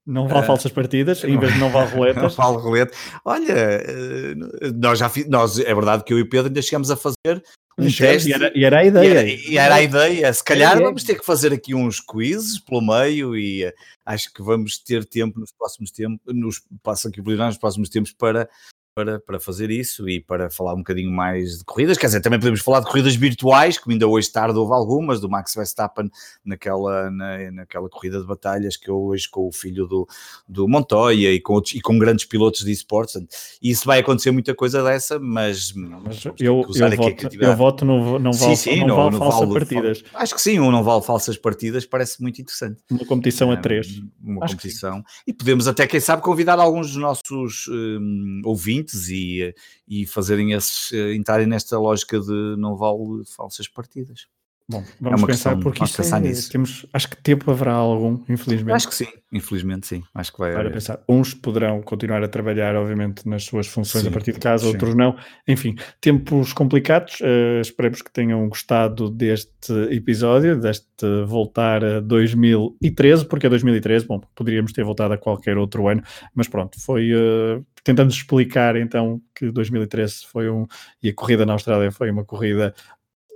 Não 0.05 0.27
vale 0.27 0.43
uh, 0.43 0.47
falsas 0.47 0.71
partidas, 0.71 1.23
em 1.23 1.37
vez 1.39 1.53
de 1.53 1.59
não 1.59 1.71
vale 1.71 1.89
roletas. 1.95 2.21
não 2.21 2.29
vale 2.29 2.57
roleta. 2.57 2.95
Olha, 3.25 3.51
eh, 3.51 4.35
nós 4.75 4.99
já 4.99 5.09
fiz, 5.09 5.27
nós, 5.27 5.57
é 5.57 5.73
verdade 5.73 6.03
que 6.03 6.13
eu 6.13 6.19
e 6.19 6.21
o 6.21 6.29
Pedro 6.29 6.47
ainda 6.47 6.61
chegamos 6.61 6.91
a 6.91 6.95
fazer 6.95 7.43
um 7.77 7.91
teste. 7.91 8.29
E 8.29 8.33
era, 8.33 8.51
e 8.55 8.63
era, 8.63 8.79
a 8.79 8.85
ideia. 8.85 9.07
E 9.07 9.17
era, 9.17 9.29
e 9.29 9.57
era, 9.57 9.75
a 9.75 9.81
ideia. 9.81 10.33
Se 10.33 10.43
calhar 10.43 10.77
é, 10.77 10.81
vamos 10.81 11.03
ter 11.03 11.15
que 11.15 11.25
fazer 11.25 11.51
aqui 11.51 11.73
uns 11.73 11.99
quizzes 11.99 12.59
pelo 12.59 12.81
meio 12.81 13.35
e 13.35 13.63
eh, 13.63 13.73
acho 14.05 14.31
que 14.31 14.43
vamos 14.43 14.77
ter 14.77 15.05
tempo 15.05 15.39
nos 15.39 15.51
próximos 15.51 15.91
tempos, 15.91 16.19
nos, 16.27 16.61
passa 16.83 17.09
aqui 17.09 17.21
nos 17.21 17.57
próximos 17.57 17.89
tempos 17.89 18.13
para 18.13 18.47
para, 18.95 19.19
para 19.19 19.39
fazer 19.41 19.69
isso 19.69 20.07
e 20.07 20.21
para 20.21 20.49
falar 20.49 20.73
um 20.73 20.77
bocadinho 20.77 21.11
mais 21.11 21.57
de 21.57 21.65
corridas. 21.65 21.97
Quer 21.97 22.07
dizer, 22.07 22.21
também 22.21 22.39
podemos 22.39 22.61
falar 22.61 22.79
de 22.79 22.85
corridas 22.85 23.13
virtuais, 23.13 23.77
como 23.77 23.91
ainda 23.91 24.07
hoje 24.07 24.31
tarde 24.31 24.57
houve 24.57 24.73
algumas, 24.73 25.19
do 25.19 25.29
Max 25.29 25.53
Verstappen 25.53 26.09
naquela, 26.45 27.11
na, 27.11 27.51
naquela 27.51 27.89
corrida 27.89 28.21
de 28.21 28.25
batalhas 28.25 28.77
que 28.77 28.89
hoje 28.89 29.29
com 29.29 29.47
o 29.47 29.51
filho 29.51 29.85
do, 29.85 30.07
do 30.47 30.65
Montoya 30.65 31.33
e 31.33 31.41
com, 31.41 31.55
outros, 31.55 31.75
e 31.75 31.81
com 31.81 31.99
grandes 31.99 32.23
pilotos 32.23 32.61
de 32.63 32.71
esportes. 32.71 33.15
E 33.61 33.69
isso 33.69 33.85
vai 33.85 33.99
acontecer 33.99 34.31
muita 34.31 34.55
coisa 34.55 34.81
dessa, 34.81 35.19
mas, 35.19 35.73
mas 35.73 36.23
eu, 36.23 36.33
eu, 36.39 36.63
voto, 36.95 37.35
eu 37.41 37.55
voto 37.55 37.83
no 37.83 38.17
não 38.17 38.31
vale, 38.31 38.55
sim, 38.55 38.75
sim, 38.75 38.79
não, 38.79 38.87
não 38.87 38.95
vale 38.95 39.11
não 39.11 39.19
falsas 39.19 39.39
vale, 39.39 39.53
partidas. 39.53 40.03
Acho 40.13 40.35
que 40.35 40.41
sim, 40.41 40.59
um 40.59 40.71
não 40.71 40.83
vale 40.83 41.01
falsas 41.01 41.37
partidas, 41.37 41.85
parece 41.85 42.21
muito 42.21 42.41
interessante. 42.41 42.81
Uma 42.89 43.05
competição 43.05 43.51
a 43.51 43.57
três. 43.57 44.01
Uma 44.23 44.45
Acho 44.45 44.55
competição. 44.55 45.03
E 45.27 45.33
podemos 45.33 45.67
até, 45.67 45.85
quem 45.85 45.99
sabe, 45.99 46.21
convidar 46.21 46.59
alguns 46.59 46.87
dos 46.87 46.97
nossos 46.97 47.67
um, 47.67 48.41
ouvintes 48.45 48.84
e, 48.93 49.55
e 49.87 50.05
fazerem 50.05 50.53
esses, 50.53 50.91
eh, 50.93 51.13
entrarem 51.15 51.47
nesta 51.47 51.77
lógica 51.79 52.19
de 52.19 52.55
não 52.57 52.75
vale 52.75 53.23
falsas 53.25 53.67
partidas. 53.67 54.27
Bom, 54.67 54.83
vamos 54.99 55.21
é 55.21 55.25
pensar 55.27 55.59
porque 55.59 55.83
isto 55.83 55.97
pensar 55.97 56.17
é, 56.17 56.21
nisso. 56.21 56.49
temos, 56.49 56.87
acho 56.91 57.07
que 57.07 57.17
tempo 57.17 57.51
haverá 57.51 57.73
algum, 57.73 58.23
infelizmente. 58.27 58.75
Acho 58.75 58.87
que 58.87 58.95
sim, 58.95 59.07
infelizmente 59.31 59.85
sim, 59.85 60.03
acho 60.11 60.33
que 60.33 60.39
vai 60.39 60.53
Para 60.53 60.71
pensar, 60.71 61.03
uns 61.07 61.35
poderão 61.35 61.83
continuar 61.83 62.23
a 62.23 62.27
trabalhar, 62.27 62.75
obviamente, 62.75 63.29
nas 63.29 63.43
suas 63.43 63.67
funções 63.67 64.03
sim, 64.03 64.09
a 64.09 64.11
partir 64.11 64.31
de 64.31 64.39
casa, 64.39 64.63
sim. 64.63 64.71
outros 64.71 64.95
não. 64.95 65.15
Enfim, 65.47 65.75
tempos 66.01 66.51
complicados, 66.51 67.19
uh, 67.21 67.61
esperemos 67.61 68.01
que 68.01 68.11
tenham 68.11 68.49
gostado 68.49 69.11
deste 69.11 69.71
episódio, 69.91 70.59
deste 70.59 71.05
voltar 71.27 71.83
a 71.83 71.99
2013, 71.99 73.25
porque 73.25 73.45
é 73.45 73.49
2013, 73.49 74.07
bom, 74.07 74.19
poderíamos 74.33 74.73
ter 74.73 74.83
voltado 74.83 75.13
a 75.13 75.17
qualquer 75.17 75.59
outro 75.59 75.87
ano, 75.87 76.01
mas 76.33 76.47
pronto, 76.47 76.79
foi... 76.81 77.13
Uh, 77.13 77.63
tentando 77.83 78.09
explicar 78.09 78.75
então 78.75 79.21
que 79.35 79.51
2013 79.51 80.25
foi 80.25 80.49
um 80.49 80.65
e 81.03 81.09
a 81.09 81.13
corrida 81.13 81.45
na 81.45 81.53
Austrália 81.53 81.91
foi 81.91 82.09
uma 82.09 82.25
corrida 82.25 82.73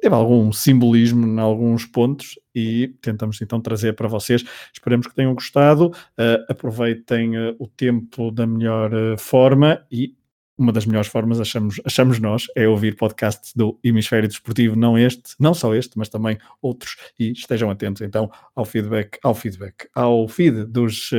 teve 0.02 0.16
algum 0.16 0.52
simbolismo 0.52 1.26
em 1.26 1.40
alguns 1.40 1.86
pontos 1.86 2.40
e 2.54 2.94
tentamos 3.02 3.42
então 3.42 3.62
trazer 3.62 3.94
para 3.94 4.08
vocês. 4.08 4.44
Esperamos 4.74 5.08
que 5.08 5.16
tenham 5.16 5.34
gostado. 5.34 5.88
Uh, 5.88 6.46
aproveitem 6.50 7.38
uh, 7.38 7.56
o 7.60 7.68
tempo 7.68 8.32
da 8.32 8.46
melhor 8.46 8.94
uh, 8.94 9.18
forma 9.18 9.86
e 9.92 10.16
uma 10.60 10.74
das 10.74 10.86
melhores 10.86 11.08
formas, 11.08 11.40
achamos, 11.40 11.80
achamos 11.86 12.20
nós, 12.20 12.48
é 12.54 12.68
ouvir 12.68 12.98
podcasts 12.98 13.54
do 13.56 13.80
Hemisfério 13.82 14.28
Desportivo, 14.28 14.76
não 14.76 14.98
este, 14.98 15.34
não 15.40 15.54
só 15.54 15.74
este, 15.74 15.98
mas 15.98 16.10
também 16.10 16.38
outros, 16.62 16.98
e 17.18 17.32
estejam 17.32 17.72
atentos 17.72 18.02
então 18.02 18.30
ao 18.54 18.66
feedback, 18.66 19.18
ao 19.24 19.34
feedback, 19.34 19.88
ao 19.96 20.28
feed 20.28 20.66
dos. 20.66 21.12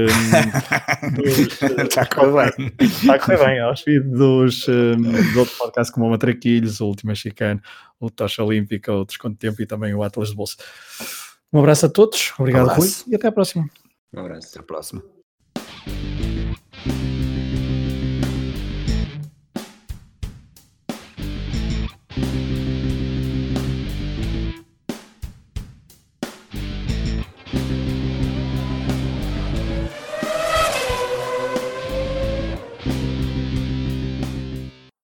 Está 1.83 2.03
a 2.03 2.07
correr 2.07 2.53
bem. 2.53 2.73
Está 2.81 3.15
a 3.15 3.19
correr 3.19 3.39
bem, 3.39 3.61
aos 3.61 3.81
feed 3.81 4.05
dos, 4.11 4.69
um, 4.69 5.01
dos 5.01 5.37
outros 5.37 5.57
podcasts 5.57 5.95
como 5.95 6.07
o 6.07 6.11
Matraquilhos, 6.11 6.81
o 6.83 6.87
Última 6.87 7.15
Chicane, 7.15 7.63
o 7.99 8.11
Tocha 8.11 8.45
Olímpica, 8.45 8.93
o 8.93 9.07
Desconto 9.07 9.37
Tempo 9.37 9.63
e 9.63 9.67
também 9.67 9.95
o 9.95 10.03
Atlas 10.03 10.29
de 10.29 10.37
Bolsa. 10.37 10.57
Um 11.51 11.61
abraço 11.61 11.87
a 11.87 11.89
todos, 11.89 12.35
obrigado, 12.39 12.69
um 12.69 12.75
Rui, 12.75 12.89
e 13.09 13.15
até 13.15 13.29
à 13.29 13.33
próxima. 13.33 13.69
Um 14.13 14.21
abraço. 14.21 14.49
Até 14.51 14.61
à 14.61 14.63
próxima. 14.63 15.03